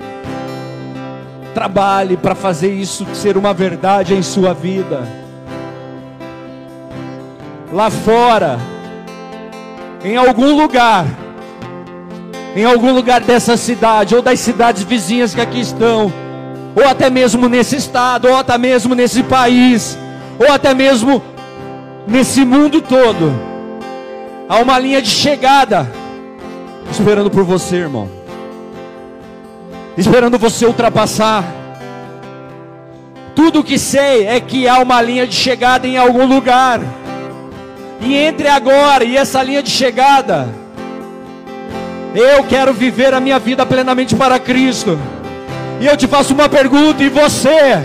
Trabalhe 1.55 2.19
para 2.19 2.35
fazer 2.35 2.71
isso 2.71 3.07
ser 3.15 3.39
uma 3.39 3.55
verdade 3.55 4.13
em 4.13 4.23
sua 4.23 4.53
vida. 4.53 5.09
Lá 7.73 7.91
fora, 7.91 8.59
em 10.05 10.17
algum 10.17 10.55
lugar, 10.55 11.07
em 12.55 12.65
algum 12.65 12.93
lugar 12.93 13.23
dessa 13.23 13.57
cidade 13.57 14.15
ou 14.15 14.21
das 14.21 14.41
cidades 14.41 14.83
vizinhas 14.83 15.35
que 15.35 15.41
aqui 15.41 15.61
estão, 15.61 16.13
ou 16.75 16.87
até 16.87 17.09
mesmo 17.09 17.49
nesse 17.49 17.77
estado, 17.77 18.29
ou 18.29 18.37
até 18.37 18.59
mesmo 18.59 18.95
nesse 18.95 19.23
país, 19.23 19.97
ou 20.39 20.53
até 20.53 20.75
mesmo 20.75 21.23
nesse 22.07 22.45
mundo 22.45 22.81
todo, 22.81 23.33
há 24.49 24.57
uma 24.59 24.79
linha 24.79 25.03
de 25.03 25.11
chegada 25.11 25.91
esperando 26.91 27.31
por 27.31 27.45
você, 27.45 27.77
irmão 27.77 28.17
esperando 29.97 30.39
você 30.39 30.67
ultrapassar. 30.67 31.45
Tudo 33.35 33.65
que 33.65 33.79
sei 33.79 34.27
é 34.27 34.41
que 34.41 34.69
há 34.69 34.79
uma 34.79 35.01
linha 35.01 35.27
de 35.27 35.35
chegada 35.35 35.87
em 35.87 35.97
algum 35.97 36.27
lugar. 36.27 36.81
E 38.01 38.15
entre 38.15 38.49
agora 38.49 39.05
e 39.05 39.17
essa 39.17 39.43
linha 39.43 39.63
de 39.63 39.71
chegada, 39.71 40.49
eu 42.15 42.45
quero 42.45 42.73
viver 42.73 43.15
a 43.15 43.21
minha 43.21 43.39
vida 43.39 43.65
plenamente 43.65 44.15
para 44.15 44.39
Cristo. 44.39 44.99
E 45.81 45.87
eu 45.87 45.97
te 45.97 46.07
faço 46.07 46.35
uma 46.35 46.49
pergunta: 46.49 47.03
e 47.03 47.09
você? 47.09 47.83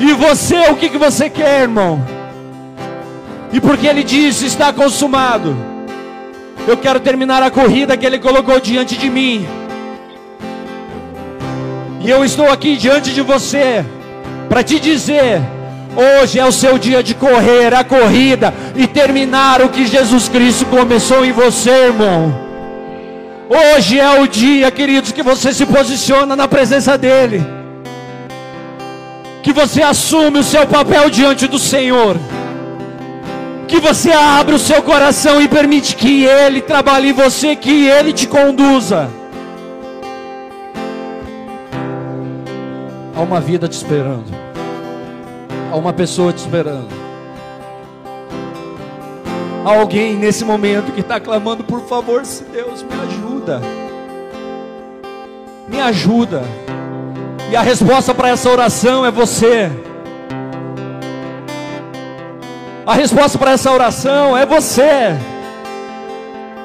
E 0.00 0.12
você, 0.12 0.70
o 0.70 0.76
que, 0.76 0.88
que 0.88 0.98
você 0.98 1.30
quer, 1.30 1.62
irmão? 1.62 2.15
E 3.56 3.60
porque 3.60 3.86
ele 3.86 4.04
disse: 4.04 4.44
está 4.44 4.70
consumado. 4.70 5.56
Eu 6.68 6.76
quero 6.76 7.00
terminar 7.00 7.42
a 7.42 7.50
corrida 7.50 7.96
que 7.96 8.04
ele 8.04 8.18
colocou 8.18 8.60
diante 8.60 8.98
de 8.98 9.08
mim. 9.08 9.46
E 12.02 12.10
eu 12.10 12.22
estou 12.22 12.50
aqui 12.50 12.76
diante 12.76 13.14
de 13.14 13.22
você 13.22 13.82
para 14.46 14.62
te 14.62 14.78
dizer: 14.78 15.40
hoje 15.96 16.38
é 16.38 16.44
o 16.44 16.52
seu 16.52 16.76
dia 16.76 17.02
de 17.02 17.14
correr 17.14 17.72
a 17.72 17.82
corrida 17.82 18.52
e 18.74 18.86
terminar 18.86 19.62
o 19.62 19.70
que 19.70 19.86
Jesus 19.86 20.28
Cristo 20.28 20.66
começou 20.66 21.24
em 21.24 21.32
você, 21.32 21.70
irmão. 21.70 22.38
Hoje 23.48 23.98
é 23.98 24.20
o 24.20 24.26
dia, 24.26 24.70
queridos, 24.70 25.12
que 25.12 25.22
você 25.22 25.54
se 25.54 25.64
posiciona 25.64 26.36
na 26.36 26.46
presença 26.46 26.98
dEle, 26.98 27.42
que 29.42 29.52
você 29.54 29.80
assume 29.80 30.40
o 30.40 30.44
seu 30.44 30.66
papel 30.66 31.08
diante 31.08 31.46
do 31.46 31.58
Senhor, 31.58 32.18
que 33.66 33.80
você 33.80 34.12
abre 34.12 34.54
o 34.54 34.58
seu 34.58 34.82
coração 34.82 35.40
e 35.40 35.48
permite 35.48 35.96
que 35.96 36.24
Ele 36.24 36.60
trabalhe 36.60 37.10
em 37.10 37.12
você, 37.12 37.56
que 37.56 37.86
Ele 37.86 38.12
te 38.12 38.26
conduza. 38.26 39.08
Há 43.14 43.20
uma 43.20 43.40
vida 43.40 43.66
te 43.66 43.72
esperando. 43.72 44.26
Há 45.72 45.76
uma 45.76 45.92
pessoa 45.92 46.32
te 46.32 46.38
esperando. 46.38 46.88
Há 49.64 49.78
alguém 49.78 50.14
nesse 50.14 50.44
momento 50.44 50.92
que 50.92 51.00
está 51.00 51.18
clamando, 51.18 51.64
por 51.64 51.80
favor, 51.88 52.24
se 52.24 52.44
Deus 52.44 52.82
me 52.82 52.92
ajuda. 52.94 53.60
Me 55.66 55.80
ajuda. 55.80 56.42
E 57.50 57.56
a 57.56 57.62
resposta 57.62 58.14
para 58.14 58.28
essa 58.28 58.48
oração 58.48 59.04
é 59.04 59.10
você. 59.10 59.70
A 62.86 62.94
resposta 62.94 63.36
para 63.36 63.50
essa 63.50 63.72
oração 63.72 64.38
é 64.38 64.46
você. 64.46 65.18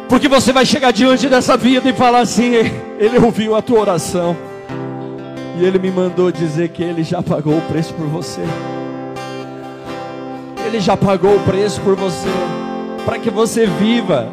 Porque 0.07 0.27
você 0.27 0.53
vai 0.53 0.67
chegar 0.67 0.93
diante 0.93 1.27
dessa 1.27 1.57
vida 1.57 1.89
e 1.89 1.93
falar 1.93 2.19
assim: 2.19 2.51
Ele 2.99 3.17
ouviu 3.17 3.55
a 3.55 3.61
tua 3.61 3.79
oração. 3.79 4.37
E 5.57 5.65
Ele 5.65 5.79
me 5.79 5.89
mandou 5.89 6.31
dizer 6.31 6.69
que 6.69 6.83
Ele 6.83 7.03
já 7.03 7.23
pagou 7.23 7.57
o 7.57 7.61
preço 7.61 7.95
por 7.95 8.05
você. 8.05 8.41
Ele 10.63 10.79
já 10.79 10.95
pagou 10.95 11.37
o 11.37 11.39
preço 11.39 11.81
por 11.81 11.95
você. 11.95 12.29
Para 13.03 13.17
que 13.17 13.31
você 13.31 13.65
viva. 13.65 14.27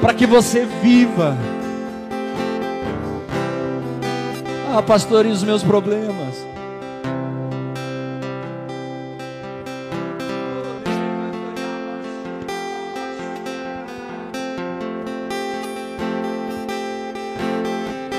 Para 0.00 0.14
que 0.14 0.26
você 0.26 0.64
viva. 0.82 1.36
Ah, 4.74 4.80
pastor, 4.80 5.26
e 5.26 5.28
os 5.28 5.42
meus 5.42 5.62
problemas? 5.62 6.47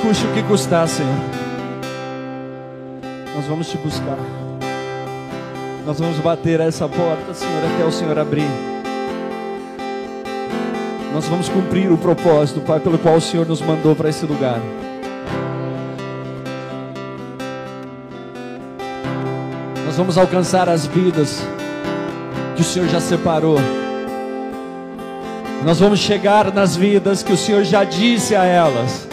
Custe 0.10 0.26
o 0.26 0.34
que 0.34 0.42
custar, 0.42 0.88
Senhor. 0.88 1.14
Nós 3.36 3.46
vamos 3.46 3.70
te 3.70 3.78
buscar. 3.78 4.18
Nós 5.86 6.00
vamos 6.00 6.18
bater 6.18 6.60
essa 6.62 6.90
porta, 6.90 7.32
Senhor, 7.32 7.64
até 7.76 7.86
o 7.86 7.92
Senhor 7.92 8.18
abrir. 8.18 8.50
Nós 11.14 11.28
vamos 11.28 11.48
cumprir 11.48 11.92
o 11.92 11.98
propósito, 12.00 12.60
Pai, 12.62 12.80
pelo 12.80 12.98
qual 12.98 13.18
o 13.18 13.22
Senhor 13.22 13.46
nos 13.46 13.62
mandou 13.62 13.96
para 13.96 14.10
esse 14.10 14.26
lugar. 14.26 14.60
Nós 19.86 19.96
vamos 19.96 20.18
alcançar 20.18 20.68
as 20.68 20.88
vidas 20.88 21.44
que 22.56 22.64
o 22.64 22.66
Senhor 22.66 22.90
já 22.90 23.00
separou. 23.00 23.60
Nós 25.64 25.80
vamos 25.80 26.00
chegar 26.00 26.52
nas 26.52 26.76
vidas 26.76 27.22
que 27.22 27.32
o 27.32 27.38
Senhor 27.38 27.64
já 27.64 27.84
disse 27.84 28.36
a 28.36 28.44
elas. 28.44 29.09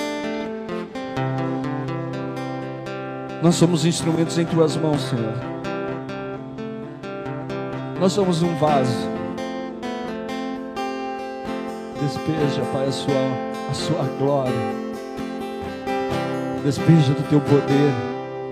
Nós 3.46 3.54
somos 3.54 3.84
instrumentos 3.84 4.36
em 4.38 4.44
tuas 4.44 4.76
mãos, 4.76 5.00
Senhor. 5.02 5.32
Nós 8.00 8.12
somos 8.12 8.42
um 8.42 8.52
vaso. 8.56 9.08
Despeja, 12.02 12.62
Pai, 12.72 12.88
a 12.88 12.90
sua, 12.90 13.14
a 13.70 13.72
sua 13.72 14.02
glória. 14.18 14.52
Despeja 16.64 17.12
do 17.12 17.22
teu 17.28 17.40
poder. 17.40 17.92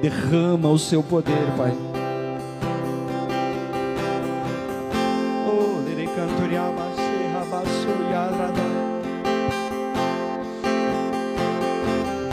Derrama 0.00 0.68
o 0.68 0.78
seu 0.78 1.02
poder, 1.02 1.44
Pai. 1.56 1.72
Oh, 5.44 5.80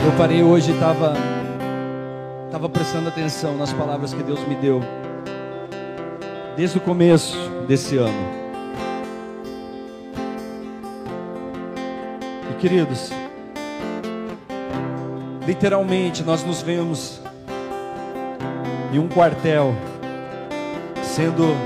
Eu 0.06 0.12
parei 0.16 0.44
hoje 0.44 0.70
e 0.70 0.74
estava 0.74 1.41
estava 2.62 2.68
prestando 2.68 3.08
atenção 3.08 3.56
nas 3.56 3.72
palavras 3.72 4.14
que 4.14 4.22
Deus 4.22 4.38
me 4.46 4.54
deu, 4.54 4.80
desde 6.56 6.78
o 6.78 6.80
começo 6.80 7.36
desse 7.66 7.96
ano. 7.96 8.14
E 12.48 12.54
queridos, 12.60 13.10
literalmente 15.44 16.22
nós 16.22 16.44
nos 16.44 16.62
vemos 16.62 17.20
em 18.92 18.98
um 19.00 19.08
quartel, 19.08 19.74
sendo 21.02 21.56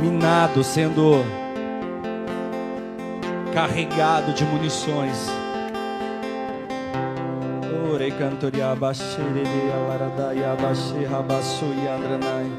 minado, 0.00 0.64
sendo 0.64 1.22
carregado 3.52 4.32
de 4.32 4.46
munições 4.46 5.39
cantoria 8.20 8.76
basherele 8.76 9.72
alaradaya 9.72 10.54
bashe 10.60 11.06
rabasu 11.06 11.64
yandranai. 11.86 12.52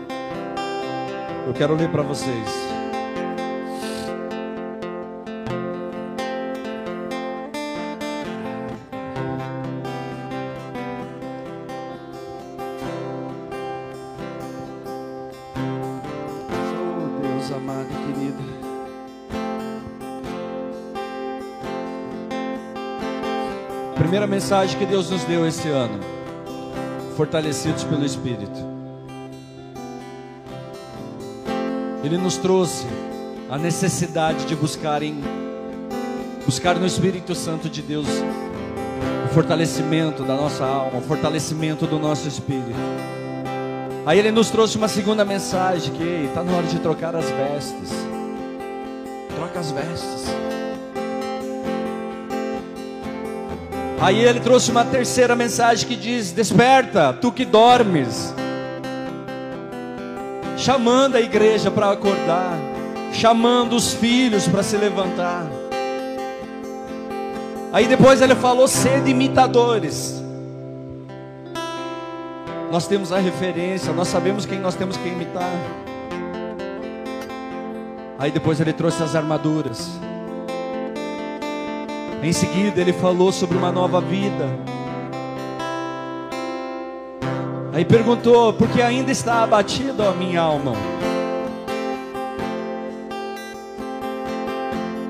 Eu 1.45 1.53
quero 1.53 1.75
ler 1.75 1.89
para 1.91 2.01
vocês. 2.01 2.70
Primeira 24.11 24.27
mensagem 24.27 24.77
que 24.77 24.85
Deus 24.85 25.09
nos 25.09 25.23
deu 25.23 25.47
esse 25.47 25.69
ano: 25.69 25.97
fortalecidos 27.15 27.85
pelo 27.85 28.05
Espírito. 28.05 28.59
Ele 32.03 32.17
nos 32.17 32.35
trouxe 32.35 32.85
a 33.49 33.57
necessidade 33.57 34.43
de 34.43 34.53
buscar 34.53 35.01
em 35.01 35.23
buscar 36.45 36.75
no 36.75 36.85
Espírito 36.85 37.33
Santo 37.33 37.69
de 37.69 37.81
Deus 37.81 38.05
o 39.29 39.33
fortalecimento 39.33 40.23
da 40.23 40.35
nossa 40.35 40.65
alma, 40.65 40.97
o 40.97 41.01
fortalecimento 41.01 41.87
do 41.87 41.97
nosso 41.97 42.27
espírito. 42.27 42.75
Aí 44.05 44.19
ele 44.19 44.29
nos 44.29 44.49
trouxe 44.49 44.75
uma 44.75 44.89
segunda 44.89 45.23
mensagem 45.23 45.93
que 45.93 46.25
está 46.27 46.43
na 46.43 46.51
hora 46.51 46.67
de 46.67 46.79
trocar 46.79 47.15
as 47.15 47.29
vestes. 47.29 47.91
Troca 49.37 49.57
as 49.57 49.71
vestes. 49.71 50.50
Aí 54.01 54.19
ele 54.19 54.39
trouxe 54.39 54.71
uma 54.71 54.83
terceira 54.83 55.35
mensagem 55.35 55.87
que 55.87 55.95
diz: 55.95 56.31
Desperta, 56.31 57.13
tu 57.13 57.31
que 57.31 57.45
dormes. 57.45 58.33
Chamando 60.57 61.17
a 61.17 61.21
igreja 61.21 61.69
para 61.69 61.91
acordar, 61.91 62.57
chamando 63.13 63.75
os 63.75 63.93
filhos 63.93 64.47
para 64.47 64.63
se 64.63 64.75
levantar. 64.75 65.45
Aí 67.71 67.87
depois 67.87 68.23
ele 68.23 68.33
falou: 68.33 68.67
sede 68.67 69.11
imitadores. 69.11 70.19
Nós 72.71 72.87
temos 72.87 73.11
a 73.11 73.19
referência, 73.19 73.93
nós 73.93 74.07
sabemos 74.07 74.47
quem 74.47 74.59
nós 74.59 74.73
temos 74.73 74.97
que 74.97 75.07
imitar. 75.07 75.53
Aí 78.17 78.31
depois 78.31 78.59
ele 78.59 78.73
trouxe 78.73 79.03
as 79.03 79.15
armaduras. 79.15 79.91
Em 82.23 82.31
seguida, 82.31 82.79
ele 82.79 82.93
falou 82.93 83.31
sobre 83.31 83.57
uma 83.57 83.71
nova 83.71 83.99
vida. 83.99 84.47
Aí 87.73 87.83
perguntou: 87.83 88.53
Por 88.53 88.67
que 88.67 88.79
ainda 88.79 89.11
está 89.11 89.41
abatida 89.41 90.09
a 90.09 90.11
minha 90.11 90.39
alma? 90.39 90.73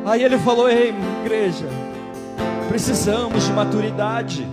Aí 0.06 0.24
ele 0.24 0.38
falou: 0.40 0.70
Ei, 0.70 0.94
igreja, 1.26 1.68
precisamos 2.70 3.46
de 3.46 3.52
maturidade. 3.52 4.48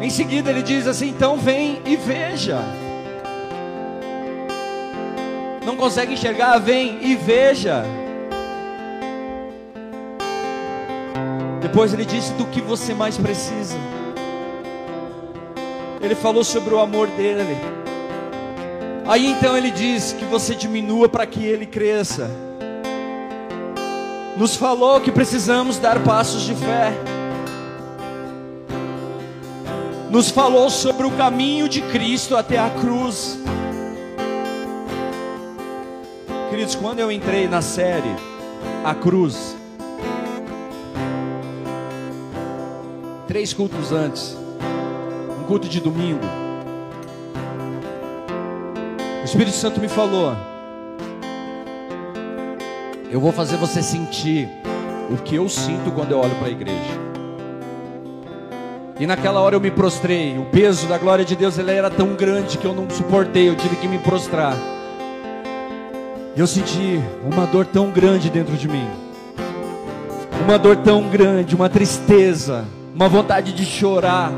Em 0.00 0.10
seguida, 0.10 0.50
ele 0.50 0.62
diz 0.62 0.88
assim: 0.88 1.10
Então 1.10 1.36
vem 1.36 1.80
e 1.86 1.94
veja. 1.96 2.58
Não 5.64 5.76
consegue 5.76 6.14
enxergar? 6.14 6.58
Vem 6.58 6.98
e 7.00 7.14
veja. 7.14 7.84
Depois 11.78 11.94
ele 11.94 12.04
disse 12.04 12.32
do 12.32 12.44
que 12.46 12.60
você 12.60 12.92
mais 12.92 13.16
precisa. 13.16 13.76
Ele 16.02 16.16
falou 16.16 16.42
sobre 16.42 16.74
o 16.74 16.80
amor 16.80 17.06
dele. 17.06 17.56
Aí 19.06 19.28
então 19.28 19.56
ele 19.56 19.70
diz 19.70 20.12
que 20.12 20.24
você 20.24 20.56
diminua 20.56 21.08
para 21.08 21.24
que 21.24 21.46
ele 21.46 21.66
cresça. 21.66 22.28
Nos 24.36 24.56
falou 24.56 25.00
que 25.00 25.12
precisamos 25.12 25.78
dar 25.78 26.02
passos 26.02 26.42
de 26.42 26.56
fé. 26.56 26.92
Nos 30.10 30.30
falou 30.30 30.70
sobre 30.70 31.06
o 31.06 31.12
caminho 31.12 31.68
de 31.68 31.80
Cristo 31.80 32.36
até 32.36 32.58
a 32.58 32.70
cruz. 32.70 33.38
Queridos, 36.50 36.74
quando 36.74 36.98
eu 36.98 37.12
entrei 37.12 37.46
na 37.46 37.62
série 37.62 38.16
A 38.84 38.96
Cruz, 38.96 39.57
três 43.28 43.52
cultos 43.52 43.92
antes, 43.92 44.34
um 45.38 45.44
culto 45.44 45.68
de 45.68 45.80
domingo. 45.80 46.24
O 49.20 49.24
Espírito 49.24 49.54
Santo 49.54 49.78
me 49.78 49.86
falou: 49.86 50.34
Eu 53.10 53.20
vou 53.20 53.30
fazer 53.30 53.58
você 53.58 53.82
sentir 53.82 54.48
o 55.10 55.18
que 55.18 55.36
eu 55.36 55.46
sinto 55.46 55.92
quando 55.92 56.12
eu 56.12 56.18
olho 56.18 56.34
para 56.36 56.48
a 56.48 56.50
igreja. 56.50 57.08
E 58.98 59.06
naquela 59.06 59.40
hora 59.40 59.54
eu 59.54 59.60
me 59.60 59.70
prostrei. 59.70 60.38
O 60.38 60.46
peso 60.46 60.88
da 60.88 60.96
glória 60.96 61.24
de 61.24 61.36
Deus 61.36 61.58
ele 61.58 61.70
era 61.70 61.90
tão 61.90 62.14
grande 62.14 62.56
que 62.56 62.64
eu 62.64 62.74
não 62.74 62.88
suportei, 62.88 63.50
eu 63.50 63.54
tive 63.54 63.76
que 63.76 63.86
me 63.86 63.98
prostrar. 63.98 64.56
E 66.34 66.40
eu 66.40 66.46
senti 66.46 66.98
uma 67.30 67.46
dor 67.46 67.66
tão 67.66 67.90
grande 67.90 68.30
dentro 68.30 68.56
de 68.56 68.66
mim. 68.66 68.88
Uma 70.44 70.58
dor 70.58 70.76
tão 70.76 71.08
grande, 71.10 71.54
uma 71.54 71.68
tristeza, 71.68 72.64
uma 72.98 73.08
vontade 73.08 73.52
de 73.52 73.64
chorar. 73.64 74.32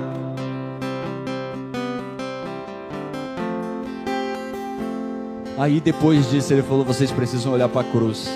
Aí 5.58 5.80
depois 5.80 6.28
disso 6.28 6.52
ele 6.52 6.62
falou: 6.62 6.84
vocês 6.84 7.10
precisam 7.10 7.54
olhar 7.54 7.70
para 7.70 7.80
a 7.80 7.84
cruz. 7.84 8.28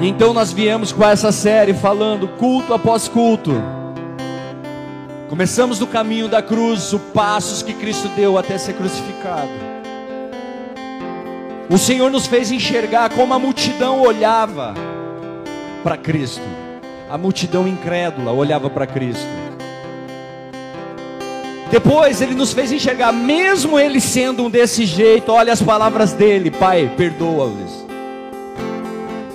Então 0.00 0.32
nós 0.32 0.50
viemos 0.50 0.92
com 0.92 1.04
essa 1.04 1.30
série 1.30 1.74
falando 1.74 2.26
culto 2.38 2.72
após 2.72 3.06
culto. 3.06 3.52
Começamos 5.28 5.78
no 5.78 5.86
caminho 5.86 6.26
da 6.26 6.40
cruz, 6.40 6.94
os 6.94 7.02
passos 7.12 7.62
que 7.62 7.74
Cristo 7.74 8.08
deu 8.16 8.38
até 8.38 8.56
ser 8.56 8.72
crucificado. 8.72 9.50
O 11.68 11.76
Senhor 11.76 12.10
nos 12.10 12.26
fez 12.26 12.50
enxergar 12.50 13.10
como 13.10 13.34
a 13.34 13.38
multidão 13.38 14.00
olhava 14.00 14.72
para 15.84 15.98
Cristo. 15.98 16.67
A 17.08 17.16
multidão 17.16 17.66
incrédula 17.66 18.32
olhava 18.32 18.68
para 18.68 18.86
Cristo. 18.86 19.26
Depois 21.70 22.20
ele 22.22 22.34
nos 22.34 22.52
fez 22.52 22.72
enxergar, 22.72 23.12
mesmo 23.12 23.78
ele 23.78 24.00
sendo 24.00 24.44
um 24.44 24.50
desse 24.50 24.86
jeito, 24.86 25.32
olha 25.32 25.52
as 25.52 25.62
palavras 25.62 26.12
dele: 26.12 26.50
Pai, 26.50 26.92
perdoa-lhes 26.96 27.88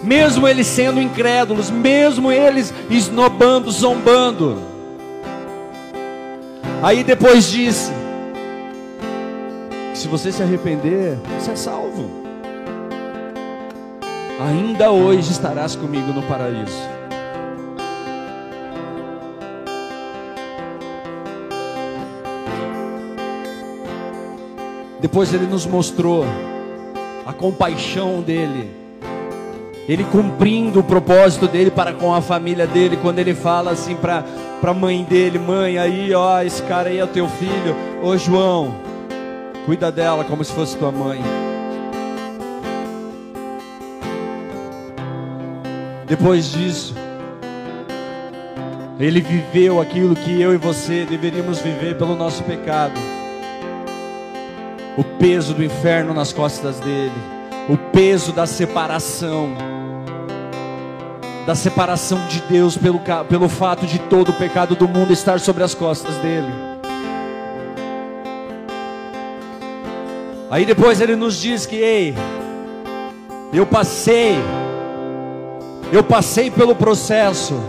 mesmo 0.03 0.47
eles 0.47 0.67
sendo 0.67 1.01
incrédulos, 1.01 1.71
mesmo 1.71 2.31
eles 2.31 2.73
esnobando, 2.89 3.71
zombando. 3.71 4.61
Aí 6.81 7.03
depois 7.03 7.49
disse: 7.49 7.91
se 9.93 10.07
você 10.09 10.31
se 10.31 10.43
arrepender, 10.43 11.17
você 11.39 11.51
é 11.51 11.55
salvo. 11.55 12.21
Ainda 14.41 14.91
hoje 14.91 15.31
estarás 15.31 15.75
comigo 15.75 16.11
no 16.11 16.21
paraíso. 16.23 16.92
Depois 25.03 25.31
ele 25.31 25.45
nos 25.45 25.67
mostrou 25.67 26.25
a 27.27 27.31
compaixão 27.31 28.21
dele 28.21 28.81
ele 29.87 30.05
cumprindo 30.05 30.79
o 30.79 30.83
propósito 30.83 31.45
dele 31.45 31.69
para 31.69 31.91
com 31.91 32.13
a 32.13 32.21
família 32.21 32.65
dele, 32.65 32.97
quando 33.01 33.19
ele 33.19 33.35
fala 33.35 33.71
assim 33.71 33.95
para 33.95 34.23
a 34.61 34.73
mãe 34.73 35.03
dele: 35.03 35.37
Mãe, 35.37 35.77
aí, 35.77 36.13
ó, 36.13 36.41
esse 36.41 36.61
cara 36.63 36.89
aí 36.89 36.99
é 36.99 37.05
teu 37.05 37.27
filho, 37.27 37.75
ô 38.01 38.15
João, 38.17 38.73
cuida 39.65 39.91
dela 39.91 40.23
como 40.23 40.43
se 40.43 40.53
fosse 40.53 40.77
tua 40.77 40.91
mãe. 40.91 41.21
Depois 46.07 46.51
disso, 46.51 46.95
ele 48.99 49.19
viveu 49.19 49.81
aquilo 49.81 50.15
que 50.15 50.39
eu 50.39 50.53
e 50.53 50.57
você 50.57 51.05
deveríamos 51.05 51.59
viver 51.59 51.97
pelo 51.97 52.15
nosso 52.15 52.41
pecado. 52.43 52.93
O 54.97 55.03
peso 55.03 55.53
do 55.53 55.63
inferno 55.63 56.13
nas 56.13 56.31
costas 56.31 56.79
dele, 56.79 57.11
o 57.67 57.77
peso 57.77 58.31
da 58.31 58.45
separação 58.45 59.55
da 61.45 61.55
separação 61.55 62.25
de 62.27 62.41
Deus 62.41 62.77
pelo, 62.77 63.01
pelo 63.27 63.49
fato 63.49 63.85
de 63.85 63.99
todo 63.99 64.29
o 64.29 64.33
pecado 64.33 64.75
do 64.75 64.87
mundo 64.87 65.11
estar 65.11 65.39
sobre 65.39 65.63
as 65.63 65.73
costas 65.73 66.15
dele. 66.17 66.47
Aí 70.49 70.65
depois 70.65 71.01
ele 71.01 71.15
nos 71.15 71.41
diz 71.41 71.65
que, 71.65 71.75
ei, 71.75 72.15
eu 73.51 73.65
passei, 73.65 74.37
eu 75.91 76.03
passei 76.03 76.49
pelo 76.51 76.75
processo, 76.75 77.59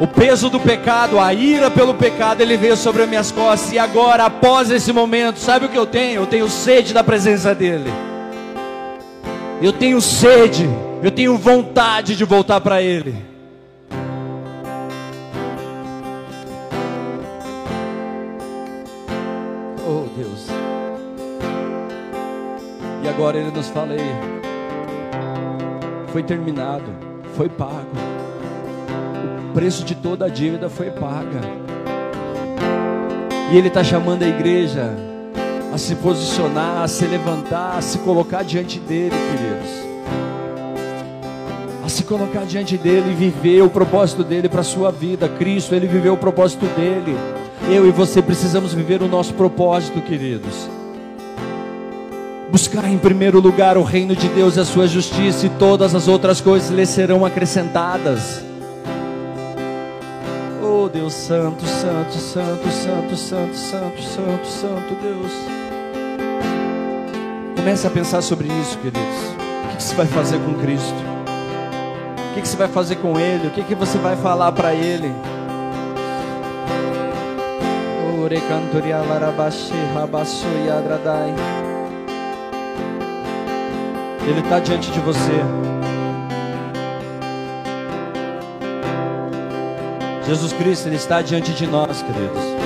o 0.00 0.06
peso 0.06 0.48
do 0.48 0.58
pecado, 0.58 1.20
a 1.20 1.32
ira 1.32 1.70
pelo 1.70 1.94
pecado, 1.94 2.40
ele 2.40 2.56
veio 2.56 2.76
sobre 2.76 3.02
as 3.02 3.08
minhas 3.08 3.30
costas, 3.30 3.72
e 3.72 3.78
agora, 3.78 4.24
após 4.24 4.70
esse 4.70 4.92
momento, 4.92 5.38
sabe 5.38 5.66
o 5.66 5.68
que 5.68 5.78
eu 5.78 5.86
tenho? 5.86 6.22
Eu 6.22 6.26
tenho 6.26 6.48
sede 6.48 6.92
da 6.92 7.04
presença 7.04 7.54
dEle, 7.54 7.92
eu 9.62 9.72
tenho 9.72 10.00
sede 10.00 10.68
eu 11.02 11.10
tenho 11.10 11.36
vontade 11.38 12.14
de 12.14 12.24
voltar 12.24 12.60
para 12.60 12.82
Ele. 12.82 13.14
Oh 19.86 20.04
Deus. 20.14 20.46
E 23.02 23.08
agora 23.08 23.38
Ele 23.38 23.50
nos 23.50 23.68
fala 23.68 23.94
aí. 23.94 24.14
Foi 26.12 26.22
terminado, 26.22 26.92
foi 27.34 27.48
pago. 27.48 28.09
Preço 29.54 29.84
de 29.84 29.94
toda 29.94 30.26
a 30.26 30.28
dívida 30.28 30.68
foi 30.68 30.90
paga. 30.90 31.40
E 33.52 33.56
Ele 33.56 33.68
está 33.68 33.82
chamando 33.82 34.22
a 34.22 34.28
igreja 34.28 34.94
a 35.72 35.78
se 35.78 35.94
posicionar, 35.96 36.82
a 36.82 36.88
se 36.88 37.04
levantar, 37.06 37.76
a 37.76 37.80
se 37.80 37.98
colocar 37.98 38.42
diante 38.42 38.78
dele, 38.78 39.14
queridos 39.30 39.90
se 41.90 42.04
colocar 42.04 42.46
diante 42.46 42.78
dele 42.78 43.10
e 43.10 43.14
viver 43.14 43.62
o 43.62 43.68
propósito 43.68 44.24
dele 44.24 44.48
para 44.48 44.60
a 44.60 44.64
sua 44.64 44.90
vida. 44.90 45.28
Cristo, 45.28 45.74
ele 45.74 45.86
viveu 45.86 46.14
o 46.14 46.16
propósito 46.16 46.64
dele. 46.76 47.16
Eu 47.68 47.86
e 47.86 47.90
você 47.90 48.22
precisamos 48.22 48.72
viver 48.72 49.02
o 49.02 49.08
nosso 49.08 49.34
propósito, 49.34 50.00
queridos. 50.00 50.68
Buscar 52.50 52.88
em 52.90 52.98
primeiro 52.98 53.40
lugar 53.40 53.76
o 53.76 53.82
reino 53.82 54.16
de 54.16 54.28
Deus 54.28 54.56
e 54.56 54.60
a 54.60 54.64
sua 54.64 54.86
justiça, 54.86 55.46
e 55.46 55.50
todas 55.50 55.94
as 55.94 56.08
outras 56.08 56.40
coisas 56.40 56.70
lhe 56.70 56.86
serão 56.86 57.24
acrescentadas. 57.24 58.49
Oh 60.82 60.88
Deus 60.88 61.12
Santo, 61.12 61.66
Santo, 61.66 62.14
Santo, 62.14 62.70
Santo, 62.70 63.14
Santo, 63.14 63.54
Santo, 63.54 64.02
Santo, 64.02 64.46
Santo 64.46 64.94
Deus. 65.02 65.30
Comece 67.54 67.86
a 67.86 67.90
pensar 67.90 68.22
sobre 68.22 68.48
isso, 68.48 68.78
queridos. 68.78 69.02
O 69.64 69.76
que 69.76 69.82
você 69.82 69.94
vai 69.94 70.06
fazer 70.06 70.38
com 70.38 70.54
Cristo? 70.54 70.94
O 72.30 72.34
que, 72.34 72.40
você 72.40 72.56
vai 72.56 72.68
fazer 72.68 72.96
com 72.96 73.20
ele? 73.20 73.48
O 73.48 73.50
que, 73.50 73.74
você 73.74 73.98
vai 73.98 74.16
falar 74.16 74.52
para 74.52 74.72
ele? 74.72 75.12
Ele 84.26 84.40
está 84.40 84.58
diante 84.60 84.90
de 84.90 85.00
você. 85.00 85.79
Jesus 90.26 90.52
Cristo, 90.52 90.88
Ele 90.88 90.96
está 90.96 91.22
diante 91.22 91.52
de 91.52 91.66
nós, 91.66 92.02
queridos. 92.02 92.60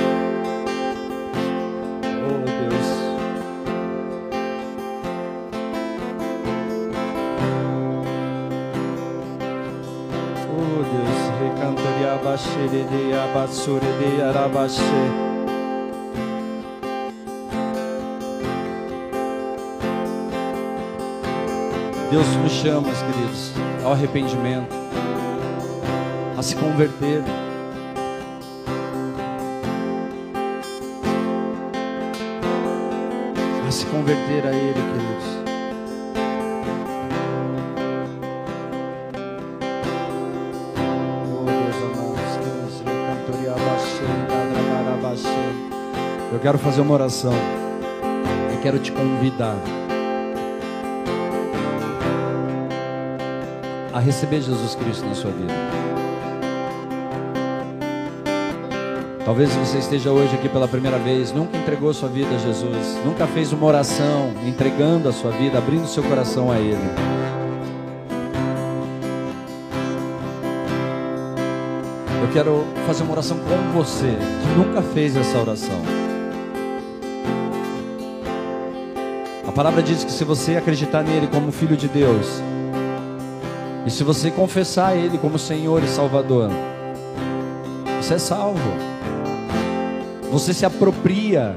Deus 22.14 22.26
nos 22.36 22.52
chama, 22.52 22.88
queridos, 22.90 23.52
ao 23.84 23.92
arrependimento, 23.92 24.72
a 26.38 26.42
se 26.42 26.54
converter. 26.54 27.43
Converter 34.04 34.46
a 34.46 34.52
Ele, 34.52 34.74
queridos. 34.74 35.44
Eu 46.32 46.40
quero 46.40 46.58
fazer 46.58 46.82
uma 46.82 46.92
oração. 46.92 47.32
Eu 48.52 48.60
quero 48.60 48.78
te 48.78 48.92
convidar 48.92 49.56
a 53.94 54.00
receber 54.00 54.42
Jesus 54.42 54.74
Cristo 54.74 55.06
na 55.06 55.14
sua 55.14 55.30
vida. 55.30 55.54
Talvez 59.24 59.54
você 59.54 59.78
esteja 59.78 60.12
hoje 60.12 60.34
aqui 60.34 60.50
pela 60.50 60.68
primeira 60.68 60.98
vez, 60.98 61.32
nunca 61.32 61.56
entregou 61.56 61.94
sua 61.94 62.10
vida 62.10 62.34
a 62.34 62.38
Jesus, 62.38 62.98
nunca 63.06 63.26
fez 63.26 63.54
uma 63.54 63.64
oração 63.66 64.34
entregando 64.46 65.08
a 65.08 65.12
sua 65.12 65.30
vida, 65.30 65.56
abrindo 65.56 65.86
seu 65.86 66.02
coração 66.02 66.52
a 66.52 66.58
Ele. 66.58 66.76
Eu 72.22 72.32
quero 72.34 72.66
fazer 72.86 73.02
uma 73.02 73.12
oração 73.12 73.38
com 73.38 73.72
você 73.72 74.14
que 74.42 74.58
nunca 74.58 74.82
fez 74.82 75.16
essa 75.16 75.38
oração. 75.38 75.80
A 79.48 79.52
palavra 79.52 79.82
diz 79.82 80.04
que 80.04 80.12
se 80.12 80.24
você 80.24 80.56
acreditar 80.56 81.02
nele 81.02 81.28
como 81.28 81.50
filho 81.50 81.78
de 81.78 81.88
Deus, 81.88 82.42
e 83.86 83.90
se 83.90 84.04
você 84.04 84.30
confessar 84.30 84.96
ele 84.96 85.16
como 85.16 85.38
Senhor 85.38 85.82
e 85.82 85.88
Salvador, 85.88 86.50
você 88.02 88.14
é 88.14 88.18
salvo. 88.18 88.83
Você 90.34 90.52
se 90.52 90.66
apropria 90.66 91.54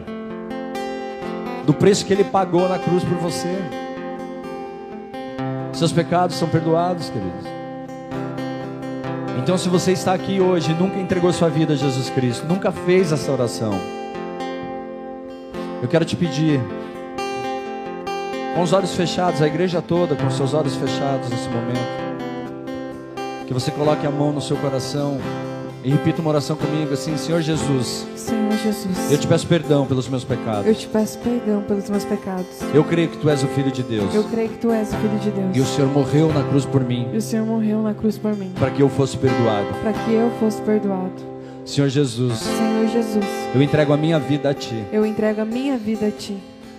do 1.66 1.74
preço 1.74 2.06
que 2.06 2.14
ele 2.14 2.24
pagou 2.24 2.70
na 2.70 2.78
cruz 2.78 3.04
por 3.04 3.18
você. 3.18 3.58
Seus 5.74 5.92
pecados 5.92 6.36
são 6.36 6.48
perdoados, 6.48 7.10
queridos. 7.10 7.48
Então, 9.40 9.58
se 9.58 9.68
você 9.68 9.94
está 9.94 10.14
aqui 10.14 10.40
hoje 10.40 10.74
e 10.74 10.76
nunca 10.76 11.00
entregou 11.00 11.34
sua 11.34 11.50
vida 11.50 11.74
a 11.74 11.76
Jesus 11.76 12.12
Cristo, 12.12 12.46
nunca 12.46 12.72
fez 12.72 13.12
essa 13.12 13.32
oração, 13.32 13.74
eu 15.82 15.88
quero 15.88 16.06
te 16.06 16.16
pedir, 16.16 16.62
com 18.54 18.62
os 18.62 18.74
olhos 18.74 18.94
fechados, 18.94 19.42
a 19.42 19.48
igreja 19.48 19.82
toda 19.82 20.16
com 20.16 20.30
seus 20.30 20.54
olhos 20.54 20.76
fechados 20.76 21.32
nesse 21.32 21.50
momento, 21.50 23.16
que 23.48 23.54
você 23.56 23.72
coloque 23.72 24.06
a 24.06 24.12
mão 24.12 24.32
no 24.32 24.42
seu 24.42 24.58
coração 24.58 25.18
e 25.84 25.90
repita 25.90 26.22
uma 26.22 26.30
oração 26.30 26.56
comigo 26.56 26.94
assim: 26.94 27.18
Senhor 27.18 27.42
Jesus, 27.42 28.06
Jesus, 28.58 29.12
eu 29.12 29.18
te 29.18 29.28
peço 29.28 29.48
perdão 29.48 29.86
pelos 29.86 30.08
meus 30.10 30.24
pecados. 30.24 30.66
eu 30.68 30.76
te 30.76 30.88
peço 30.88 31.18
perdão 31.20 31.62
pelos 31.62 31.90
meus 31.90 32.04
pecados. 32.06 32.46
Eu 32.74 32.84
creio 32.84 33.10
que 33.10 33.18
tu 33.18 33.30
és 33.30 33.44
o 33.44 33.48
Filho 33.48 33.72
de 33.72 33.84
Deus. 33.84 34.14
Eu 34.14 34.24
creio 34.26 34.50
que 34.50 34.58
tu 34.58 34.72
és 34.72 34.92
o 34.94 34.98
Filho 34.98 35.20
de 35.20 35.32
Deus. 35.32 35.56
E 35.58 35.60
o 35.62 35.66
Senhor 35.66 35.90
morreu 35.92 36.32
na 36.34 36.44
cruz 36.44 36.66
por 36.66 36.84
mim, 36.84 37.08
E 37.14 37.18
o 37.18 37.22
Senhor 37.22 37.46
morreu 37.46 37.82
na 37.82 37.94
cruz 37.94 38.18
por 38.18 38.36
mim, 38.36 38.52
para 38.60 38.72
que 38.72 38.82
eu 38.82 38.90
fosse 38.90 39.18
perdoado. 39.18 39.68
para 39.82 39.94
que 39.94 40.14
eu 40.14 40.30
fosse 40.40 40.62
perdoado. 40.62 41.12
Senhor 41.66 41.90
Jesus, 41.90 42.38
Senhor 42.40 42.88
Jesus, 42.88 43.26
eu 43.54 43.62
entrego 43.62 43.92
a 43.94 43.98
minha 43.98 44.20
vida 44.20 44.50
a 44.50 44.54
ti. 44.54 44.84
eu 44.92 45.06
entrego 45.06 45.42
a 45.42 45.46
minha 45.46 45.78
vida 45.78 46.08
a 46.08 46.12
ti. 46.12 46.38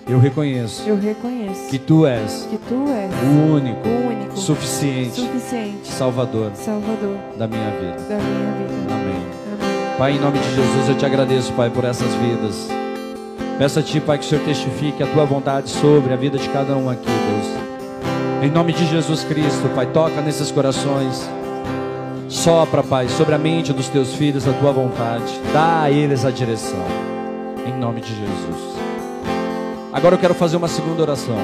Eu 0.09 0.19
reconheço 0.19 0.89
Eu 0.89 0.97
reconheço 0.97 1.69
que 1.69 1.79
tu 1.79 2.07
és 2.07 2.49
que 2.51 2.57
tu 2.57 2.87
és 2.89 3.13
o 3.13 3.53
único, 3.57 3.87
o 3.87 4.07
único, 4.09 4.39
suficiente 4.39 5.21
suficiente, 5.21 5.87
Salvador 5.87 6.51
Salvador 6.55 7.19
da 7.37 7.47
minha 7.47 7.71
vida. 7.73 7.97
da 8.09 8.17
minha 8.17 8.55
vida. 8.57 8.95
Amém. 8.95 9.38
Pai, 9.99 10.13
em 10.13 10.21
nome 10.21 10.39
de 10.39 10.55
Jesus, 10.55 10.89
eu 10.89 10.97
te 10.97 11.05
agradeço, 11.05 11.53
Pai, 11.55 11.71
por 11.71 11.85
essas 11.85 12.15
vidas. 12.15 12.69
Peço 13.59 13.81
a 13.81 13.83
Ti, 13.83 13.99
Pai, 13.99 14.17
que 14.17 14.25
o 14.25 14.29
Senhor 14.29 14.45
testifique 14.45 15.03
a 15.03 15.07
Tua 15.09 15.25
vontade 15.25 15.69
sobre 15.69 16.13
a 16.13 16.17
vida 16.17 16.39
de 16.39 16.49
cada 16.51 16.77
um 16.77 16.89
aqui, 16.89 17.05
Deus. 17.05 18.45
Em 18.45 18.49
nome 18.49 18.73
de 18.73 18.87
Jesus 18.87 19.25
Cristo, 19.25 19.69
Pai, 19.75 19.87
toca 19.87 20.21
nesses 20.21 20.53
corações. 20.53 21.29
Sopra, 22.29 22.85
Pai, 22.85 23.09
sobre 23.09 23.35
a 23.35 23.39
mente 23.39 23.73
dos 23.73 23.89
Teus 23.89 24.15
filhos 24.15 24.47
a 24.47 24.53
Tua 24.53 24.71
vontade. 24.71 25.33
Dá 25.53 25.83
a 25.83 25.91
eles 25.91 26.25
a 26.25 26.31
direção. 26.31 26.79
Em 27.67 27.77
nome 27.77 28.01
de 28.01 28.11
Jesus. 28.11 28.79
Agora 29.93 30.15
eu 30.15 30.19
quero 30.21 30.35
fazer 30.35 30.59
uma 30.59 30.69
segunda 30.69 31.03
oração. 31.03 31.39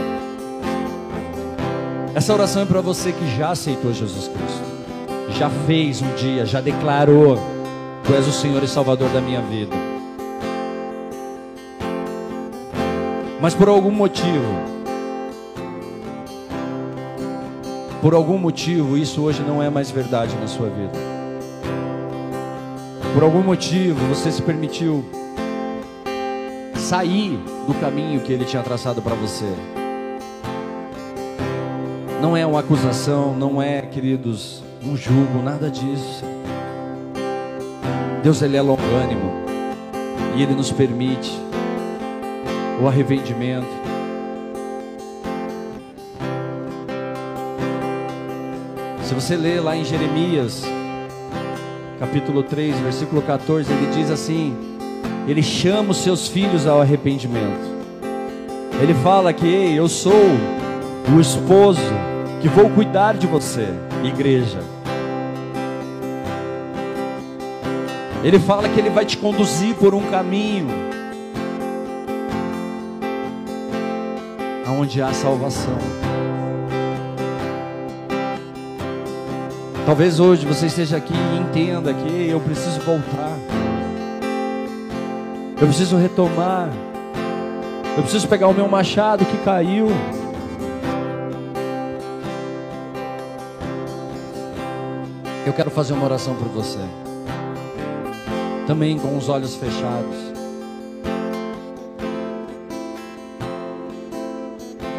Essa 2.14 2.32
oração 2.32 2.62
é 2.62 2.66
para 2.66 2.80
você 2.80 3.10
que 3.10 3.36
já 3.36 3.50
aceitou 3.50 3.92
Jesus 3.92 4.28
Cristo. 4.28 5.36
Já 5.36 5.50
fez 5.66 6.00
um 6.00 6.14
dia, 6.14 6.46
já 6.46 6.60
declarou 6.60 7.53
Tu 8.06 8.12
és 8.14 8.28
o 8.28 8.32
Senhor 8.32 8.62
e 8.62 8.68
Salvador 8.68 9.08
da 9.08 9.20
minha 9.20 9.40
vida. 9.40 9.74
Mas 13.40 13.54
por 13.54 13.68
algum 13.68 13.90
motivo, 13.90 14.74
por 18.02 18.12
algum 18.12 18.36
motivo, 18.36 18.98
isso 18.98 19.22
hoje 19.22 19.42
não 19.42 19.62
é 19.62 19.70
mais 19.70 19.90
verdade 19.90 20.36
na 20.36 20.46
sua 20.46 20.68
vida. 20.68 20.92
Por 23.14 23.22
algum 23.22 23.42
motivo, 23.42 23.98
você 24.06 24.30
se 24.30 24.42
permitiu 24.42 25.02
sair 26.76 27.38
do 27.66 27.72
caminho 27.80 28.20
que 28.20 28.32
Ele 28.32 28.44
tinha 28.44 28.62
traçado 28.62 29.00
para 29.00 29.14
você. 29.14 29.50
Não 32.20 32.36
é 32.36 32.44
uma 32.44 32.60
acusação, 32.60 33.34
não 33.34 33.62
é, 33.62 33.80
queridos, 33.82 34.62
um 34.84 34.94
julgo, 34.94 35.42
nada 35.42 35.70
disso. 35.70 36.33
Deus 38.24 38.40
ele 38.40 38.56
é 38.56 38.62
longânimo 38.62 39.32
e 40.34 40.42
ele 40.42 40.54
nos 40.54 40.72
permite 40.72 41.30
o 42.80 42.88
arrependimento. 42.88 43.68
Se 49.02 49.12
você 49.12 49.36
ler 49.36 49.60
lá 49.60 49.76
em 49.76 49.84
Jeremias, 49.84 50.64
capítulo 52.00 52.42
3, 52.42 52.78
versículo 52.78 53.20
14, 53.20 53.70
ele 53.70 53.92
diz 53.92 54.10
assim: 54.10 54.56
Ele 55.28 55.42
chama 55.42 55.90
os 55.90 55.98
seus 55.98 56.26
filhos 56.26 56.66
ao 56.66 56.80
arrependimento. 56.80 57.74
Ele 58.80 58.94
fala 58.94 59.34
que 59.34 59.46
Ei, 59.46 59.78
eu 59.78 59.86
sou 59.86 60.30
o 61.14 61.20
esposo 61.20 61.92
que 62.40 62.48
vou 62.48 62.70
cuidar 62.70 63.18
de 63.18 63.26
você, 63.26 63.68
igreja. 64.02 64.73
Ele 68.24 68.38
fala 68.38 68.70
que 68.70 68.80
ele 68.80 68.88
vai 68.88 69.04
te 69.04 69.18
conduzir 69.18 69.74
por 69.74 69.94
um 69.94 70.10
caminho 70.10 70.68
aonde 74.66 75.02
há 75.02 75.12
salvação. 75.12 75.76
Talvez 79.84 80.18
hoje 80.18 80.46
você 80.46 80.64
esteja 80.64 80.96
aqui 80.96 81.12
e 81.12 81.38
entenda 81.38 81.92
que 81.92 82.30
eu 82.30 82.40
preciso 82.40 82.80
voltar. 82.80 83.36
Eu 85.60 85.66
preciso 85.66 85.98
retomar. 85.98 86.70
Eu 87.94 88.02
preciso 88.02 88.26
pegar 88.26 88.48
o 88.48 88.54
meu 88.54 88.66
machado 88.66 89.22
que 89.26 89.36
caiu. 89.44 89.88
Eu 95.44 95.52
quero 95.52 95.70
fazer 95.70 95.92
uma 95.92 96.06
oração 96.06 96.34
por 96.34 96.48
você 96.48 96.80
também 98.66 98.98
com 98.98 99.16
os 99.16 99.28
olhos 99.28 99.54
fechados. 99.56 100.34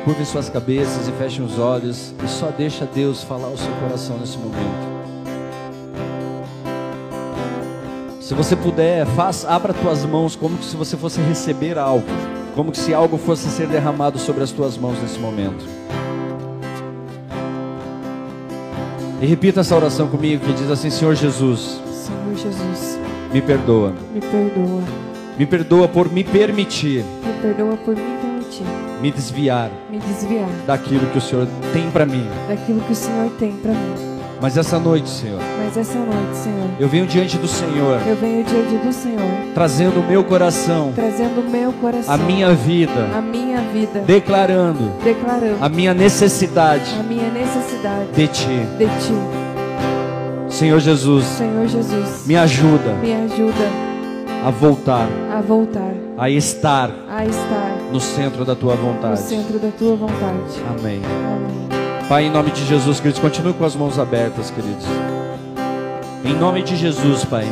Curve 0.06 0.26
suas 0.26 0.50
cabeças 0.50 1.08
e 1.08 1.12
feche 1.14 1.42
os 1.42 1.58
olhos 1.58 2.14
e 2.24 2.28
só 2.28 2.52
deixa 2.56 2.86
Deus 2.86 3.24
falar 3.24 3.48
o 3.48 3.58
seu 3.58 3.72
coração 3.82 4.18
nesse 4.20 4.38
momento. 4.38 4.96
Se 8.22 8.34
você 8.34 8.56
puder, 8.56 9.06
faça, 9.08 9.50
abra 9.50 9.74
tuas 9.74 10.06
mãos 10.06 10.36
como 10.36 10.62
se 10.62 10.76
você 10.76 10.96
fosse 10.96 11.20
receber 11.22 11.78
algo, 11.78 12.06
como 12.56 12.74
se 12.74 12.94
algo 12.94 13.18
fosse 13.18 13.48
ser 13.50 13.68
derramado 13.68 14.20
sobre 14.20 14.44
as 14.44 14.52
tuas 14.52 14.78
mãos 14.78 15.00
nesse 15.02 15.18
momento. 15.20 15.66
E 19.22 19.26
repita 19.26 19.62
essa 19.62 19.76
oração 19.76 20.08
comigo 20.08 20.46
que 20.46 20.54
diz 20.54 20.70
assim: 20.70 20.90
Senhor 20.90 21.16
Jesus, 21.16 21.80
Senhor 21.92 22.36
Jesus, 22.36 22.75
me 23.36 23.42
perdoa. 23.42 23.94
me 24.14 24.22
perdoa. 24.22 24.82
Me 25.38 25.46
perdoa 25.46 25.88
por 25.90 26.10
me 26.10 26.24
permitir 26.24 27.04
Me 27.04 27.34
perdoa 27.42 27.76
por 27.76 27.94
me 27.94 28.02
permitir 28.22 28.66
me 29.02 29.12
desviar 29.12 29.70
me 29.92 30.00
desviar 30.00 30.48
daquilo 30.66 31.06
que 31.08 31.18
o 31.18 31.22
Senhor 31.22 31.46
tem 31.74 31.92
para 31.92 32.06
mim. 32.06 32.26
daquilo 32.48 32.80
que 32.80 32.94
o 32.94 32.96
Senhor 32.96 33.30
tem 33.38 33.52
para 33.58 33.74
mim. 33.74 34.16
Mas 34.42 34.58
essa 34.58 34.80
noite, 34.80 35.10
Senhor, 35.10 35.42
Mas 35.58 35.76
essa 35.76 35.98
noite, 36.00 36.38
Senhor, 36.38 36.70
eu 36.80 36.88
venho 36.88 37.06
diante 37.06 37.38
do 37.38 37.48
Senhor, 37.48 38.02
eu 38.08 38.16
venho 38.16 38.44
diante 38.46 38.78
do 38.78 38.94
Senhor, 38.94 39.20
trazendo 39.54 40.00
o 40.00 40.08
meu 40.08 40.24
coração, 40.24 40.94
trazendo 40.96 41.42
o 41.42 41.50
meu 41.50 41.74
coração, 41.74 42.14
a 42.14 42.18
minha 42.18 42.54
vida, 42.54 43.10
a 43.14 43.22
minha 43.22 43.60
vida, 43.74 44.00
declarando 44.08 44.94
declarando 45.04 45.58
a 45.60 45.68
minha 45.68 45.94
necessidade 45.94 46.90
a 46.98 47.04
minha 47.04 47.30
necessidade 47.32 48.12
de 48.14 48.28
Ti. 48.30 48.48
de 48.78 48.86
Ti. 48.86 49.45
Senhor 50.56 50.80
Jesus, 50.80 51.26
Senhor 51.26 51.68
Jesus, 51.68 52.26
me 52.26 52.38
ajuda 52.38 52.94
me 53.02 53.14
ajuda 53.14 53.70
a 54.46 54.50
voltar, 54.50 55.06
a 55.36 55.42
voltar, 55.42 55.94
a 56.18 56.30
estar 56.30 56.90
a 57.10 57.26
estar 57.26 57.78
no 57.92 58.00
centro 58.00 58.46
da 58.46 58.56
Tua 58.56 58.74
no 58.76 58.82
vontade. 58.94 59.20
centro 59.20 59.60
da 59.60 59.70
Tua 59.78 59.98
vontade. 59.98 60.62
Amém. 60.70 61.02
Amém. 61.04 62.08
Pai, 62.08 62.24
em 62.24 62.30
nome 62.30 62.52
de 62.52 62.66
Jesus, 62.66 63.02
queridos, 63.02 63.20
continue 63.20 63.52
com 63.52 63.66
as 63.66 63.76
mãos 63.76 64.00
abertas, 64.00 64.50
queridos. 64.50 64.86
Em 66.24 66.34
nome 66.34 66.64
de 66.64 66.78
Jesus, 66.78 67.26
Pai. 67.26 67.46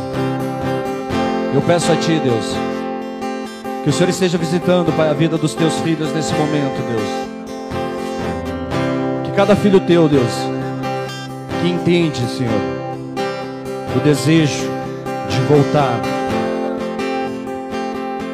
Eu 1.53 1.61
peço 1.61 1.91
a 1.91 1.97
Ti, 1.97 2.21
Deus, 2.23 2.55
que 3.83 3.89
o 3.89 3.93
Senhor 3.93 4.09
esteja 4.09 4.37
visitando, 4.37 4.95
Pai, 4.95 5.09
a 5.09 5.13
vida 5.13 5.37
dos 5.37 5.53
Teus 5.53 5.73
filhos 5.81 6.09
nesse 6.13 6.33
momento, 6.35 6.81
Deus. 6.87 7.09
Que 9.25 9.31
cada 9.33 9.57
filho 9.57 9.81
Teu, 9.81 10.07
Deus, 10.07 10.31
que 11.61 11.67
entende, 11.67 12.21
Senhor, 12.29 12.82
o 13.95 13.99
desejo 13.99 14.69
de 15.29 15.39
voltar. 15.47 15.99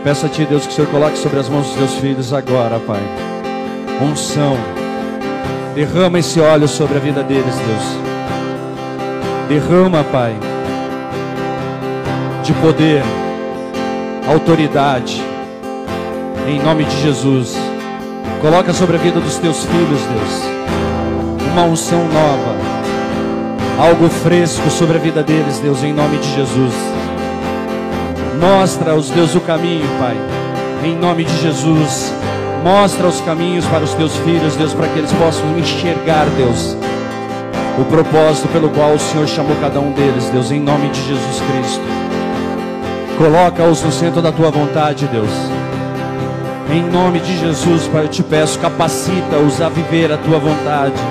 Peço 0.03 0.25
a 0.25 0.29
Ti, 0.29 0.45
Deus, 0.45 0.65
que 0.65 0.71
o 0.71 0.75
Senhor 0.75 0.89
coloque 0.89 1.17
sobre 1.17 1.39
as 1.39 1.49
mãos 1.49 1.67
dos 1.67 1.75
Teus 1.75 1.93
filhos 1.95 2.33
agora, 2.33 2.79
Pai. 2.79 3.01
Unção. 4.01 4.57
Derrama 5.75 6.19
esse 6.19 6.39
óleo 6.39 6.67
sobre 6.67 6.97
a 6.97 6.99
vida 6.99 7.21
deles, 7.23 7.55
Deus. 7.55 7.99
Derrama, 9.47 10.03
Pai. 10.05 10.35
de 12.43 12.53
poder, 12.53 13.03
autoridade. 14.27 15.21
Em 16.47 16.59
nome 16.59 16.83
de 16.85 17.01
Jesus. 17.01 17.55
Coloca 18.41 18.73
sobre 18.73 18.95
a 18.95 18.99
vida 18.99 19.19
dos 19.19 19.37
teus 19.37 19.65
filhos, 19.65 20.01
Deus, 20.01 21.51
uma 21.51 21.63
unção 21.63 21.99
nova, 22.07 22.55
algo 23.79 24.09
fresco 24.09 24.69
sobre 24.69 24.97
a 24.97 24.99
vida 24.99 25.23
deles, 25.23 25.59
Deus, 25.59 25.81
em 25.83 25.93
nome 25.93 26.17
de 26.17 26.35
Jesus. 26.35 26.73
Mostra 28.37 28.91
aos 28.91 29.09
Deus 29.09 29.33
o 29.35 29.39
caminho, 29.39 29.87
Pai, 29.97 30.17
em 30.83 30.97
nome 30.97 31.23
de 31.23 31.37
Jesus. 31.41 32.13
Mostra 32.61 33.07
os 33.07 33.21
caminhos 33.21 33.65
para 33.67 33.85
os 33.85 33.93
teus 33.93 34.13
filhos, 34.17 34.57
Deus, 34.57 34.73
para 34.73 34.87
que 34.89 34.99
eles 34.99 35.13
possam 35.13 35.57
enxergar, 35.57 36.25
Deus, 36.35 36.75
o 37.79 37.85
propósito 37.85 38.49
pelo 38.49 38.69
qual 38.69 38.91
o 38.91 38.99
Senhor 38.99 39.27
chamou 39.29 39.55
cada 39.61 39.79
um 39.79 39.93
deles, 39.93 40.25
Deus, 40.25 40.51
em 40.51 40.59
nome 40.59 40.89
de 40.89 41.01
Jesus 41.01 41.41
Cristo. 41.49 41.83
Coloca-os 43.17 43.81
no 43.81 43.91
centro 43.93 44.21
da 44.21 44.33
tua 44.33 44.51
vontade, 44.51 45.07
Deus. 45.07 45.31
Em 46.69 46.83
nome 46.83 47.21
de 47.21 47.39
Jesus, 47.39 47.87
Pai, 47.87 48.03
eu 48.03 48.09
te 48.09 48.23
peço, 48.23 48.59
capacita-os 48.59 49.61
a 49.61 49.69
viver 49.69 50.11
a 50.11 50.17
tua 50.17 50.37
vontade. 50.37 51.08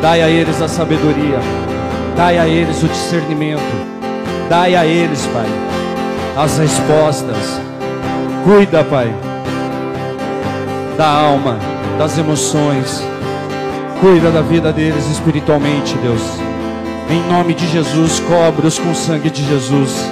Dai 0.00 0.22
a 0.22 0.28
eles 0.28 0.62
a 0.62 0.68
sabedoria, 0.68 1.40
dai 2.16 2.38
a 2.38 2.46
eles 2.46 2.82
o 2.84 2.86
discernimento, 2.86 3.62
dai 4.48 4.76
a 4.76 4.86
eles, 4.86 5.26
Pai, 5.26 5.46
as 6.36 6.56
respostas. 6.58 7.60
Cuida, 8.44 8.84
Pai, 8.84 9.12
da 10.96 11.08
alma, 11.08 11.58
das 11.98 12.16
emoções. 12.16 13.02
Cuida 14.00 14.30
da 14.30 14.40
vida 14.40 14.72
deles 14.72 15.04
espiritualmente, 15.10 15.96
Deus. 15.98 16.22
Em 17.10 17.20
nome 17.32 17.52
de 17.52 17.66
Jesus, 17.66 18.20
cobre-os 18.20 18.78
com 18.78 18.92
o 18.92 18.94
sangue 18.94 19.30
de 19.30 19.44
Jesus. 19.44 20.08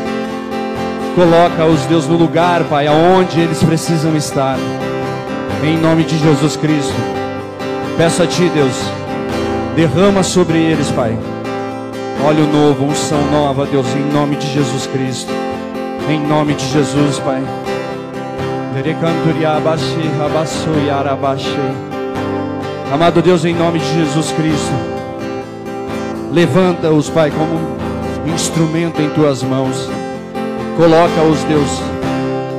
Coloca-os, 1.14 1.82
Deus, 1.82 2.08
no 2.08 2.16
lugar, 2.16 2.64
Pai, 2.64 2.88
aonde 2.88 3.40
eles 3.40 3.62
precisam 3.62 4.16
estar. 4.16 4.58
Em 5.62 5.78
nome 5.78 6.02
de 6.02 6.18
Jesus 6.18 6.56
Cristo. 6.56 6.94
Peço 7.96 8.22
a 8.22 8.26
Ti, 8.26 8.50
Deus, 8.52 8.74
derrama 9.76 10.22
sobre 10.22 10.56
eles, 10.56 10.90
Pai. 10.90 11.16
Óleo 12.26 12.46
novo, 12.46 12.86
unção 12.86 13.20
nova, 13.30 13.66
Deus, 13.66 13.86
em 13.94 14.10
nome 14.10 14.36
de 14.36 14.50
Jesus 14.50 14.86
Cristo. 14.86 15.30
Em 16.08 16.18
nome 16.18 16.54
de 16.54 16.66
Jesus, 16.66 17.18
Pai. 17.18 17.42
Amado 22.90 23.20
Deus, 23.20 23.44
em 23.44 23.54
nome 23.54 23.78
de 23.78 23.94
Jesus 23.94 24.32
Cristo, 24.32 24.72
levanta-os, 26.32 27.10
Pai, 27.10 27.30
como 27.30 27.54
um 28.24 28.34
instrumento 28.34 29.02
em 29.02 29.10
tuas 29.10 29.42
mãos. 29.42 29.90
Coloca-os, 30.78 31.42
Deus, 31.44 31.82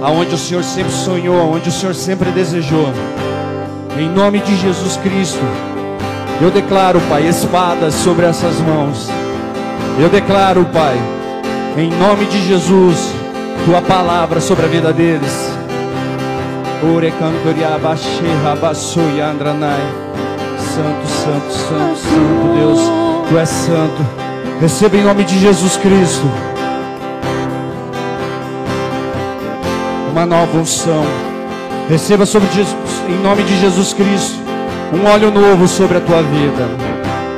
aonde 0.03 0.35
o 0.35 0.37
Senhor 0.37 0.63
sempre 0.63 0.91
sonhou, 0.91 1.39
aonde 1.39 1.69
o 1.69 1.71
Senhor 1.71 1.95
sempre 1.95 2.29
desejou. 2.29 2.93
Em 3.97 4.07
nome 4.07 4.39
de 4.39 4.55
Jesus 4.55 4.97
Cristo, 4.97 5.41
eu 6.39 6.51
declaro, 6.51 7.01
Pai, 7.09 7.27
espadas 7.27 7.93
sobre 7.95 8.25
essas 8.25 8.59
mãos. 8.59 9.09
Eu 9.99 10.07
declaro, 10.07 10.65
Pai, 10.65 10.95
em 11.75 11.89
nome 11.89 12.25
de 12.25 12.45
Jesus, 12.47 13.11
tua 13.65 13.81
palavra 13.81 14.39
sobre 14.39 14.65
a 14.65 14.69
vida 14.69 14.93
deles. 14.93 15.51
Santo, 20.59 21.07
santo, 21.07 21.51
santo, 21.51 21.97
santo 21.97 22.55
Deus, 22.55 22.79
tu 23.29 23.37
és 23.37 23.49
santo. 23.49 24.05
Receba 24.61 24.95
em 24.95 25.03
nome 25.03 25.23
de 25.23 25.39
Jesus 25.39 25.75
Cristo 25.77 26.29
uma 30.11 30.25
nova 30.25 30.57
unção. 30.57 31.03
Receba 31.89 32.27
sobre 32.27 32.47
Jesus, 32.49 32.75
em 33.09 33.23
nome 33.23 33.41
de 33.43 33.59
Jesus 33.59 33.93
Cristo 33.93 34.46
um 34.93 35.05
óleo 35.05 35.31
novo 35.31 35.67
sobre 35.67 35.97
a 35.97 36.01
tua 36.01 36.21
vida. 36.21 36.67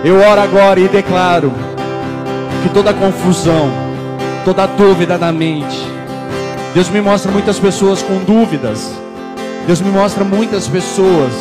Eu 0.04 0.18
oro 0.18 0.42
agora 0.42 0.80
e 0.80 0.88
declaro 0.88 1.52
que 2.64 2.70
toda 2.70 2.94
confusão, 2.94 3.70
toda 4.46 4.66
dúvida 4.68 5.18
na 5.18 5.32
mente, 5.32 5.88
Deus 6.74 6.90
me 6.90 7.02
mostra 7.02 7.32
muitas 7.32 7.60
pessoas 7.60 8.02
com 8.02 8.20
dúvidas. 8.24 8.94
Deus 9.66 9.82
me 9.82 9.90
mostra 9.92 10.24
muitas 10.24 10.68
pessoas. 10.68 11.34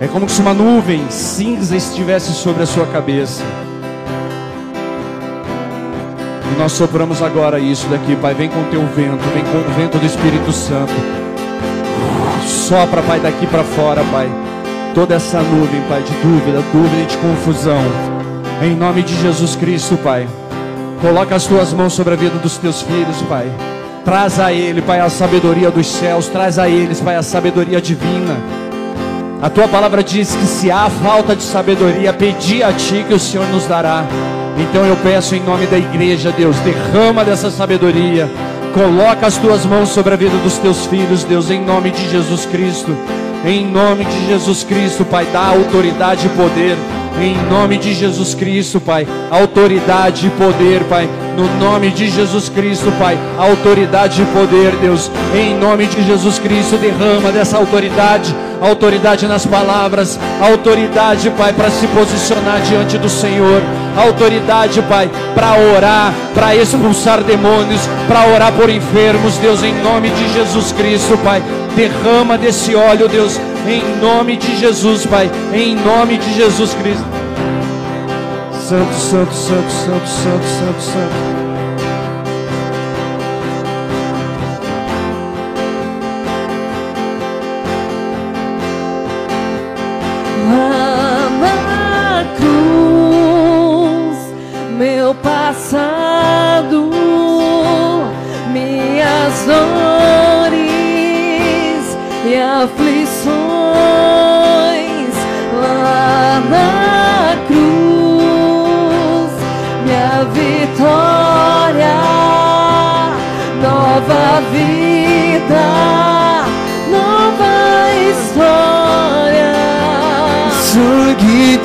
É 0.00 0.06
como 0.06 0.28
se 0.28 0.40
uma 0.40 0.54
nuvem 0.54 1.04
cinza 1.10 1.76
estivesse 1.76 2.32
sobre 2.32 2.62
a 2.62 2.66
sua 2.66 2.86
cabeça. 2.86 3.42
E 6.52 6.58
nós 6.58 6.72
sopramos 6.72 7.22
agora 7.22 7.58
isso 7.58 7.86
daqui, 7.88 8.16
Pai. 8.16 8.34
Vem 8.34 8.48
com 8.48 8.60
o 8.60 8.64
teu 8.64 8.80
vento, 8.80 9.22
vem 9.32 9.44
com 9.44 9.58
o 9.58 9.74
vento 9.74 9.98
do 9.98 10.06
Espírito 10.06 10.52
Santo. 10.52 10.92
Sopra, 12.46 13.02
Pai, 13.02 13.20
daqui 13.20 13.46
para 13.46 13.62
fora, 13.62 14.02
Pai. 14.10 14.28
Toda 14.94 15.14
essa 15.14 15.40
nuvem, 15.40 15.80
Pai, 15.88 16.02
de 16.02 16.12
dúvida, 16.14 16.62
dúvida 16.72 17.02
e 17.02 17.06
de 17.06 17.16
confusão. 17.18 17.80
Em 18.60 18.74
nome 18.74 19.02
de 19.02 19.14
Jesus 19.22 19.54
Cristo, 19.54 19.96
Pai. 19.96 20.26
Coloca 21.00 21.36
as 21.36 21.46
tuas 21.46 21.72
mãos 21.72 21.92
sobre 21.92 22.14
a 22.14 22.16
vida 22.16 22.36
dos 22.38 22.56
teus 22.56 22.82
filhos, 22.82 23.22
Pai. 23.28 23.46
Traz 24.04 24.40
a 24.40 24.52
Ele, 24.52 24.82
Pai, 24.82 24.98
a 24.98 25.08
sabedoria 25.08 25.70
dos 25.70 25.86
céus. 25.86 26.26
Traz 26.26 26.58
a 26.58 26.68
eles, 26.68 27.00
Pai, 27.00 27.14
a 27.14 27.22
sabedoria 27.22 27.80
divina. 27.80 28.36
A 29.40 29.48
tua 29.48 29.68
palavra 29.68 30.02
diz 30.02 30.34
que 30.34 30.44
se 30.44 30.70
há 30.72 30.90
falta 30.90 31.36
de 31.36 31.44
sabedoria, 31.44 32.12
pedi 32.12 32.62
a 32.62 32.72
Ti 32.72 33.04
que 33.06 33.14
o 33.14 33.18
Senhor 33.18 33.46
nos 33.46 33.66
dará. 33.66 34.04
Então 34.58 34.84
eu 34.84 34.96
peço 34.96 35.36
em 35.36 35.42
nome 35.42 35.66
da 35.66 35.78
igreja, 35.78 36.32
Deus, 36.32 36.56
derrama 36.58 37.24
dessa 37.24 37.48
sabedoria. 37.50 38.28
Coloca 38.74 39.26
as 39.26 39.36
tuas 39.38 39.64
mãos 39.64 39.88
sobre 39.90 40.14
a 40.14 40.16
vida 40.16 40.36
dos 40.38 40.58
teus 40.58 40.84
filhos, 40.86 41.24
Deus, 41.24 41.48
em 41.48 41.64
nome 41.64 41.90
de 41.90 42.10
Jesus 42.10 42.44
Cristo. 42.46 42.94
Em 43.44 43.66
nome 43.66 44.04
de 44.04 44.26
Jesus 44.26 44.64
Cristo, 44.64 45.02
Pai, 45.04 45.26
dá 45.32 45.46
autoridade 45.46 46.26
e 46.26 46.30
poder. 46.30 46.76
Em 47.18 47.36
nome 47.50 47.78
de 47.78 47.94
Jesus 47.94 48.34
Cristo, 48.34 48.80
Pai, 48.80 49.06
autoridade 49.30 50.26
e 50.26 50.30
poder, 50.30 50.84
Pai. 50.84 51.08
No 51.36 51.48
nome 51.58 51.90
de 51.90 52.10
Jesus 52.10 52.50
Cristo, 52.50 52.92
Pai, 52.98 53.18
autoridade 53.38 54.20
e 54.20 54.24
poder, 54.26 54.72
Deus. 54.76 55.10
Em 55.34 55.58
nome 55.58 55.86
de 55.86 56.02
Jesus 56.02 56.38
Cristo, 56.38 56.76
derrama 56.76 57.32
dessa 57.32 57.56
autoridade, 57.56 58.34
autoridade 58.60 59.26
nas 59.26 59.46
palavras, 59.46 60.20
autoridade, 60.40 61.30
Pai, 61.30 61.52
para 61.54 61.70
se 61.70 61.86
posicionar 61.88 62.60
diante 62.60 62.98
do 62.98 63.08
Senhor, 63.08 63.62
autoridade, 63.96 64.80
Pai, 64.82 65.10
para 65.34 65.58
orar, 65.58 66.12
para 66.34 66.54
expulsar 66.54 67.22
demônios, 67.22 67.80
para 68.08 68.26
orar 68.26 68.52
por 68.52 68.68
enfermos, 68.70 69.36
Deus, 69.38 69.62
em 69.62 69.74
nome 69.82 70.10
de 70.10 70.32
Jesus 70.32 70.72
Cristo, 70.72 71.18
Pai. 71.18 71.42
Derrama 71.74 72.36
desse 72.36 72.74
óleo, 72.74 73.08
Deus, 73.08 73.38
em 73.66 73.82
nome 74.00 74.36
de 74.36 74.56
Jesus, 74.56 75.06
Pai, 75.06 75.30
em 75.52 75.76
nome 75.76 76.18
de 76.18 76.34
Jesus 76.34 76.74
Cristo. 76.74 77.04
Santo, 78.68 78.94
santo, 78.94 79.34
santo, 79.34 79.70
santo, 79.70 80.06
santo, 80.06 80.46
santo, 80.46 80.80
santo. 80.80 81.39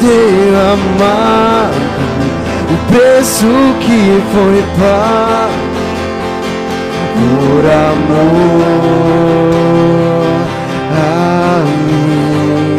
Sangue 0.05 0.13
derramado, 0.55 1.81
o 2.69 2.77
preço 2.91 3.51
que 3.79 4.21
foi 4.31 4.63
pago 4.77 5.65
por 7.15 7.63
amor 7.71 8.65
a 10.91 11.63
mim. 11.87 12.77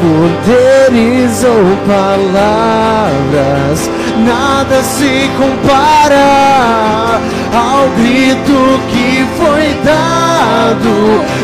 Poderes 0.00 1.34
ou 1.44 1.64
palavras, 1.86 3.78
nada 4.18 4.76
se 4.82 5.30
compara 5.38 7.20
ao 7.54 7.88
grito 7.96 8.58
que 8.90 9.26
foi 9.38 9.66
dado, 9.84 10.94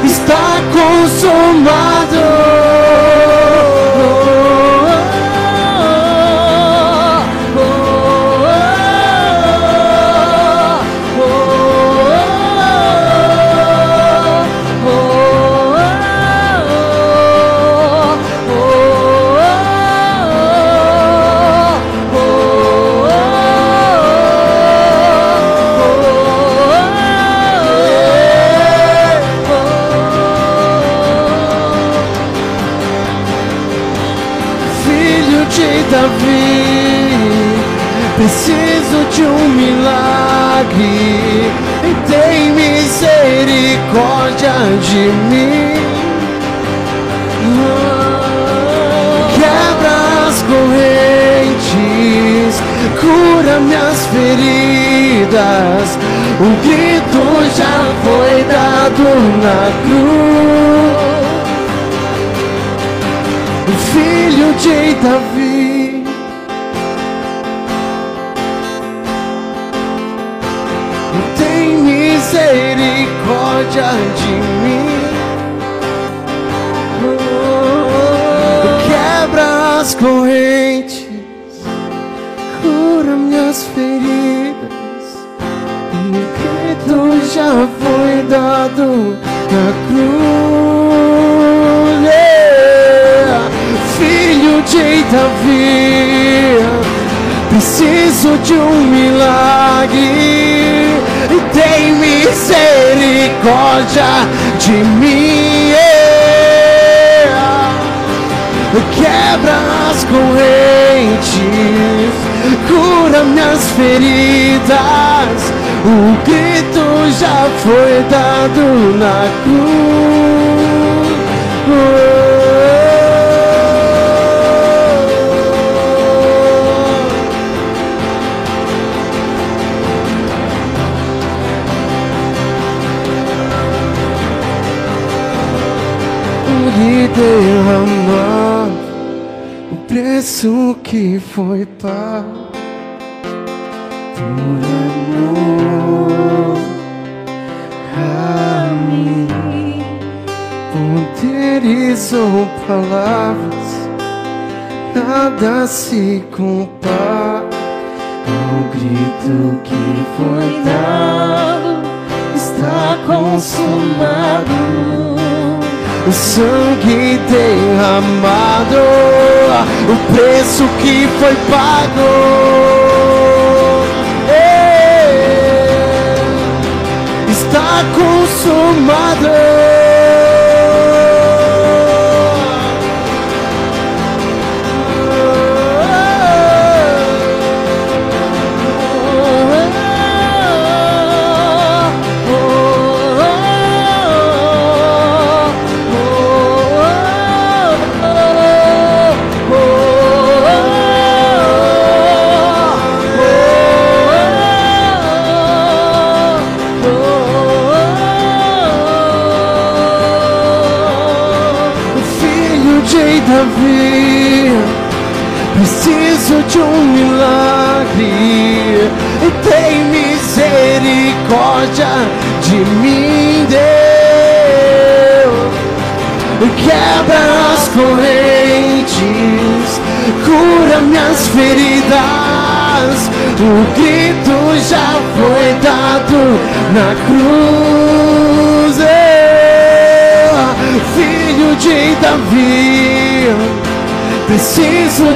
está 0.05 0.47
consumado. 0.73 2.70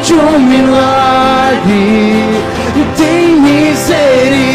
de 0.05 0.15
um 0.15 0.39
milagre. 0.39 2.23
Tem 2.97 3.41
misericórdia 3.41 4.55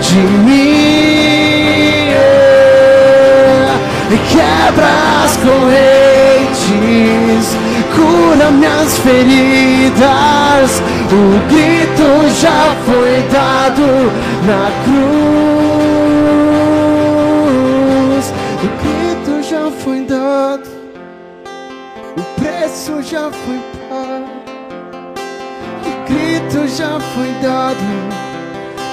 de 0.00 0.16
mim. 0.44 0.98
E 4.10 4.18
quebra 4.32 4.90
as 5.24 5.36
correntes, 5.36 6.76
cura 7.94 8.50
minhas 8.50 8.98
feridas. 8.98 10.70
O 11.12 11.14
grito 11.48 12.08
já 12.40 12.74
foi 12.86 13.22
dado 13.30 13.86
na 14.46 14.70
cruz. 14.84 15.77
foi 27.18 27.32
dado 27.42 27.90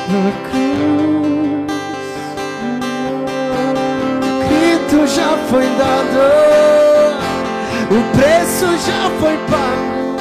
na 0.10 0.32
cruz. 0.50 1.76
O 4.32 4.50
grito 4.50 4.98
já 5.08 5.32
foi 5.48 5.68
dado, 5.78 6.20
o 7.92 8.00
preço 8.18 8.68
já 8.88 9.04
foi 9.20 9.38
pago. 9.52 10.18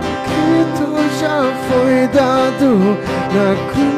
O 0.00 0.14
grito 0.28 0.86
já 1.20 1.38
foi 1.68 1.94
dado 2.08 2.68
na 3.32 3.48
cruz. 3.72 3.93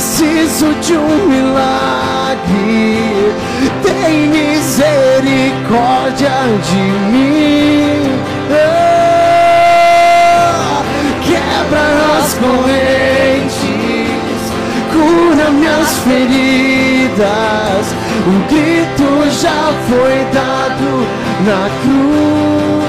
preciso 0.00 0.72
de 0.80 0.94
um 0.94 1.28
milagre. 1.28 3.34
Tem 3.82 4.28
misericórdia 4.28 6.30
de 6.64 6.80
mim. 7.12 8.18
Ah, 8.50 10.82
quebra 11.22 11.84
as 12.18 12.32
correntes, 12.32 13.60
cura 14.90 15.50
minhas 15.50 15.90
feridas. 15.98 17.84
O 18.26 18.32
grito 18.48 19.08
já 19.38 19.60
foi 19.86 20.16
dado 20.32 20.90
na 21.44 21.68
cruz. 21.82 22.79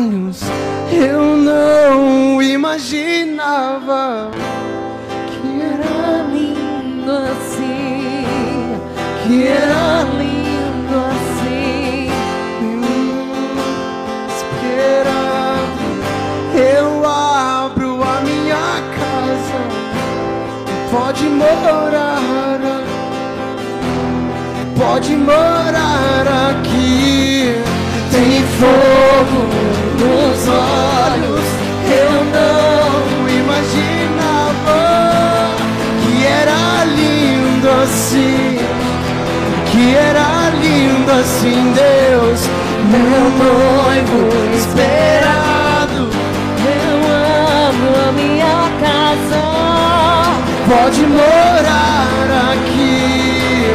Olhos, 0.00 0.40
eu 0.90 1.36
não 1.36 2.42
imaginava 2.42 4.30
que 5.28 5.60
era 5.60 6.22
lindo 6.32 7.12
assim, 7.12 8.24
que 9.22 9.46
era 9.46 10.04
lindo 10.18 10.96
assim. 11.10 12.08
esperado. 14.36 15.84
Eu 16.54 17.04
abro 17.06 18.02
a 18.02 18.20
minha 18.22 18.80
casa, 18.96 19.60
pode 20.90 21.24
morar, 21.24 22.60
pode 24.78 25.14
morar 25.16 26.50
aqui. 26.50 27.54
Tem 28.10 28.40
nos 28.40 29.19
olhos, 30.50 31.46
eu 32.04 32.12
não 32.36 33.28
imaginava 33.28 34.80
que 36.02 36.26
era 36.26 36.84
lindo 36.84 37.68
assim 37.82 38.60
que 39.72 39.94
era 39.94 40.50
lindo 40.60 41.10
assim, 41.12 41.72
Deus, 41.72 42.40
meu 42.90 43.24
noivo 43.40 44.28
esperado. 44.54 46.10
Eu 46.66 46.96
amo 47.68 47.88
a 48.08 48.12
minha 48.12 48.58
casa. 48.80 49.42
Pode 50.68 51.02
morar 51.06 52.52
aqui, 52.52 53.72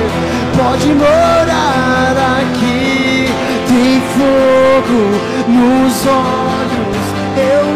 pode 0.58 0.88
morar 0.94 2.16
aqui. 2.42 3.30
Tem 3.68 4.02
fogo 4.16 5.02
nos 5.48 5.96
olhos, 6.06 6.55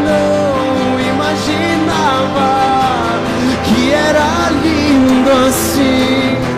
não 0.10 1.00
imaginava 1.14 2.50
que 3.64 3.94
era 3.94 4.50
lindo 4.64 5.32
assim 5.48 6.50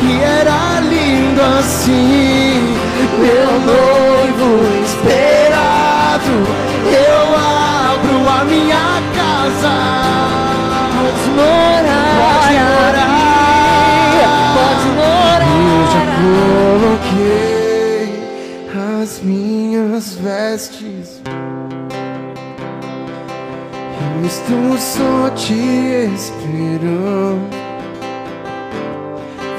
que 0.00 0.22
era 0.22 0.80
lindo 0.80 1.40
assim, 1.58 2.76
meu 3.18 3.50
noivo 3.60 4.48
esperado. 4.84 6.34
Eu 6.86 7.36
abro 7.36 8.18
a 8.28 8.44
minha 8.44 9.02
casa, 9.14 9.76
Pode 10.94 11.26
morar, 11.36 12.12
pode 12.18 12.54
morar, 12.68 13.18
pode 14.54 14.88
morar. 14.96 15.50
Eu 15.68 15.84
já 15.92 16.02
coloquei 17.18 18.06
as 19.02 19.12
minhas 19.20 20.06
vestes. 20.14 20.77
Estou 24.26 24.78
só 24.78 25.30
te 25.30 25.52
esperando. 26.14 27.48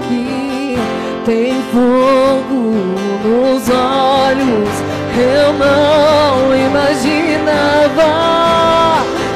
aqui. 0.00 0.78
Tem 1.26 1.62
fogo 1.70 2.72
nos 3.22 3.68
olhos. 3.68 4.70
Eu 5.14 5.52
não 5.52 6.56
imaginava 6.56 8.08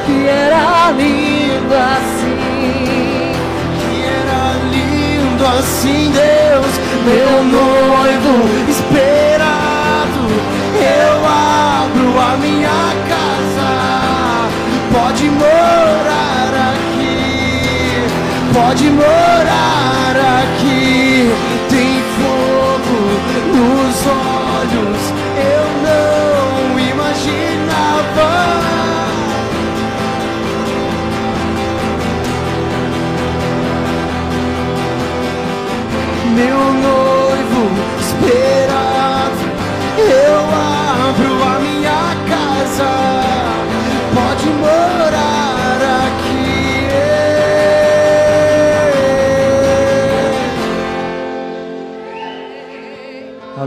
que 0.07 0.27
era 0.27 0.91
lindo 0.93 1.75
assim. 1.75 3.33
Que 3.79 3.97
era 4.07 4.57
lindo 4.71 5.45
assim, 5.59 6.11
Deus, 6.13 6.73
meu 7.05 7.45
noivo 7.45 8.49
esperado. 8.71 10.23
Eu 10.81 11.17
abro 11.29 12.09
a 12.19 12.37
minha 12.39 12.81
casa, 13.07 13.69
pode 14.91 15.29
morar 15.29 16.16
pode 18.77 18.91
morar 18.91 20.17
aqui. 20.43 20.86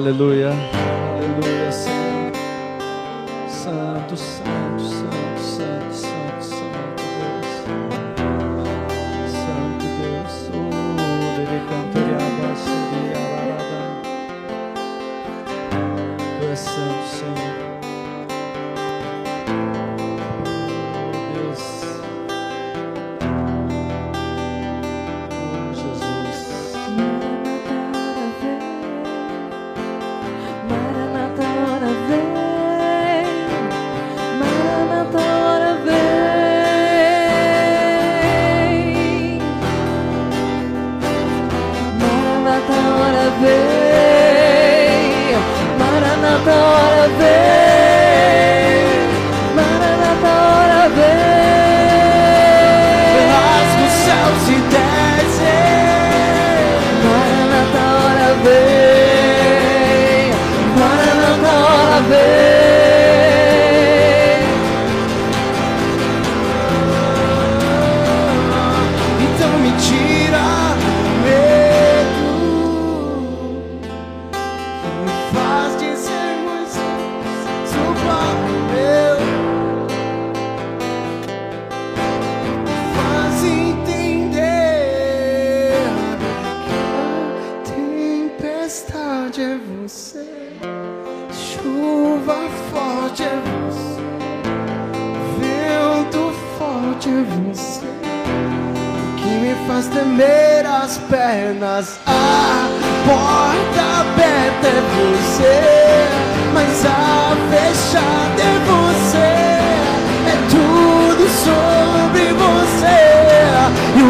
Aleluia. 0.09 0.78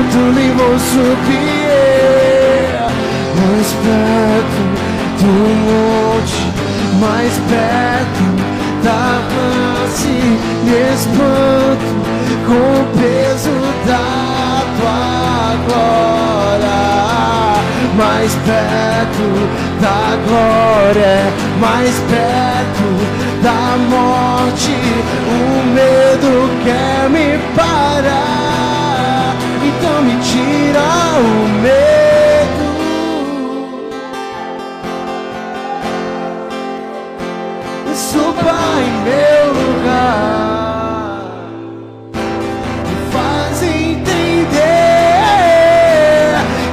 O 0.10 0.12
túnel 0.12 0.56
vou 0.56 0.80
subir 0.80 1.70
mais 3.36 3.70
perto 3.84 4.62
do 5.20 5.34
monte, 5.68 6.42
mais 7.00 7.34
perto 7.48 8.26
da 8.84 9.22
face. 9.30 10.18
Me 10.64 10.78
espanto 10.94 11.90
com 12.48 12.58
o 12.58 12.84
peso 12.98 13.54
da 13.86 14.64
tua 14.80 15.04
glória. 15.68 16.82
Mais 17.96 18.32
perto 18.46 19.26
da 19.80 20.02
glória, 20.28 21.18
mais 21.60 21.96
perto 22.10 22.88
da 23.44 23.62
morte. 23.90 24.76
O 25.28 25.32
medo 25.74 26.34
quer 26.64 27.10
me 27.10 27.38
parar, 27.56 27.89
me 30.10 30.16
tira 30.24 30.88
o 31.20 31.24
medo. 31.62 32.68
Suba 37.94 38.58
em 38.82 38.92
meu 39.04 39.46
lugar. 39.54 41.20
Me 42.88 42.96
faz 43.12 43.58
entender 43.62 44.40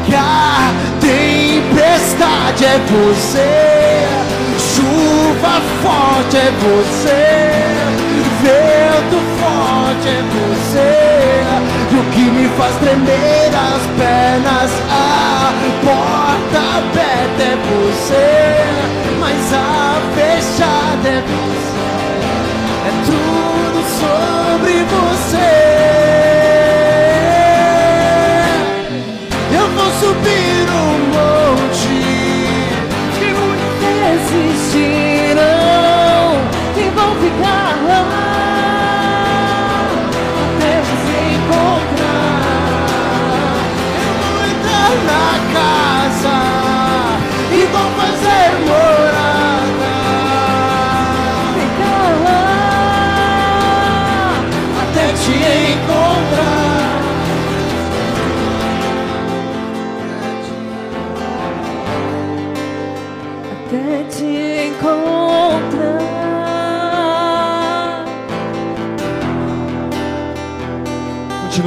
que 0.06 0.14
a 0.14 0.72
tempestade 1.00 2.62
é 2.64 2.78
você, 2.88 3.52
chuva 4.58 5.54
forte 5.82 6.36
é 6.36 6.50
você, 6.64 7.24
vento 8.42 9.18
forte 9.40 10.08
é 10.08 10.10
você, 10.32 10.55
me 12.36 12.48
faz 12.48 12.76
tremer 12.76 13.50
as 13.54 13.82
pernas, 13.96 14.70
a 14.90 15.52
porta 15.84 16.58
aberta 16.78 17.42
é 17.42 17.56
você, 17.66 18.28
mas 19.18 19.52
a 19.54 20.00
fechada 20.14 21.08
é 21.08 21.22
você. 21.22 21.76
É 22.84 22.92
tudo 23.06 23.78
sobre 24.00 24.84
você. 24.84 25.75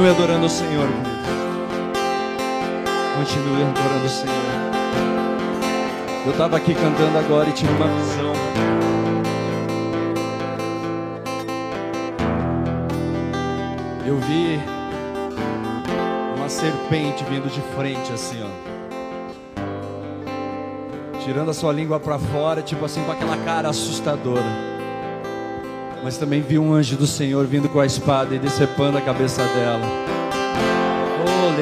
Continue 0.00 0.16
adorando 0.16 0.46
o 0.46 0.48
Senhor. 0.48 0.88
Continue 3.18 3.62
adorando 3.64 4.06
o 4.06 4.08
Senhor. 4.08 4.34
Eu 6.24 6.32
estava 6.32 6.56
aqui 6.56 6.74
cantando 6.74 7.18
agora 7.18 7.50
e 7.50 7.52
tive 7.52 7.70
uma 7.74 7.86
visão. 7.86 8.32
Eu 14.06 14.16
vi 14.20 14.58
uma 16.34 16.48
serpente 16.48 17.22
vindo 17.24 17.50
de 17.50 17.60
frente, 17.76 18.10
assim, 18.10 18.42
ó. 18.42 18.48
Tirando 21.22 21.50
a 21.50 21.54
sua 21.54 21.74
língua 21.74 22.00
para 22.00 22.18
fora, 22.18 22.62
tipo 22.62 22.86
assim, 22.86 23.04
com 23.04 23.12
aquela 23.12 23.36
cara 23.44 23.68
assustadora. 23.68 24.69
Mas 26.02 26.16
também 26.16 26.40
vi 26.40 26.58
um 26.58 26.72
anjo 26.72 26.96
do 26.96 27.06
Senhor 27.06 27.46
vindo 27.46 27.68
com 27.68 27.78
a 27.78 27.84
espada 27.84 28.34
e 28.34 28.38
decepando 28.38 28.96
a 28.96 29.02
cabeça 29.02 29.42
dela. 29.42 29.84
Oh. 31.20 31.30
Oh. 31.30 31.60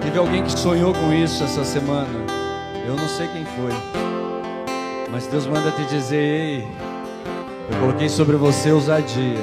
Teve 0.00 0.18
alguém 0.18 0.42
que 0.42 0.58
sonhou 0.58 0.94
com 0.94 1.12
isso 1.12 1.44
essa 1.44 1.62
semana. 1.62 2.08
Eu 2.86 2.96
não 2.96 3.06
sei 3.06 3.28
quem 3.28 3.44
foi. 3.44 3.72
Mas 5.10 5.26
Deus 5.26 5.46
manda 5.46 5.70
te 5.72 5.84
dizer, 5.84 6.16
ei, 6.16 6.68
eu 7.70 7.78
coloquei 7.80 8.08
sobre 8.08 8.36
você 8.36 8.72
ousadia. 8.72 9.38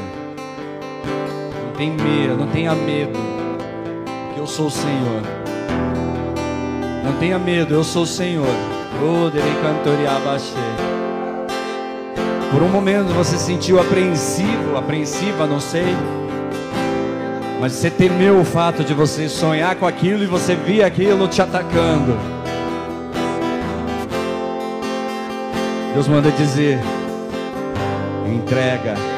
Não 1.65 1.73
tem 1.77 1.91
medo, 1.91 2.35
não 2.37 2.47
tenha 2.47 2.73
medo 2.73 3.36
eu 4.47 4.53
sou 4.53 4.67
o 4.67 4.71
Senhor. 4.71 5.21
Não 7.03 7.19
tenha 7.19 7.37
medo, 7.37 7.73
eu 7.73 7.83
sou 7.83 8.03
o 8.03 8.07
Senhor. 8.07 8.47
Oh. 9.03 9.29
Por 12.49 12.63
um 12.63 12.69
momento 12.69 13.13
você 13.13 13.37
se 13.37 13.43
sentiu 13.43 13.77
apreensivo, 13.77 14.77
apreensiva, 14.77 15.45
não 15.45 15.59
sei. 15.59 15.93
Mas 17.59 17.73
você 17.73 17.89
temeu 17.89 18.39
o 18.39 18.45
fato 18.45 18.85
de 18.85 18.93
você 18.93 19.27
sonhar 19.27 19.75
com 19.75 19.85
aquilo 19.85 20.23
e 20.23 20.27
você 20.27 20.55
via 20.55 20.87
aquilo 20.87 21.27
te 21.27 21.41
atacando. 21.41 22.17
Deus 25.93 26.07
manda 26.07 26.31
dizer: 26.31 26.79
entrega. 28.25 29.16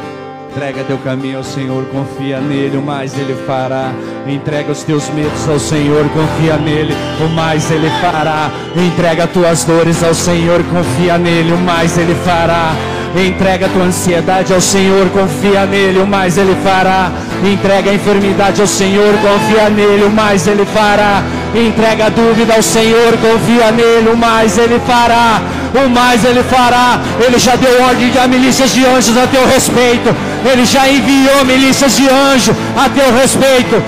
Entrega 0.60 0.84
teu 0.84 0.98
caminho 0.98 1.38
ao 1.38 1.44
Senhor, 1.44 1.86
confia 1.86 2.42
nele, 2.42 2.76
o 2.76 2.82
mais 2.82 3.18
ele 3.18 3.34
fará. 3.48 3.94
Entrega 4.28 4.74
os 4.74 4.84
teus 4.84 5.10
medos 5.12 5.48
ao 5.48 5.58
Senhor, 5.58 6.04
confia 6.10 6.58
nele, 6.58 6.94
o 7.26 7.30
mais 7.30 7.72
ele 7.72 7.90
fará. 8.02 8.52
Entrega 8.76 9.26
tuas 9.26 9.64
dores 9.64 10.04
ao 10.04 10.14
Senhor, 10.14 10.62
confia 10.66 11.18
nele, 11.18 11.54
o 11.54 11.58
mais 11.60 11.98
ele 11.98 12.14
fará. 12.26 12.76
Entrega 13.16 13.70
tua 13.70 13.86
ansiedade 13.86 14.54
ao 14.54 14.60
Senhor, 14.60 15.08
confia 15.12 15.66
nele, 15.66 16.00
o 16.00 16.06
mais 16.06 16.38
ele 16.38 16.54
fará. 16.62 17.10
Entrega 17.42 17.92
a 17.92 17.94
enfermidade 17.94 18.60
ao 18.60 18.68
Senhor, 18.68 19.14
confia 19.14 19.70
nele, 19.70 20.04
o 20.04 20.10
mais 20.10 20.46
ele 20.46 20.66
fará. 20.66 21.24
Entrega 21.56 22.06
a 22.06 22.10
dúvida 22.10 22.54
ao 22.54 22.62
Senhor, 22.62 23.18
confia 23.18 23.72
nele, 23.72 24.10
o 24.14 24.18
mais 24.18 24.58
ele 24.58 24.80
fará. 24.86 25.42
O 25.74 25.90
mais 25.90 26.24
ele 26.24 26.44
fará. 26.44 27.00
Ele 27.20 27.40
já 27.40 27.56
deu 27.56 27.82
ordem 27.84 28.12
de 28.12 28.20
a 28.20 28.28
milícias 28.28 28.72
de 28.72 28.86
anjos 28.86 29.18
a 29.18 29.26
teu 29.26 29.48
respeito. 29.48 30.16
Ele 30.46 30.66
já 30.66 30.88
enviou 30.88 31.44
milícias 31.46 31.96
de 31.96 32.08
anjo 32.08 32.56
a 32.78 32.88
teu 32.90 33.16
respeito. 33.16 33.82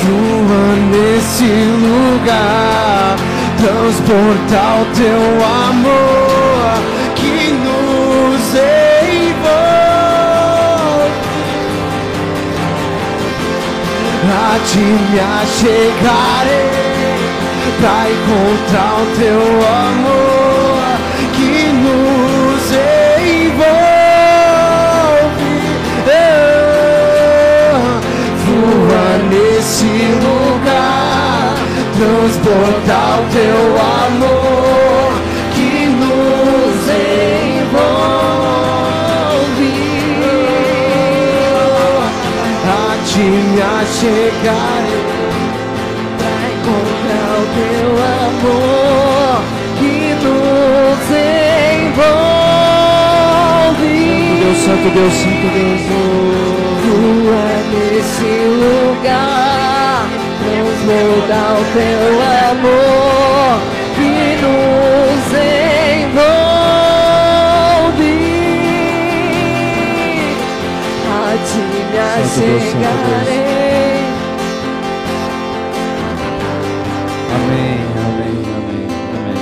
Flua 0.00 0.74
nesse 0.90 1.44
lugar, 1.44 3.16
transportar 3.58 4.80
o 4.80 4.84
teu 4.94 5.46
amor 5.46 6.31
A 14.52 14.58
ti 14.66 14.80
me 14.80 15.18
achegarei 15.18 16.68
pra 17.80 17.96
encontrar 18.10 18.94
o 19.00 19.06
teu 19.16 19.42
amor 19.88 20.82
que 21.32 21.54
nos 21.72 22.64
envolve. 23.48 23.72
Oh, 26.06 27.82
Voa 28.44 29.08
nesse 29.30 29.92
lugar, 30.20 31.54
transportar 31.96 33.12
o 33.20 33.24
teu 33.32 33.60
amor 34.04 34.41
ti 43.12 43.20
me 43.20 43.60
achegarei 43.60 45.04
Encontrar 46.48 47.32
o 47.36 47.44
teu 47.56 47.90
amor 48.24 49.36
que 49.78 49.96
nos 50.22 51.04
envolve. 51.82 52.14
Deus 54.40 54.58
Santo, 54.64 54.86
Deus 54.94 55.12
Santo, 55.12 55.46
Deus 55.52 55.82
Tua 56.82 57.46
nesse 57.72 58.32
lugar, 58.62 60.00
transborda 60.40 61.40
o 61.58 61.62
teu 61.74 62.10
amor 62.50 63.52
que 63.96 64.14
nos 64.40 65.26
envolve. 66.04 66.91
Ti 72.12 72.20
me 72.20 72.28
Santo 72.28 72.40
Deus, 72.40 72.62
Santo 72.62 73.06
Deus. 73.06 73.28
chegarei. 73.28 74.02
Amém, 77.34 77.78
amém, 78.06 78.36
amém, 78.56 78.86
amém. 79.16 79.40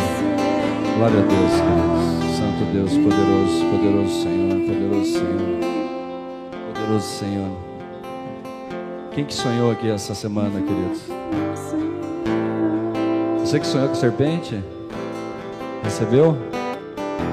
Glória 0.96 1.18
a 1.18 1.26
Deus, 1.26 1.52
queridos. 1.60 2.36
Santo 2.36 2.64
Deus, 2.72 2.92
poderoso, 2.96 3.64
poderoso 3.70 4.22
Senhor, 4.22 4.60
poderoso 4.66 5.12
Senhor, 5.12 5.40
poderoso 6.74 7.06
Senhor. 7.06 7.50
Quem 9.12 9.24
que 9.24 9.34
sonhou 9.34 9.72
aqui 9.72 9.90
essa 9.90 10.14
semana, 10.14 10.60
queridos? 10.60 11.02
Você 13.40 13.58
que 13.58 13.66
sonhou 13.66 13.88
com 13.88 13.94
serpente? 13.96 14.62
Recebeu? 15.82 16.36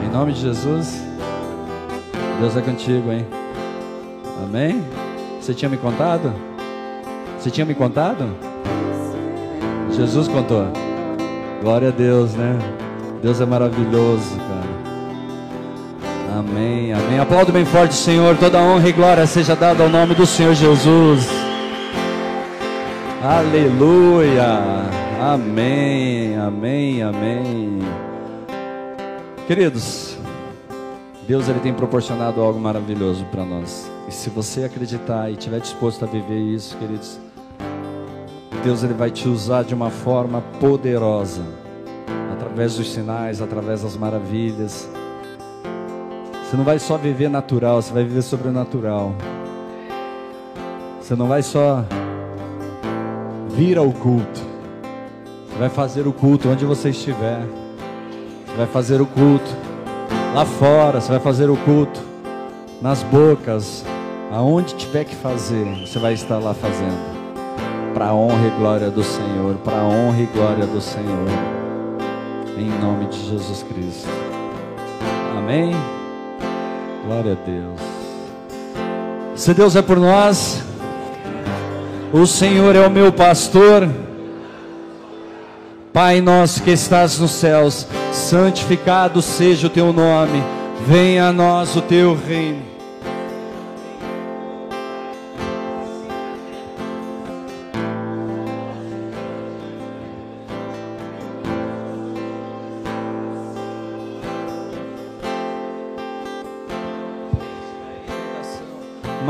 Em 0.03 0.09
nome 0.09 0.33
de 0.33 0.41
Jesus? 0.41 0.99
Deus 2.39 2.57
é 2.57 2.61
contigo, 2.61 3.11
hein? 3.11 3.25
Amém? 4.43 4.96
Você 5.47 5.53
tinha 5.53 5.69
me 5.69 5.77
contado? 5.77 6.33
Você 7.39 7.49
tinha 7.49 7.65
me 7.65 7.73
contado? 7.73 8.27
Jesus 9.93 10.27
contou. 10.27 10.67
Glória 11.61 11.87
a 11.87 11.91
Deus, 11.91 12.33
né? 12.33 12.59
Deus 13.21 13.39
é 13.39 13.45
maravilhoso, 13.45 14.35
cara. 14.35 16.37
Amém, 16.37 16.91
amém. 16.91 17.17
Aplaudo 17.17 17.53
bem 17.53 17.63
forte, 17.63 17.93
Senhor. 17.93 18.35
Toda 18.35 18.59
honra 18.59 18.89
e 18.89 18.91
glória 18.91 19.25
seja 19.25 19.55
dada 19.55 19.83
ao 19.83 19.89
nome 19.89 20.15
do 20.15 20.25
Senhor 20.25 20.53
Jesus. 20.53 21.29
Aleluia. 23.23 24.59
Amém, 25.21 26.37
amém, 26.37 27.03
amém. 27.03 27.79
Queridos, 29.47 30.17
Deus 31.25 31.47
ele 31.47 31.61
tem 31.61 31.73
proporcionado 31.73 32.41
algo 32.41 32.59
maravilhoso 32.59 33.23
para 33.31 33.45
nós. 33.45 33.96
E 34.07 34.11
se 34.11 34.29
você 34.29 34.63
acreditar 34.63 35.29
e 35.29 35.33
estiver 35.33 35.59
disposto 35.59 36.05
a 36.05 36.07
viver 36.07 36.39
isso, 36.39 36.77
queridos, 36.77 37.19
Deus 38.63 38.81
ele 38.81 38.93
vai 38.93 39.11
te 39.11 39.27
usar 39.27 39.63
de 39.63 39.75
uma 39.75 39.89
forma 39.89 40.41
poderosa, 40.61 41.43
através 42.31 42.75
dos 42.75 42.91
sinais, 42.91 43.41
através 43.41 43.81
das 43.81 43.97
maravilhas. 43.97 44.89
Você 46.43 46.55
não 46.55 46.63
vai 46.63 46.79
só 46.79 46.95
viver 46.95 47.29
natural, 47.29 47.81
você 47.81 47.91
vai 47.91 48.05
viver 48.05 48.21
sobrenatural. 48.21 49.13
Você 51.01 51.13
não 51.13 51.27
vai 51.27 51.43
só 51.43 51.83
vir 53.49 53.77
ao 53.77 53.91
culto. 53.91 54.41
Você 55.49 55.59
vai 55.59 55.69
fazer 55.69 56.07
o 56.07 56.13
culto 56.13 56.47
onde 56.47 56.63
você 56.65 56.89
estiver. 56.89 57.41
Você 58.45 58.55
vai 58.55 58.67
fazer 58.67 59.01
o 59.01 59.05
culto 59.05 59.49
lá 60.33 60.45
fora, 60.45 61.01
você 61.01 61.09
vai 61.09 61.19
fazer 61.19 61.49
o 61.49 61.57
culto 61.57 61.99
nas 62.81 63.03
bocas, 63.03 63.83
aonde 64.31 64.75
tiver 64.75 65.05
que 65.05 65.15
fazer, 65.15 65.65
você 65.85 65.99
vai 65.99 66.13
estar 66.13 66.37
lá 66.37 66.53
fazendo 66.53 67.17
para 67.93 68.09
a 68.09 68.13
honra 68.13 68.47
e 68.47 68.59
glória 68.59 68.91
do 68.91 69.03
Senhor, 69.03 69.55
para 69.63 69.79
a 69.79 69.83
honra 69.83 70.21
e 70.21 70.25
glória 70.27 70.67
do 70.67 70.79
Senhor, 70.79 71.27
em 72.57 72.69
nome 72.79 73.07
de 73.07 73.29
Jesus 73.29 73.63
Cristo. 73.63 74.07
Amém? 75.37 75.71
Glória 77.05 77.31
a 77.33 77.45
Deus. 77.45 77.81
Se 79.35 79.53
Deus 79.53 79.75
é 79.75 79.81
por 79.81 79.97
nós, 79.97 80.61
o 82.13 82.25
Senhor 82.27 82.75
é 82.75 82.85
o 82.85 82.91
meu 82.91 83.11
pastor. 83.11 83.89
Pai 85.91 86.21
nosso 86.21 86.61
que 86.61 86.71
estás 86.71 87.17
nos 87.17 87.31
céus, 87.31 87.87
santificado 88.11 89.21
seja 89.21 89.65
o 89.65 89.69
teu 89.69 89.91
nome, 89.91 90.43
venha 90.85 91.29
a 91.29 91.33
nós 91.33 91.75
o 91.75 91.81
teu 91.81 92.15
reino. 92.15 92.76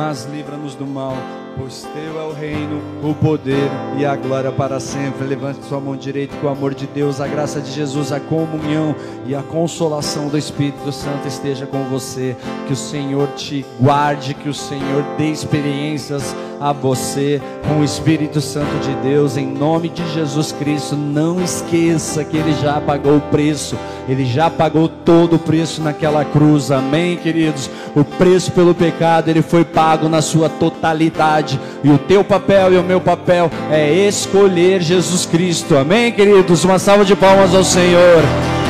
Mas 0.08 0.24
livra-nos 0.24 0.74
do 0.74 0.88
mal, 0.88 1.18
pois 1.58 1.86
teu 1.94 2.18
é 2.18 2.24
o 2.24 2.32
reino, 2.32 2.82
o 3.04 3.14
poder 3.14 3.70
e 3.98 4.06
a 4.06 4.16
glória 4.16 4.54
para 4.54 4.80
sempre. 4.80 5.28
Levante 5.28 5.66
sua 5.66 5.82
mão 5.82 5.98
direita 5.98 6.34
com 6.38 6.48
o 6.48 6.50
amor 6.50 6.74
de 6.74 6.88
Deus, 6.88 7.20
a 7.20 7.28
graça 7.28 7.60
de 7.60 7.70
Jesus, 7.70 8.14
a 8.14 8.20
comunhão 8.22 8.96
e 9.26 9.36
a 9.36 9.44
consolação 9.44 10.30
do 10.30 10.38
Espírito 10.38 10.94
Santo 10.94 11.28
esteja 11.28 11.66
com 11.66 11.84
você. 11.90 12.38
Que 12.68 12.72
o 12.72 12.76
Senhor 12.78 13.28
te 13.36 13.66
guarde, 13.82 14.34
que 14.34 14.48
o 14.48 14.54
Senhor 14.54 15.04
dê 15.18 15.30
experiências 15.30 16.34
a 16.60 16.72
você 16.72 17.42
com 17.68 17.82
o 17.82 17.84
Espírito 17.84 18.42
Santo 18.42 18.78
de 18.80 18.94
Deus, 19.08 19.38
em 19.38 19.46
nome 19.46 19.90
de 19.90 20.08
Jesus 20.14 20.52
Cristo. 20.52 20.96
Não 20.96 21.42
esqueça 21.42 22.24
que 22.24 22.38
Ele 22.38 22.54
já 22.62 22.80
pagou 22.80 23.18
o 23.18 23.22
preço, 23.22 23.78
Ele 24.08 24.26
já 24.26 24.50
pagou 24.50 24.88
todo 24.88 25.36
o 25.36 25.40
preço 25.40 25.82
naquela 25.82 26.24
cruz, 26.24 26.72
amém, 26.72 27.18
queridos? 27.18 27.70
O 27.96 28.04
preço 28.04 28.52
pelo 28.52 28.74
pecado, 28.74 29.30
Ele 29.30 29.42
foi 29.42 29.64
pago 29.64 30.08
na 30.10 30.22
sua 30.22 30.50
totalidade, 30.50 31.60
e 31.84 31.90
o 31.90 31.98
teu 31.98 32.24
papel 32.24 32.74
e 32.74 32.78
o 32.78 32.84
meu 32.84 33.02
papel 33.02 33.52
é 33.70 33.92
escolher 34.08 34.82
Jesus 34.82 35.26
Cristo, 35.26 35.78
amém, 35.78 36.12
queridos? 36.12 36.64
Uma 36.64 36.80
salva 36.80 37.06
de 37.06 37.16
palmas 37.16 37.54
ao 37.54 37.64
Senhor. 37.64 38.24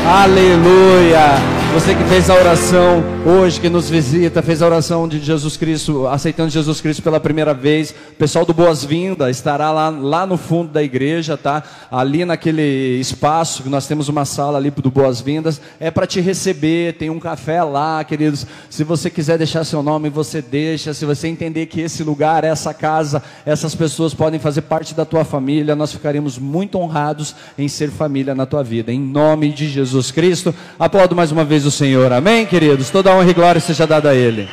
Aleluia! 0.05 1.66
Você 1.77 1.93
que 1.93 2.03
fez 2.05 2.27
a 2.27 2.33
oração 2.33 3.03
hoje, 3.23 3.61
que 3.61 3.69
nos 3.69 3.87
visita, 3.87 4.41
fez 4.41 4.63
a 4.63 4.65
oração 4.65 5.07
de 5.07 5.19
Jesus 5.19 5.55
Cristo, 5.57 6.07
aceitando 6.07 6.49
Jesus 6.49 6.81
Cristo 6.81 7.03
pela 7.03 7.19
primeira 7.19 7.53
vez. 7.53 7.91
O 7.91 8.15
pessoal 8.15 8.43
do 8.43 8.51
Boas-Vindas 8.51 9.37
estará 9.37 9.71
lá, 9.71 9.89
lá 9.89 10.25
no 10.25 10.37
fundo 10.37 10.71
da 10.71 10.81
igreja, 10.81 11.37
tá? 11.37 11.61
Ali 11.91 12.25
naquele 12.25 12.99
espaço, 12.99 13.61
que 13.61 13.69
nós 13.69 13.85
temos 13.85 14.09
uma 14.09 14.25
sala 14.25 14.57
ali 14.57 14.71
do 14.71 14.89
Boas-Vindas. 14.89 15.61
É 15.79 15.91
para 15.91 16.07
te 16.07 16.19
receber, 16.19 16.93
tem 16.93 17.11
um 17.11 17.19
café 17.19 17.61
lá, 17.61 18.03
queridos. 18.03 18.47
Se 18.71 18.83
você 18.83 19.07
quiser 19.11 19.37
deixar 19.37 19.63
seu 19.63 19.83
nome, 19.83 20.09
você 20.09 20.41
deixa. 20.41 20.95
Se 20.95 21.05
você 21.05 21.27
entender 21.27 21.67
que 21.67 21.79
esse 21.79 22.01
lugar, 22.01 22.43
essa 22.43 22.73
casa, 22.73 23.21
essas 23.45 23.75
pessoas 23.75 24.15
podem 24.15 24.39
fazer 24.39 24.61
parte 24.61 24.95
da 24.95 25.05
tua 25.05 25.23
família, 25.23 25.75
nós 25.75 25.91
ficaremos 25.91 26.39
muito 26.39 26.79
honrados 26.79 27.35
em 27.55 27.67
ser 27.67 27.91
família 27.91 28.33
na 28.33 28.47
tua 28.47 28.63
vida. 28.63 28.91
Em 28.91 28.99
nome 28.99 29.53
de 29.53 29.69
Jesus 29.69 30.09
Cristo. 30.09 30.55
Aplaudo 30.79 31.15
mais 31.15 31.31
uma 31.31 31.45
vez 31.45 31.66
Senhor. 31.71 32.11
Amém, 32.11 32.45
queridos? 32.45 32.89
Toda 32.89 33.11
honra 33.11 33.29
e 33.29 33.33
glória 33.33 33.61
seja 33.61 33.85
dada 33.85 34.09
a 34.09 34.15
Ele. 34.15 34.47